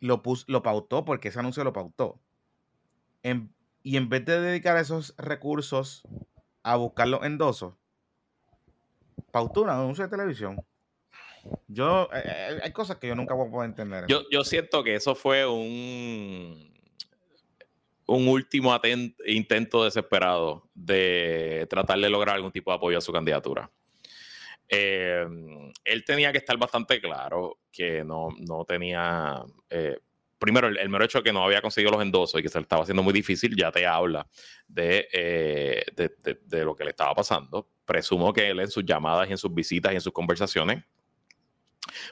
[0.00, 2.20] Lo, lo pautó porque ese anuncio lo pautó.
[3.22, 6.02] y en vez de dedicar esos recursos
[6.64, 7.76] a buscar los endosos,
[9.30, 10.64] pautó un anuncio de televisión.
[11.68, 14.06] Yo, eh, eh, hay cosas que yo nunca voy a poder entender.
[14.08, 16.72] Yo, yo siento que eso fue un,
[18.06, 18.78] un último
[19.26, 23.70] intento desesperado de tratar de lograr algún tipo de apoyo a su candidatura.
[24.68, 25.26] Eh,
[25.84, 29.42] él tenía que estar bastante claro que no, no tenía
[30.40, 32.62] primero, el, mero hecho de que no había conseguido los endosos y que se le
[32.62, 34.26] estaba haciendo muy difícil, ya te habla
[34.74, 36.10] eh, de,
[36.42, 37.68] de, lo que le estaba pasando.
[37.90, 40.84] Presumo que él en sus llamadas y en sus visitas y en sus conversaciones,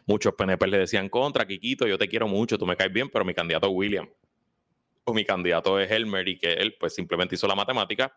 [0.07, 3.25] muchos PNP le decían contra, Kikito, yo te quiero mucho, tú me caes bien, pero
[3.25, 4.09] mi candidato es William
[5.05, 8.13] o mi candidato es Helmer y que él pues simplemente hizo la matemática.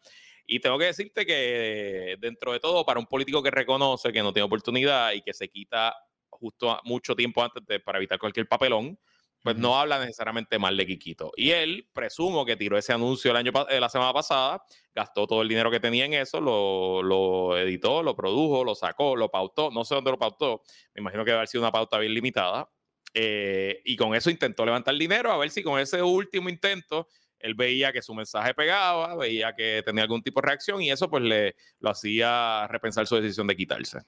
[0.47, 4.33] Y tengo que decirte que dentro de todo, para un político que reconoce que no
[4.33, 5.95] tiene oportunidad y que se quita
[6.31, 8.97] justo mucho tiempo antes de, para evitar cualquier papelón,
[9.43, 11.31] pues no habla necesariamente mal de Kikito.
[11.35, 14.63] Y él, presumo que tiró ese anuncio el año, eh, la semana pasada,
[14.93, 19.29] gastó todo el dinero que tenía en eso, lo, editó, lo produjo, lo sacó, lo
[19.29, 20.61] pautó, no sé dónde lo pautó,
[20.93, 22.69] me imagino que debe haber sido una pauta bien limitada.
[23.13, 27.09] Eh, y con eso intentó levantar dinero, a ver si con ese último intento
[27.39, 31.09] él veía que su mensaje pegaba, veía que tenía algún tipo de reacción y eso
[31.09, 33.99] pues le lo hacía repensar su decisión de quitarse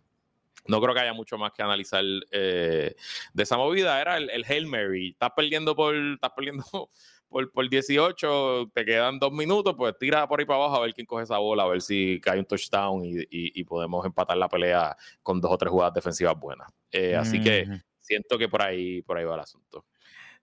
[0.68, 2.96] no creo que haya mucho más que analizar eh,
[3.34, 4.00] de esa movida.
[4.00, 5.10] Era el, el Hail Mary.
[5.10, 6.64] Estás perdiendo por, estás perdiendo
[7.34, 10.94] por, por 18, te quedan dos minutos, pues tira por ahí para abajo a ver
[10.94, 14.48] quién coge esa bola, a ver si cae un touchdown y, y, podemos empatar la
[14.48, 16.70] pelea con dos o tres jugadas defensivas buenas.
[16.92, 17.68] Eh, así que
[18.00, 19.86] siento que por ahí, por ahí va el asunto.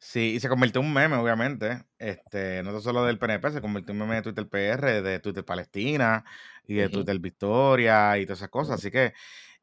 [0.02, 1.84] Sí, y se convirtió en un meme, obviamente.
[1.98, 5.44] Este, no solo del PNP, se convirtió en un meme de Twitter PR, de Twitter
[5.44, 6.24] Palestina
[6.66, 8.76] y de Twitter Victoria y todas esas cosas.
[8.76, 9.12] Así que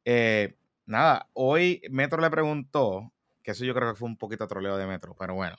[0.04, 0.56] eh,
[0.86, 3.12] nada, hoy Metro le preguntó,
[3.42, 5.56] que eso yo creo que fue un poquito troleo de Metro, pero bueno.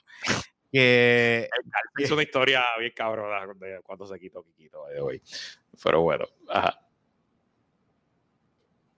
[0.72, 1.48] que
[1.96, 5.22] es una historia bien cabrona de cuando se quitó Quiquito de hoy.
[5.82, 6.78] Pero bueno, ajá.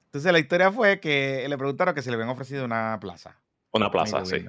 [0.06, 3.40] Entonces la historia fue que le preguntaron que se le habían ofrecido una plaza.
[3.70, 4.44] Una plaza, sí.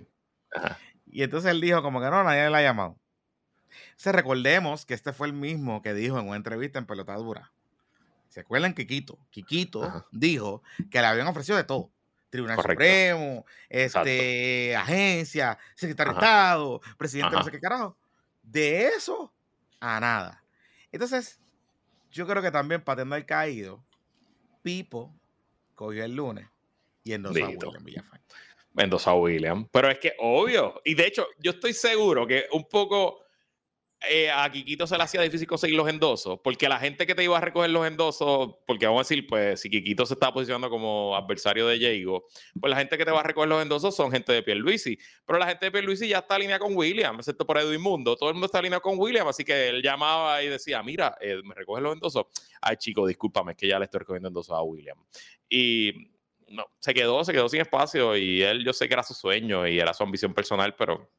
[1.05, 2.99] Y entonces él dijo como que no, nadie le ha llamado.
[3.95, 7.53] Se recordemos que este fue el mismo que dijo en una entrevista en Pelotadura.
[8.33, 8.73] ¿Se acuerdan?
[8.73, 9.19] Quiquito.
[9.29, 11.91] Quiquito dijo que le habían ofrecido de todo.
[12.31, 17.95] Tribunal Supremo, este, agencia, secretario de Estado, presidente, no sé qué carajo.
[18.41, 19.31] De eso
[19.79, 20.43] a nada.
[20.91, 21.39] Entonces,
[22.09, 23.83] yo creo que también para tener caído,
[24.63, 25.13] Pipo
[25.75, 26.47] cogió el lunes
[27.03, 28.19] y endosó a William Villafán.
[28.75, 29.67] Endosó a William.
[29.71, 30.81] Pero es que obvio.
[30.83, 33.22] Y de hecho, yo estoy seguro que un poco
[34.09, 37.23] eh, a Kikito se le hacía difícil conseguir los endosos, porque la gente que te
[37.23, 40.69] iba a recoger los endosos, porque vamos a decir, pues si Kikito se está posicionando
[40.69, 42.25] como adversario de Diego,
[42.59, 45.39] pues la gente que te va a recoger los endosos son gente de Pierluisi, pero
[45.39, 48.35] la gente de Pierluisi ya está alineada con William, excepto por Edwin Mundo, todo el
[48.35, 51.81] mundo está alineado con William, así que él llamaba y decía, mira, eh, me recoge
[51.81, 52.25] los endosos.
[52.61, 54.97] Ay, chico, discúlpame, es que ya le estoy recogiendo endosos a William.
[55.49, 56.11] Y
[56.49, 59.67] no, se quedó, se quedó sin espacio y él, yo sé que era su sueño
[59.67, 61.09] y era su ambición personal, pero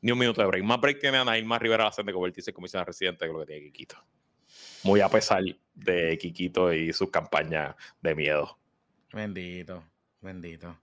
[0.00, 0.64] ni un minuto de break.
[0.64, 3.46] Más break tiene Ana Irma Rivera la de convertirse en comisionada residente que lo que
[3.46, 3.96] tiene Kikito.
[4.82, 5.42] Muy a pesar
[5.74, 8.58] de Kikito y sus campañas de miedo.
[9.12, 9.84] Bendito,
[10.20, 10.76] bendito.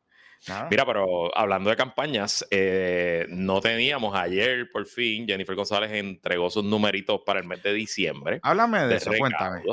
[0.69, 6.65] Mira, pero hablando de campañas, eh, no teníamos ayer, por fin, Jennifer González entregó sus
[6.65, 8.39] numeritos para el mes de diciembre.
[8.43, 9.63] Háblame de, eso, cuéntame.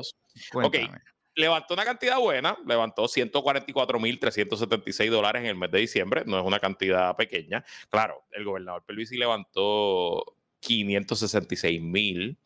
[0.52, 0.86] cuéntame.
[0.86, 1.00] Ok,
[1.40, 6.60] levantó una cantidad buena, levantó 144.376 dólares en el mes de diciembre, no es una
[6.60, 7.64] cantidad pequeña.
[7.88, 12.36] Claro, el gobernador Pelvisi levantó 566.879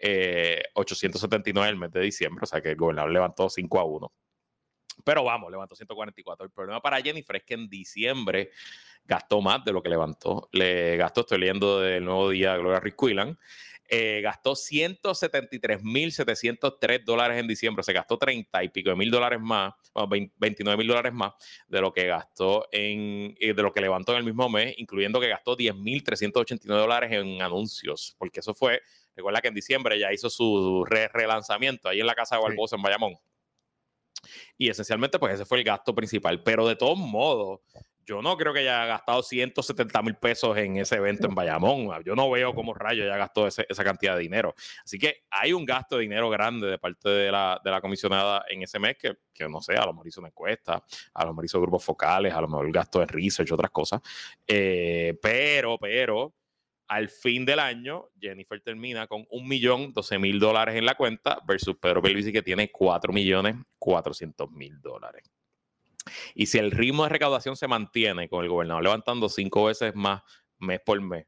[0.00, 0.62] eh,
[1.44, 4.12] en el mes de diciembre, o sea que el gobernador levantó 5 a 1.
[5.04, 6.46] Pero vamos, levantó 144.
[6.46, 8.50] El problema para Jennifer es que en diciembre
[9.04, 10.48] gastó más de lo que levantó.
[10.52, 12.96] Le gastó, estoy leyendo del nuevo día Gloria Rick
[13.88, 19.72] eh, gastó 173.703 dólares en diciembre, se gastó 30 y pico de mil dólares más,
[20.36, 21.32] 29 mil dólares más
[21.68, 25.20] de lo que gastó en, eh, de lo que levantó en el mismo mes, incluyendo
[25.20, 28.82] que gastó 10.389 dólares en anuncios, porque eso fue,
[29.16, 32.82] recuerda que en diciembre ya hizo su relanzamiento ahí en la casa de Barbosa en
[32.82, 33.14] Bayamón.
[34.56, 36.42] Y esencialmente, pues ese fue el gasto principal.
[36.42, 37.60] Pero de todos modos,
[38.08, 42.02] yo no creo que haya gastado 170 mil pesos en ese evento en Bayamón.
[42.04, 44.54] Yo no veo cómo rayo ya gastó esa cantidad de dinero.
[44.82, 48.78] Así que hay un gasto de dinero grande de parte de la, comisionada en ese
[48.78, 49.14] mes que,
[49.46, 50.82] no sé, a lo mejor hizo una encuesta,
[51.12, 54.00] a lo mejor hizo grupos focales, a lo mejor gasto de research, otras cosas.
[54.46, 56.32] Eh, pero, pero,
[56.88, 61.38] al fin del año, Jennifer termina con un millón doce mil dólares en la cuenta
[61.46, 65.30] versus Pedro Pelvisi que tiene cuatro millones cuatrocientos mil dólares.
[66.34, 70.22] Y si el ritmo de recaudación se mantiene con el gobernador levantando cinco veces más
[70.58, 71.26] mes por mes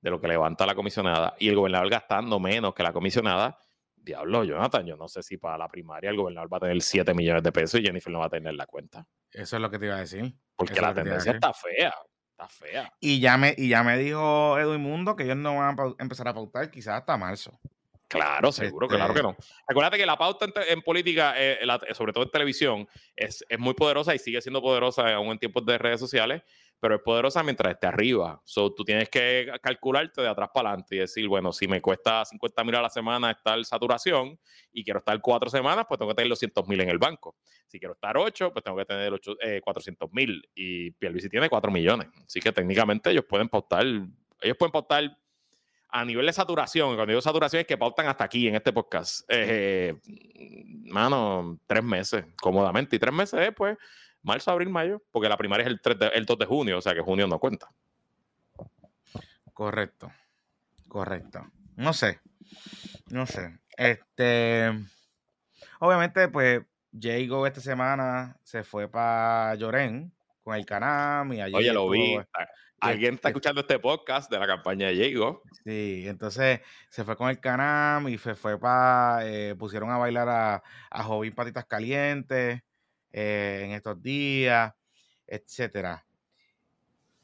[0.00, 3.58] de lo que levanta la comisionada y el gobernador gastando menos que la comisionada,
[3.96, 7.12] diablo, Jonathan, yo no sé si para la primaria el gobernador va a tener 7
[7.14, 9.06] millones de pesos y Jennifer no va a tener la cuenta.
[9.30, 10.32] Eso es lo que te iba a decir.
[10.54, 11.92] Porque la tendencia está fea.
[12.40, 12.92] Está fea.
[13.00, 16.26] Y ya me, y ya me dijo Edwin Mundo que ellos no van a empezar
[16.26, 17.58] a pautar quizás hasta marzo.
[18.08, 19.36] Claro, seguro, claro que no.
[19.68, 21.58] Acuérdate que la pauta en, política, eh,
[21.92, 25.66] sobre todo en televisión, es, es, muy poderosa y sigue siendo poderosa aún en tiempos
[25.66, 26.42] de redes sociales,
[26.80, 28.40] pero es poderosa mientras esté arriba.
[28.44, 32.24] So, tú tienes que calcularte de atrás para adelante y decir, bueno, si me cuesta
[32.24, 34.38] 50 mil a la semana estar saturación
[34.72, 37.36] y quiero estar cuatro semanas, pues tengo que tener los 200 mil en el banco.
[37.66, 40.42] Si quiero estar ocho, pues tengo que tener 8, 400 mil.
[40.54, 42.08] Y Pierluisi tiene 4 millones.
[42.26, 45.16] Así que técnicamente ellos pueden pautar, ellos pueden pautar
[45.92, 49.24] a nivel de saturación, cuando digo saturación es que pautan hasta aquí en este podcast.
[49.28, 49.96] Eh,
[50.84, 52.96] mano, tres meses, cómodamente.
[52.96, 53.76] Y tres meses después,
[54.22, 56.94] marzo, abril, mayo, porque la primaria es el, 3 el 2 de junio, o sea
[56.94, 57.70] que junio no cuenta.
[59.52, 60.10] Correcto,
[60.88, 61.46] correcto.
[61.76, 62.20] No sé,
[63.10, 63.58] no sé.
[63.76, 64.70] Este,
[65.78, 66.62] obviamente, pues,
[66.98, 71.54] Jago esta semana se fue para Llorén con el Canam y allí.
[71.54, 72.18] Oye, lo vi.
[72.82, 75.42] Alguien está escuchando este podcast de la campaña de Diego.
[75.64, 79.20] Sí, entonces se fue con el Canam y se fue para.
[79.26, 82.62] Eh, pusieron a bailar a, a Jovín Patitas Calientes
[83.12, 84.74] eh, en estos días,
[85.26, 86.04] etcétera.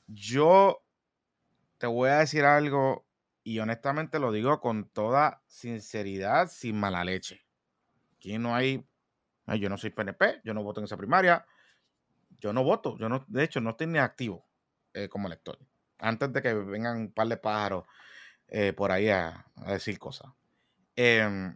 [0.06, 0.82] Yo
[1.78, 3.06] te voy a decir algo
[3.42, 7.44] y honestamente lo digo con toda sinceridad, sin mala leche.
[8.16, 8.86] Aquí no hay.
[9.60, 11.46] Yo no soy PNP, yo no voto en esa primaria.
[12.38, 14.46] Yo no voto, yo no, de hecho, no estoy ni activo.
[14.96, 15.58] Eh, como lector.
[15.98, 17.84] Antes de que vengan un par de pájaros
[18.48, 20.32] eh, por ahí a, decir cosas.
[20.96, 21.54] Em,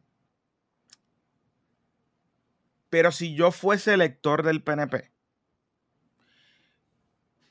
[2.91, 5.11] pero si yo fuese lector del PNP,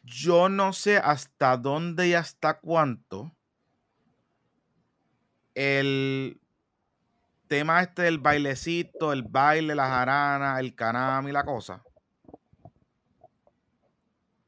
[0.03, 3.35] yo no sé hasta dónde y hasta cuánto
[5.55, 6.39] el
[7.47, 11.83] tema este del bailecito, el baile, la jarana, el canam y la cosa,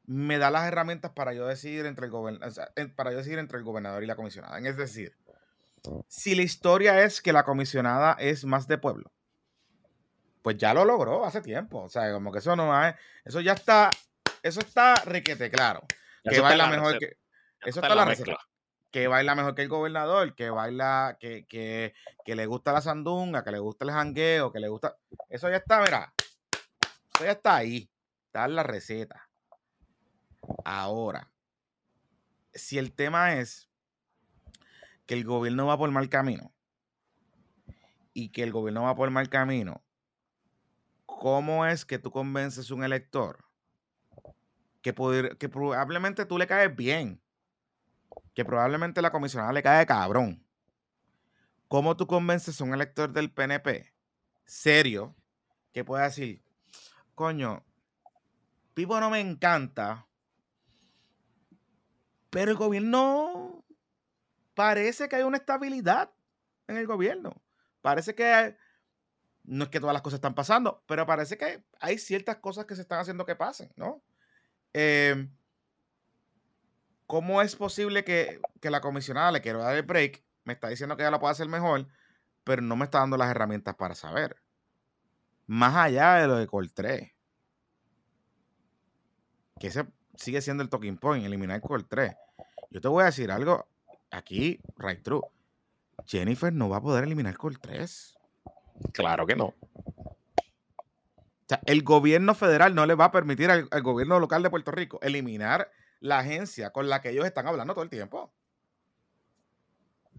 [0.06, 4.02] me da las herramientas para yo decidir entre el para yo decidir entre el gobernador
[4.02, 4.58] y la comisionada.
[4.58, 5.16] Es decir,
[6.08, 9.12] si la historia es que la comisionada es más de pueblo,
[10.42, 11.82] pues ya lo logró hace tiempo.
[11.82, 12.94] O sea, como que eso no es,
[13.24, 13.90] eso ya está,
[14.42, 15.82] eso está requete claro.
[16.24, 17.16] Que baila mejor que,
[17.64, 18.36] eso está, la receta.
[18.90, 21.94] Que baila mejor que el gobernador, que baila, que, que,
[22.24, 24.96] que le gusta la sandunga, que le gusta el jangueo, que le gusta.
[25.28, 26.12] Eso ya está, mira.
[27.14, 27.90] Eso ya está ahí.
[28.26, 29.28] Está en la receta.
[30.64, 31.30] Ahora,
[32.52, 33.68] si el tema es
[35.06, 36.52] que el gobierno va por mal camino
[38.12, 39.82] y que el gobierno va por mal camino,
[41.22, 43.44] ¿cómo es que tú convences a un elector
[44.80, 44.92] que,
[45.38, 47.22] que probablemente tú le caes bien,
[48.34, 50.44] que probablemente la comisionada le cae cabrón?
[51.68, 53.94] ¿Cómo tú convences a un elector del PNP
[54.46, 55.14] serio
[55.72, 56.42] que pueda decir,
[57.14, 57.64] coño,
[58.74, 60.08] Pipo no me encanta,
[62.30, 63.64] pero el gobierno
[64.54, 66.10] parece que hay una estabilidad
[66.66, 67.40] en el gobierno.
[67.80, 68.56] Parece que
[69.44, 72.76] no es que todas las cosas están pasando, pero parece que hay ciertas cosas que
[72.76, 74.02] se están haciendo que pasen, ¿no?
[74.72, 75.30] Em,
[77.06, 80.24] ¿Cómo es posible que, la comisionada le quiero dar el break?
[80.44, 81.86] Me está diciendo que ella lo puede hacer mejor,
[82.44, 84.36] pero no me está dando las herramientas para saber.
[85.46, 87.12] Más allá de lo de Col 3.
[89.60, 89.86] Que ese
[90.16, 92.14] sigue siendo el talking point, eliminar Col 3.
[92.70, 93.68] Yo te voy a decir algo
[94.10, 95.20] aquí, right true.
[96.06, 98.16] Jennifer no va a poder eliminar Col 3.
[98.92, 99.54] Claro que no.
[101.42, 104.70] O sea, el gobierno federal no le va a permitir al, gobierno local de Puerto
[104.70, 105.70] Rico eliminar
[106.00, 108.32] la agencia con la que ellos están hablando todo el tiempo.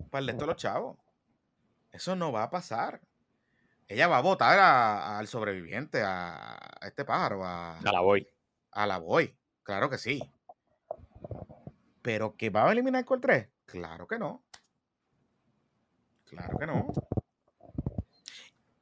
[0.09, 0.97] Para el de los chavos.
[1.91, 3.01] Eso no va a pasar.
[3.87, 8.27] Ella va a votar al sobreviviente, a, este pájaro, a, a la voy.
[8.71, 9.35] A la voy.
[9.63, 10.21] Claro que sí.
[12.01, 14.43] Pero que va a eliminar Col 3, claro que no.
[16.25, 16.87] Claro que no.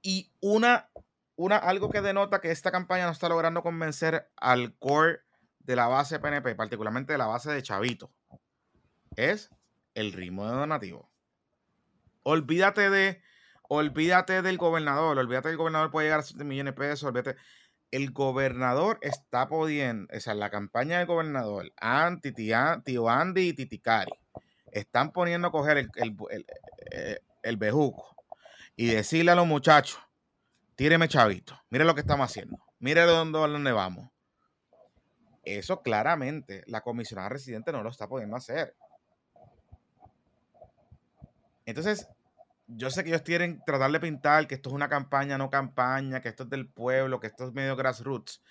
[0.01, 0.89] Y una,
[1.35, 5.19] una, algo que denota que esta campaña no está logrando convencer al core
[5.59, 8.11] de la base PNP, particularmente de la base de Chavito,
[9.15, 9.49] es
[9.93, 11.11] el ritmo de donativo.
[12.23, 13.21] Olvídate de,
[13.67, 17.35] olvídate del gobernador, olvídate del gobernador puede llegar a 7 millones de pesos, olvídate.
[17.91, 24.13] El gobernador está pudiendo, o sea, la campaña del gobernador, anti tío Andy y Titicari,
[24.71, 26.45] están poniendo a coger el, el, el,
[26.91, 28.10] eh, el bejuco
[28.81, 29.99] y decirle a los muchachos,
[30.75, 34.09] tíreme chavito, mire lo que estamos haciendo, mire dónde, dónde vamos.
[35.43, 38.75] Eso claramente la comisionada residente no lo está pudiendo hacer.
[41.63, 42.07] Entonces,
[42.65, 46.19] yo sé que ellos quieren tratar de pintar que esto es una campaña, no campaña,
[46.19, 48.41] que esto es del pueblo, que esto es medio grassroots.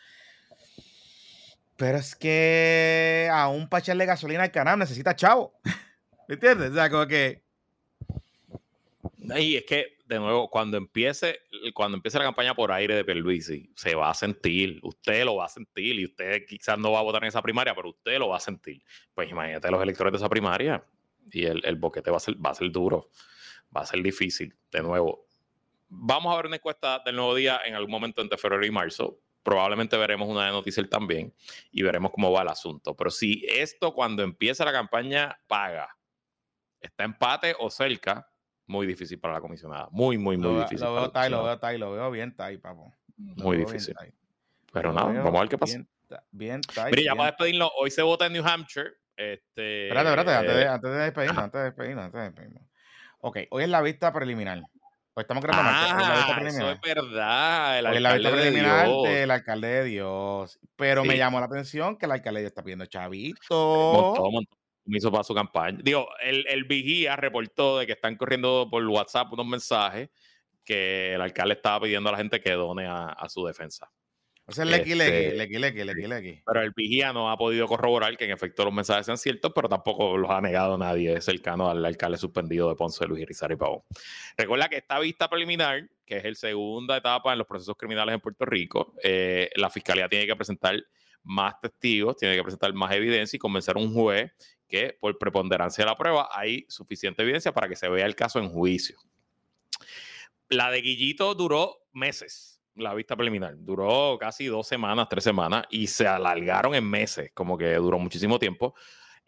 [1.76, 5.58] Pero es que aún para echarle gasolina al canal necesita chavo.
[6.28, 6.70] ¿Me entiendes?
[6.70, 7.42] O sea, como que
[9.38, 11.40] y es que, de nuevo, cuando empiece,
[11.72, 15.44] cuando empiece la campaña por aire de Pierluisi, se va a sentir, usted lo va
[15.44, 18.28] a sentir, y usted quizás no va a votar en esa primaria, pero usted lo
[18.28, 18.82] va a sentir.
[19.14, 20.84] Pues imagínate los electores de esa primaria,
[21.30, 23.08] y el, el boquete va a, ser, va a ser duro,
[23.74, 25.28] va a ser difícil, de nuevo.
[25.88, 29.20] Vamos a ver una encuesta del nuevo día en algún momento entre febrero y marzo.
[29.44, 31.32] Probablemente veremos una de noticias también
[31.70, 32.96] y veremos cómo va el asunto.
[32.96, 35.96] Pero si esto cuando empiece la campaña paga,
[36.80, 38.29] está empate o cerca,
[38.70, 39.88] muy difícil para la comisionada.
[39.90, 40.86] Muy, muy, muy difícil.
[40.86, 42.94] Lo veo, tai, lo veo, tai, lo veo bien, Tai, papo.
[43.16, 43.94] muy difícil.
[44.72, 45.84] Pero nada, vamos a ver qué pasa.
[46.30, 46.90] Bien, Tai.
[46.92, 48.92] Mire, ya para despedirnos, hoy se vota en New Hampshire.
[49.16, 52.62] Este, espérate, espérate, antes de, antes de despedirnos, antes de despedirnos, antes de despedirnos.
[53.18, 54.58] Ok, hoy es la vista preliminar.
[55.12, 56.40] Hoy estamos creando ah.
[56.46, 57.78] Eso es verdad.
[57.80, 60.58] El hoy es la vista preliminar de del alcalde de Dios.
[60.76, 63.92] Pero me llamó la atención que el alcalde de Dios está pidiendo chavito.
[63.92, 64.59] Montó, montó
[64.98, 65.78] hizo para su campaña.
[65.82, 70.10] Digo, el, el vigía reportó de que están corriendo por WhatsApp unos mensajes
[70.64, 73.90] que el alcalde estaba pidiendo a la gente que done a, su defensa.
[74.46, 76.42] O sea, lequi, lequi, lequi, lequi, lequi, lequi.
[76.44, 79.68] Pero el vigía no ha podido corroborar que en efecto los mensajes sean ciertos, pero
[79.68, 83.82] tampoco los ha negado nadie cercano al alcalde suspendido de Ponce, Luis Irizarry Pavón.
[84.36, 88.20] Recuerda que esta vista preliminar, que es el segunda etapa en los procesos criminales en
[88.20, 90.76] Puerto Rico, eh, la fiscalía tiene que presentar
[91.22, 94.32] más testigos, tiene que presentar más evidencia y convencer a un juez
[94.70, 98.38] que por preponderancia de la prueba hay suficiente evidencia para que se vea el caso
[98.38, 98.96] en juicio.
[100.48, 103.54] La de Guillito duró meses, la vista preliminar.
[103.58, 108.38] Duró casi dos semanas, tres semanas y se alargaron en meses, como que duró muchísimo
[108.38, 108.74] tiempo.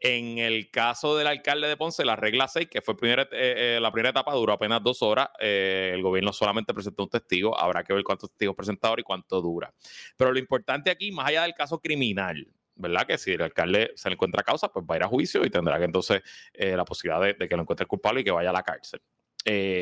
[0.05, 3.93] En el caso del alcalde de Ponce, la regla 6, que fue eh, eh, la
[3.93, 5.29] primera etapa, duró apenas dos horas.
[5.39, 7.57] Eh, el gobierno solamente presentó un testigo.
[7.57, 9.73] Habrá que ver cuántos testigos presentaron y cuánto dura.
[10.17, 12.53] Pero lo importante aquí, más allá del caso criminal,
[12.83, 13.07] ¿verdad?
[13.07, 15.51] Que si el alcalde se le encuentra causa, pues va a ir a juicio y
[15.51, 16.21] tendrá que entonces
[16.55, 19.01] la posibilidad de, que lo encuentre culpable y que vaya a la cárcel.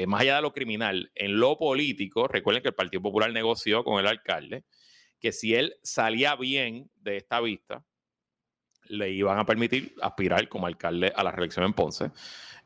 [0.06, 3.98] más allá de lo criminal, en lo político, recuerden que el Partido Popular negoció con
[3.98, 4.64] el alcalde
[5.20, 7.84] que si él salía bien de esta vista,
[8.84, 12.10] le iban a permitir aspirar como alcalde a la reelección en Ponce.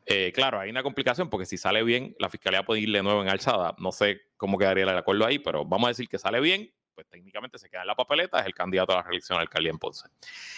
[0.07, 3.21] Eh, claro, hay una complicación porque si sale bien, la fiscalía puede ir de nuevo
[3.21, 3.75] en alzada.
[3.77, 7.07] No sé cómo quedaría el acuerdo ahí, pero vamos a decir que sale bien, pues
[7.07, 10.07] técnicamente se queda en la papeleta, es el candidato a la reelección alcaldía en Ponce.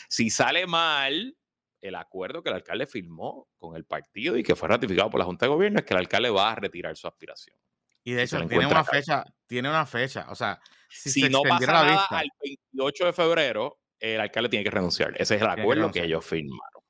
[0.07, 1.35] Si sale mal,
[1.81, 5.25] el acuerdo que el alcalde firmó con el partido y que fue ratificado por la
[5.25, 7.57] Junta de Gobierno es que el alcalde va a retirar su aspiración.
[8.03, 10.27] Y de hecho, tiene una fecha, tiene una fecha.
[10.29, 15.13] O sea, si, no pasa nada al 28 de febrero, el alcalde tiene que renunciar.
[15.19, 16.83] Ese es el acuerdo que, ellos firmaron.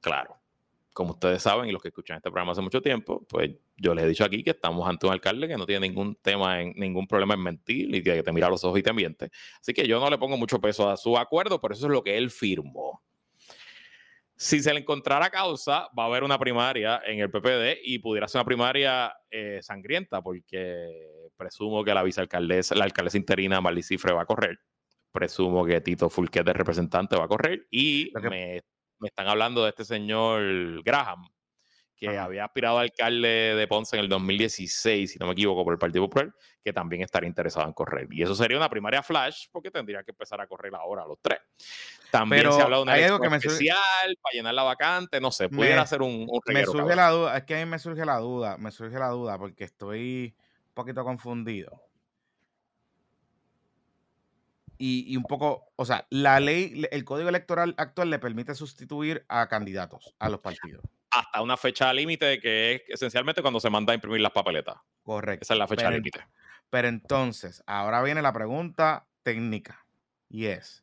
[0.00, 0.41] Claro.
[0.92, 4.04] Como ustedes saben y los que escuchan este programa hace mucho tiempo, pues yo les
[4.04, 7.06] he dicho aquí que estamos ante un alcalde que no tiene ningún tema, en, ningún
[7.06, 9.30] problema en mentir y que te mira a los ojos y te miente.
[9.60, 12.02] Así que yo no le pongo mucho peso a su acuerdo, pero eso es lo
[12.02, 13.02] que él firmó.
[14.36, 18.26] Si se le encontrara causa, va a haber una primaria en el PPD y pudiera
[18.26, 24.12] ser una primaria eh, sangrienta, porque presumo que la vicealcaldesa, la alcaldesa interina Marley Cifre
[24.12, 24.58] va a correr.
[25.12, 27.66] Presumo que Tito Fulquet de representante va a correr.
[27.70, 28.62] Y me,
[29.02, 31.28] me, están hablando de este señor Graham,
[31.96, 35.72] que había aspirado a alcalde de Ponce en el 2016, si no me equivoco, por
[35.72, 36.32] el Partido Popular,
[36.64, 38.08] que también estaría interesado en correr.
[38.10, 41.38] Y eso sería una primaria flash, porque tendría que empezar a correr ahora los tres.
[42.10, 45.48] También se ha hablado de una algo que especial para llenar la vacante, no sé,
[45.48, 48.18] pudiera ser un, un Me surge la duda, es que a mí me surge la
[48.18, 50.34] duda, me surge la duda, porque estoy
[50.68, 51.91] un poquito confundido.
[54.84, 59.24] Y, y, un poco, o sea, la ley, el código electoral actual le permite sustituir
[59.28, 60.82] a candidatos a los partidos
[61.12, 64.76] hasta una fecha límite que es esencialmente cuando se manda a imprimir las papeletas.
[65.02, 65.44] Correcto.
[65.44, 66.26] Esa es la fecha límite.
[66.70, 69.84] Pero entonces, ahora viene la pregunta técnica
[70.30, 70.82] y es,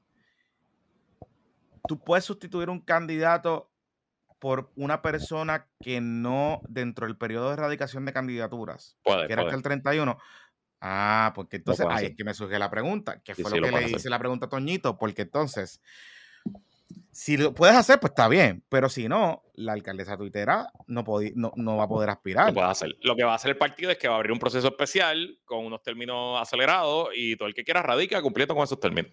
[1.88, 3.71] ¿tú puedes sustituir un candidato
[4.38, 9.41] por una persona que no dentro del periodo de erradicación de candidaturas, puede, que era
[9.41, 10.17] hasta el 31?
[10.81, 13.89] Ah, porque entonces ahí es que me surge la pregunta, que fue lo que le
[13.89, 15.81] hice la pregunta a Toñito, porque entonces
[17.11, 21.03] si lo puedes hacer, pues está bien, pero si no, la alcaldesa tuitera no,
[21.35, 22.53] no, no, va a poder aspirar.
[22.53, 22.95] puede hacer.
[23.01, 25.38] Lo que va a hacer el partido es que va a abrir un proceso especial
[25.45, 29.11] con unos términos acelerados y todo el que quiera radica cumpliendo con esos términos.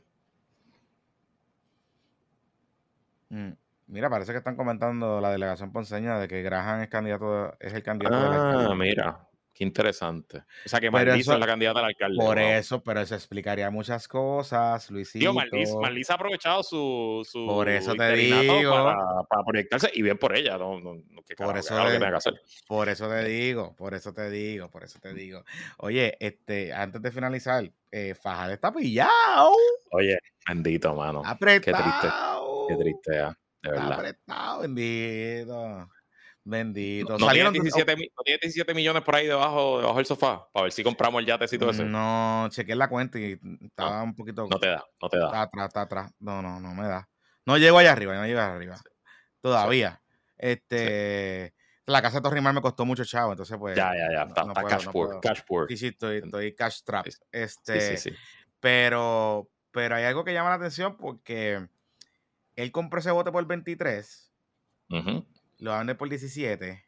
[3.29, 3.53] Mm,
[3.89, 7.83] mira, parece que están comentando la delegación ponceña de que Graham es candidato, es el
[7.83, 9.27] candidato ah, mira.
[9.57, 10.43] Qué interesante.
[10.67, 12.23] O sea, que Marlisa es la candidata al alcalde.
[12.23, 15.19] Por eso, pero eso explicaría muchas cosas, Luisito.
[15.19, 15.33] Tío,
[15.81, 18.71] Marlisa, ha aprovechado su, su por eso te digo.
[19.27, 20.59] Para, proyectarse y bien por ella.
[20.59, 21.03] No, no,
[21.39, 22.35] por eso te, que hacer.
[22.69, 25.43] Por eso te digo, por eso te digo, por eso te digo.
[25.79, 29.55] Oye, este, antes de finalizar, eh, Fajal está pillado.
[29.93, 31.23] Oye, bendito, mano.
[31.25, 31.63] Apretado.
[31.63, 32.09] Qué triste.
[32.69, 33.13] Qué triste,
[33.63, 33.93] de verdad.
[33.93, 35.89] Apretado, bendito.
[36.49, 37.19] Bendito.
[37.19, 40.49] ¿No tiene 17, millones por ahí debajo, debajo del sofá?
[40.53, 41.85] Para ver si compramos el yatecito ese.
[41.85, 44.47] No, chequé la cuenta y estaba un poquito.
[44.49, 45.27] No te da, no te da.
[45.27, 46.13] Está atrás, está atrás.
[46.21, 47.09] No, no, no me da.
[47.45, 48.77] No llego allá arriba, no llego allá arriba.
[49.41, 50.01] Todavía.
[50.39, 51.53] Este.
[51.85, 53.77] La casa de Torrimar me costó mucho chavo, entonces pues.
[53.77, 54.23] Ya, ya, ya.
[54.23, 55.67] Está, cash, poor, cash poor.
[55.67, 57.09] Sí, sí, estoy, estoy cash trap.
[57.33, 58.17] Este, sí, sí, sí.
[58.61, 61.67] Pero, pero hay algo que llama la atención porque
[62.55, 64.33] él compró ese bote por 23.
[64.91, 65.25] Uh
[65.59, 66.85] lo vende por 17.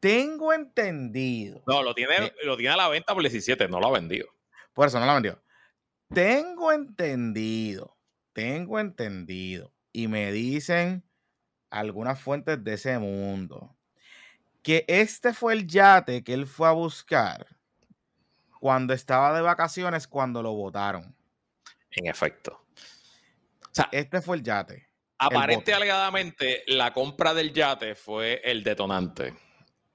[0.00, 1.62] Tengo entendido.
[1.66, 4.28] No, lo tiene, lo tiene a la venta por 17, no lo ha vendido.
[4.72, 5.40] Por eso no lo ha vendido.
[6.12, 7.96] Tengo entendido,
[8.32, 9.72] tengo entendido.
[9.92, 11.02] Y me dicen
[11.70, 13.76] algunas fuentes de ese mundo
[14.62, 17.46] que este fue el yate que él fue a buscar
[18.58, 21.14] cuando estaba de vacaciones, cuando lo votaron.
[21.92, 22.64] En efecto.
[23.62, 24.85] O sea, este fue el yate.
[25.18, 29.34] Aparente alegadamente, la compra del yate fue el detonante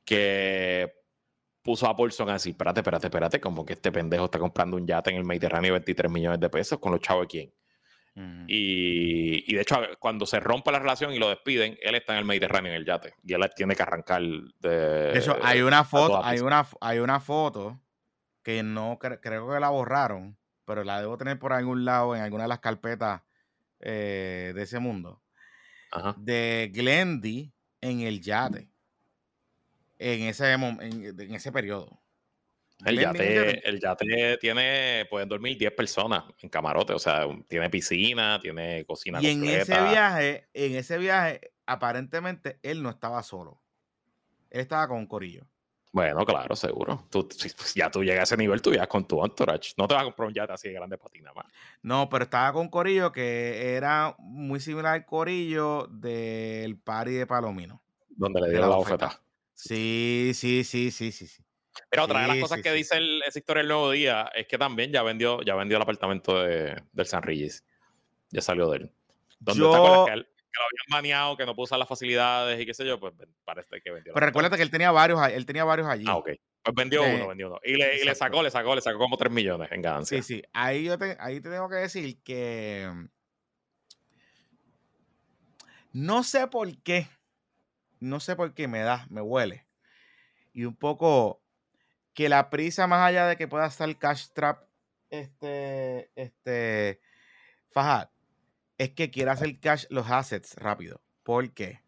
[0.03, 0.91] que
[1.61, 5.11] puso a Paulson así, espérate, espérate, espérate, como que este pendejo está comprando un yate
[5.11, 7.53] en el Mediterráneo 23 millones de pesos con los chavos de quién.
[8.47, 12.25] y, de hecho, cuando se rompe la relación y lo despiden, él está en el
[12.25, 14.69] Mediterráneo en el yate y él tiene que arrancar de.
[14.69, 17.79] De hecho, hay una foto, hay una, hay una foto
[18.43, 22.45] que no creo que la borraron, pero la debo tener por algún lado en alguna
[22.45, 23.21] de las carpetas
[23.81, 25.21] eh, de ese mundo,
[26.17, 28.69] de Glendy en el yate,
[29.99, 32.01] en ese, en, ese periodo.
[32.85, 38.39] El yate, el yate tiene, pueden dormir 10 personas en camarote, o sea, tiene piscina,
[38.41, 39.19] tiene cocina.
[39.21, 43.61] Y en ese viaje, en ese viaje, aparentemente él no estaba solo.
[44.49, 45.47] Él estaba con un corillo.
[45.93, 47.05] Bueno, claro, seguro.
[47.09, 49.73] Tú, pues, ya tú llegas a ese nivel, tú ya con tu entourage.
[49.77, 51.45] No te vas a comprar un yate así de grande patina más.
[51.81, 57.81] No, pero estaba con Corillo que era muy similar al Corillo del party de Palomino.
[58.09, 59.21] Donde le dio la, bofeta.
[59.53, 61.43] Sí, sí, sí, sí, sí, sí.
[61.89, 62.97] Pero otra de las cosas que dice
[63.27, 66.81] esa historia del nuevo día es que también ya vendió, ya vendió el apartamento de,
[66.93, 67.65] del San Regis.
[68.29, 68.91] Ya salió de él.
[69.39, 70.13] Donde está que
[70.51, 73.13] que lo habían baneado, que no pudo usar las facilidades y qué sé yo, pues
[73.45, 74.13] parece que vendió.
[74.13, 76.05] Pero recuérdate que él tenía varios, él tenía varios allí.
[76.07, 76.29] Ah, ok.
[76.63, 77.59] Pues vendió uno, vendió uno.
[77.63, 80.21] Y le, y le, sacó, le sacó, le sacó como 3 millones en ganancia.
[80.21, 80.43] Sí, sí.
[80.53, 82.87] Ahí, yo te, ahí te tengo que decir que
[85.93, 87.07] no sé por qué,
[87.99, 89.67] no sé por qué me da, me huele.
[90.53, 91.41] Y un poco
[92.13, 94.63] que la prisa, más allá de que pueda estar cash trap,
[95.09, 97.01] este, este,
[97.71, 98.09] Fajad,
[98.81, 101.01] es que quiere hacer cash los assets rápido.
[101.21, 101.83] ¿Por qué?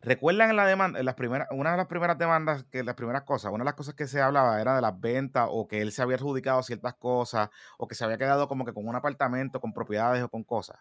[0.00, 3.22] ¿Recuerdan en la demanda, en las primeras, una de las primeras demandas, que las primeras
[3.22, 5.92] cosas, una de las cosas que se hablaba era de las ventas o que él
[5.92, 7.48] se había adjudicado ciertas cosas
[7.78, 10.80] o que se había quedado como que con un apartamento, con propiedades o con cosas?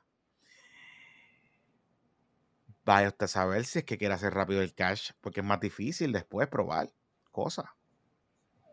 [2.84, 5.60] Vaya usted a saber si es que quiere hacer rápido el cash, porque es más
[5.60, 6.90] difícil después probar
[7.32, 7.68] cosas.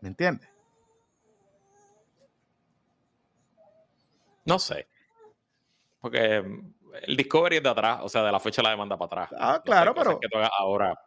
[0.01, 0.49] ¿Me entiende?
[4.45, 4.88] No sé.
[5.99, 6.73] Porque mm,
[7.03, 9.39] el Discovery es de atrás, o sea, de la fecha de la demanda para atrás.
[9.39, 10.19] Ah, claro, pero.
[10.57, 10.99] ahora.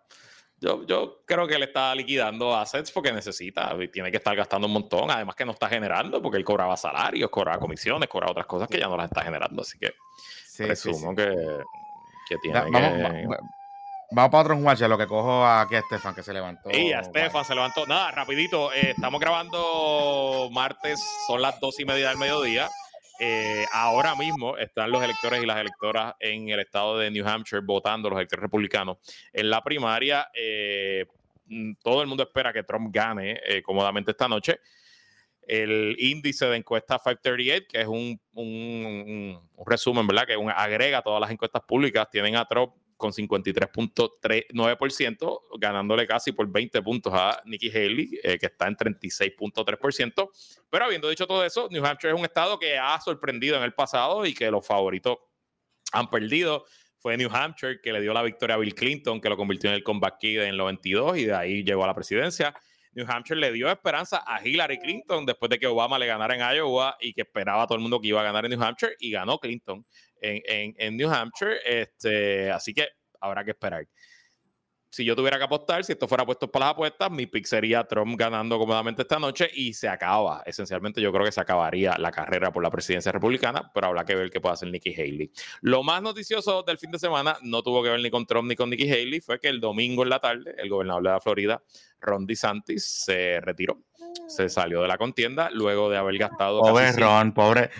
[0.58, 4.72] Yo, yo creo que él está liquidando assets porque necesita, tiene que estar gastando un
[4.72, 5.10] montón.
[5.10, 8.78] Además, que no está generando porque él cobraba salarios, cobraba comisiones, cobraba otras cosas que
[8.78, 9.62] ya no las está generando.
[9.62, 9.92] Así que
[10.56, 11.34] presumo Que,
[12.28, 13.26] que, tiene vamos, que.
[14.14, 16.70] Vamos para otro jugador, lo que cojo aquí a Estefan, que se levantó.
[16.70, 17.86] Sí, a Estefan se levantó.
[17.86, 18.72] Nada, rapidito.
[18.72, 22.68] Eh, estamos grabando martes, son las dos y media del mediodía.
[23.24, 27.62] Eh, ahora mismo están los electores y las electoras en el estado de New Hampshire
[27.64, 28.96] votando, los electores republicanos.
[29.32, 31.06] En la primaria, eh,
[31.46, 34.58] mm, todo el mundo espera que Trump gane eh, cómodamente esta noche.
[35.40, 38.20] El índice de encuesta 538, que es un,
[39.66, 40.26] resumen, ¿verdad?
[40.26, 46.80] Que agrega todas las encuestas públicas, tienen a Trump con 53.9%, ganándole casi por 20
[46.82, 50.30] puntos a Nikki Haley, eh, que está en 36.3%.
[50.70, 53.74] Pero habiendo dicho todo eso, New Hampshire es un estado que ha sorprendido en el
[53.74, 55.16] pasado y que los favoritos
[55.92, 56.64] han perdido.
[56.96, 59.74] Fue New Hampshire que le dio la victoria a Bill Clinton, que lo convirtió en
[59.74, 62.54] el comeback kid en los 22 y de ahí llegó a la presidencia.
[62.92, 66.56] New Hampshire le dio esperanza a Hillary Clinton después de que Obama le ganara en
[66.56, 68.94] Iowa y que esperaba a todo el mundo que iba a ganar en New Hampshire
[69.00, 69.84] y ganó Clinton
[70.22, 71.58] en, en, New Hampshire.
[71.64, 72.88] Este, así que
[73.20, 73.86] habrá que esperar.
[74.90, 77.82] Si yo tuviera que apostar, si esto fuera puesto para las apuestas, mi pick sería
[77.84, 80.42] Trump ganando cómodamente esta noche y se acaba.
[80.44, 84.14] Esencialmente, yo creo que se acabaría la carrera por la presidencia republicana, pero habrá que
[84.14, 85.32] ver qué puede hacer Nikki Haley.
[85.62, 88.54] Lo más noticioso del fin de semana no tuvo que ver ni con Trump ni
[88.54, 91.62] con Nikki Haley, fue que el domingo en la tarde, el gobernador de la Florida,
[91.98, 93.78] Ron DeSantis, se retiró
[94.26, 96.60] se salió de la contienda luego de haber gastado.
[96.60, 97.70] Pobre Ron, pobre.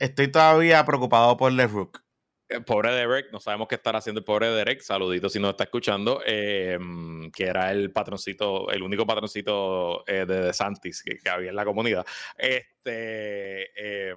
[0.00, 2.02] Estoy todavía preocupado por LeBrook.
[2.48, 5.64] El pobre Derek, no sabemos qué estará haciendo el pobre Derek, saludito si nos está
[5.64, 11.50] escuchando, em, que era el patroncito, el único patroncito eh, de DeSantis que, que, había
[11.50, 12.06] en la comunidad.
[12.38, 13.70] Este.
[13.76, 14.14] Eh,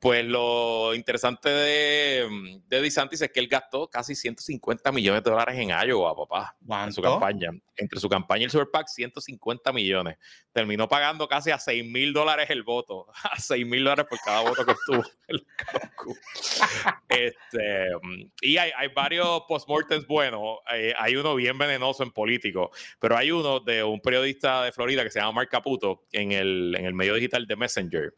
[0.00, 5.30] pues lo interesante de, mm, de DeSantis es que él gastó casi 150 millones de
[5.30, 6.56] dólares en Iowa, papá,
[6.86, 7.50] en su campaña.
[7.76, 10.16] Entre su campaña y el Super PAC, 150 millones.
[10.52, 13.06] Terminó pagando casi a 6 mil dólares el voto.
[13.30, 15.04] A 6 mil dólares por cada voto que obtuvo
[17.08, 20.58] este, mm, y hay, hay varios postmortems buenos.
[20.74, 22.70] Eh, hay uno bien venenoso en político,
[23.00, 26.74] pero hay uno de un periodista de Florida que se llama Mark Caputo en el,
[26.78, 28.14] en el medio digital de Messenger,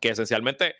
[0.00, 0.76] que esencialmente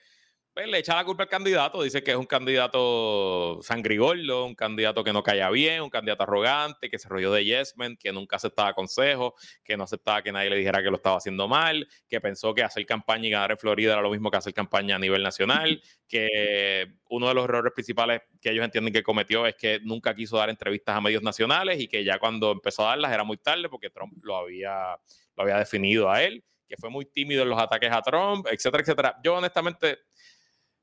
[0.54, 5.02] pues, le echa la culpa al candidato, dice que es un candidato sangrigordo, un candidato
[5.02, 8.74] que no calla bien, un candidato arrogante, que se rodeó de Yesmen, que nunca aceptaba
[8.74, 9.32] consejos,
[9.64, 12.62] que no aceptaba que nadie le dijera que lo estaba haciendo mal, que pensó que
[12.62, 15.82] hacer campaña y ganar en Florida era lo mismo que hacer campaña a nivel nacional,
[16.08, 20.36] que uno de los errores principales que ellos entienden que cometió es que nunca quiso
[20.36, 23.68] dar entrevistas a medios nacionales y que ya cuando empezó a darlas era muy tarde
[23.70, 24.98] porque Trump lo había,
[25.36, 28.82] lo había definido a él, que fue muy tímido en los ataques a Trump, etcétera,
[28.82, 29.16] etcétera.
[29.22, 29.98] Yo honestamente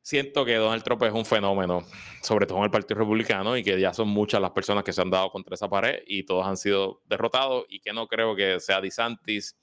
[0.09, 1.85] siento que Donald Trump es un fenómeno,
[2.23, 5.01] sobre todo en el Partido Republicano, y que ya son muchas las personas que se
[5.01, 8.59] han dado contra esa pared y todos han sido derrotados, y que no creo que
[8.59, 9.55] sea DeSantis,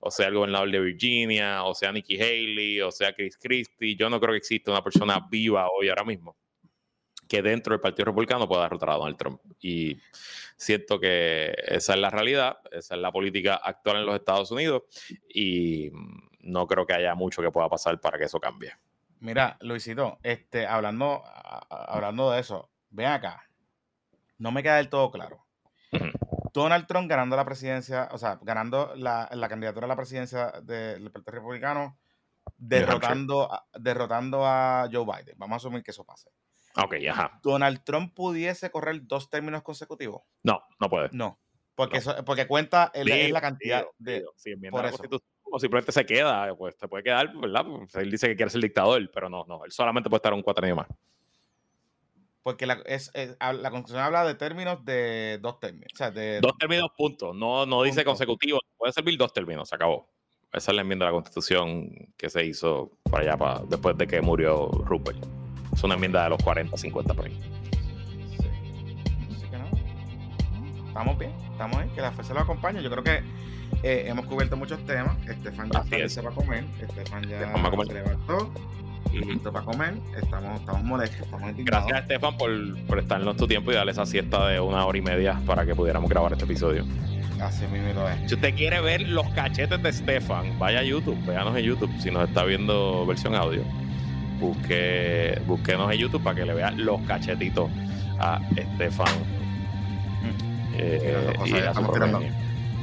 [0.00, 3.96] o sea el gobernador de Virginia, o sea Nikki Haley, o sea Chris Christie.
[3.96, 6.36] Yo no creo que exista una persona viva hoy ahora mismo
[7.26, 9.40] que dentro del Partido Republicano pueda derrotar a Donald Trump.
[9.58, 9.96] Y
[10.58, 14.82] siento que esa es la realidad, esa es la política actual en los Estados Unidos
[15.32, 15.90] y
[16.40, 18.72] no creo que haya mucho que pueda pasar para que eso cambie.
[19.24, 21.22] Mira, Luisito, este, hablando,
[21.70, 23.48] hablando de eso, ven acá.
[24.36, 25.46] No me queda del todo claro.
[26.52, 31.36] Donald Trump ganando la presidencia, o sea, ganando la, candidatura a la presidencia del Partido
[31.36, 31.98] Republicano,
[32.58, 35.38] derrotando, derrotando a Joe Biden.
[35.38, 36.28] Vamos a asumir que eso pase.
[36.76, 37.40] Ok, ajá.
[37.42, 40.20] ¿Donald Trump pudiese correr dos términos consecutivos?
[40.42, 41.08] No, no puede.
[41.12, 41.40] No,
[41.74, 44.22] porque, porque cuenta el, la cantidad de...
[44.70, 45.02] por eso.
[45.54, 47.64] O simplemente se queda, pues te puede quedar, ¿verdad?
[47.64, 50.42] Pues, él dice que quiere ser dictador, pero no, no, él solamente puede estar un
[50.42, 50.88] cuatro años más.
[52.42, 55.92] Porque la, es, la Constitución habla de términos de dos términos.
[55.94, 57.32] O sea, de, dos términos, punto.
[57.32, 58.58] No, no dice consecutivo.
[58.76, 60.08] Puede servir dos términos, se acabó.
[60.52, 64.08] Esa es la enmienda de la Constitución que se hizo para allá, para, después de
[64.08, 65.24] que murió Rupert.
[65.72, 67.40] Es una enmienda de los 40, 50 por ahí.
[68.38, 68.48] Sí.
[69.30, 70.88] Así que no.
[70.88, 71.94] Estamos bien, estamos bien.
[71.94, 72.82] Que la fuerza lo acompañe.
[72.82, 73.22] Yo creo que
[73.82, 75.16] eh, hemos cubierto muchos temas.
[75.28, 76.64] Estefan ya está listo para comer.
[76.80, 77.38] Estefan ya
[77.86, 78.52] se levantó
[79.12, 79.94] y listo para comer.
[80.20, 81.88] Estamos, estamos molestos, estamos indignados.
[81.88, 85.02] Gracias, Estefan, por, por estarnos tu tiempo y darle esa siesta de una hora y
[85.02, 86.84] media para que pudiéramos grabar este episodio.
[87.40, 88.28] Así mismo es.
[88.28, 92.10] Si usted quiere ver los cachetes de Estefan, vaya a YouTube, véanos en YouTube si
[92.10, 93.62] nos está viendo versión audio
[94.40, 97.70] busque, búsquenos en YouTube para que le vean los cachetitos
[98.18, 99.06] a Estefan.
[100.22, 100.74] Mm.
[100.76, 101.32] Eh,
[101.66, 102.20] estamos tirando,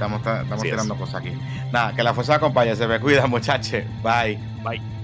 [0.01, 1.33] estamos, tirando cosas aquí.
[1.71, 2.75] Nada, que la fuerza acompañe.
[2.75, 3.83] Se me cuida, muchachos.
[4.03, 4.37] Bye.
[4.63, 5.00] Bye.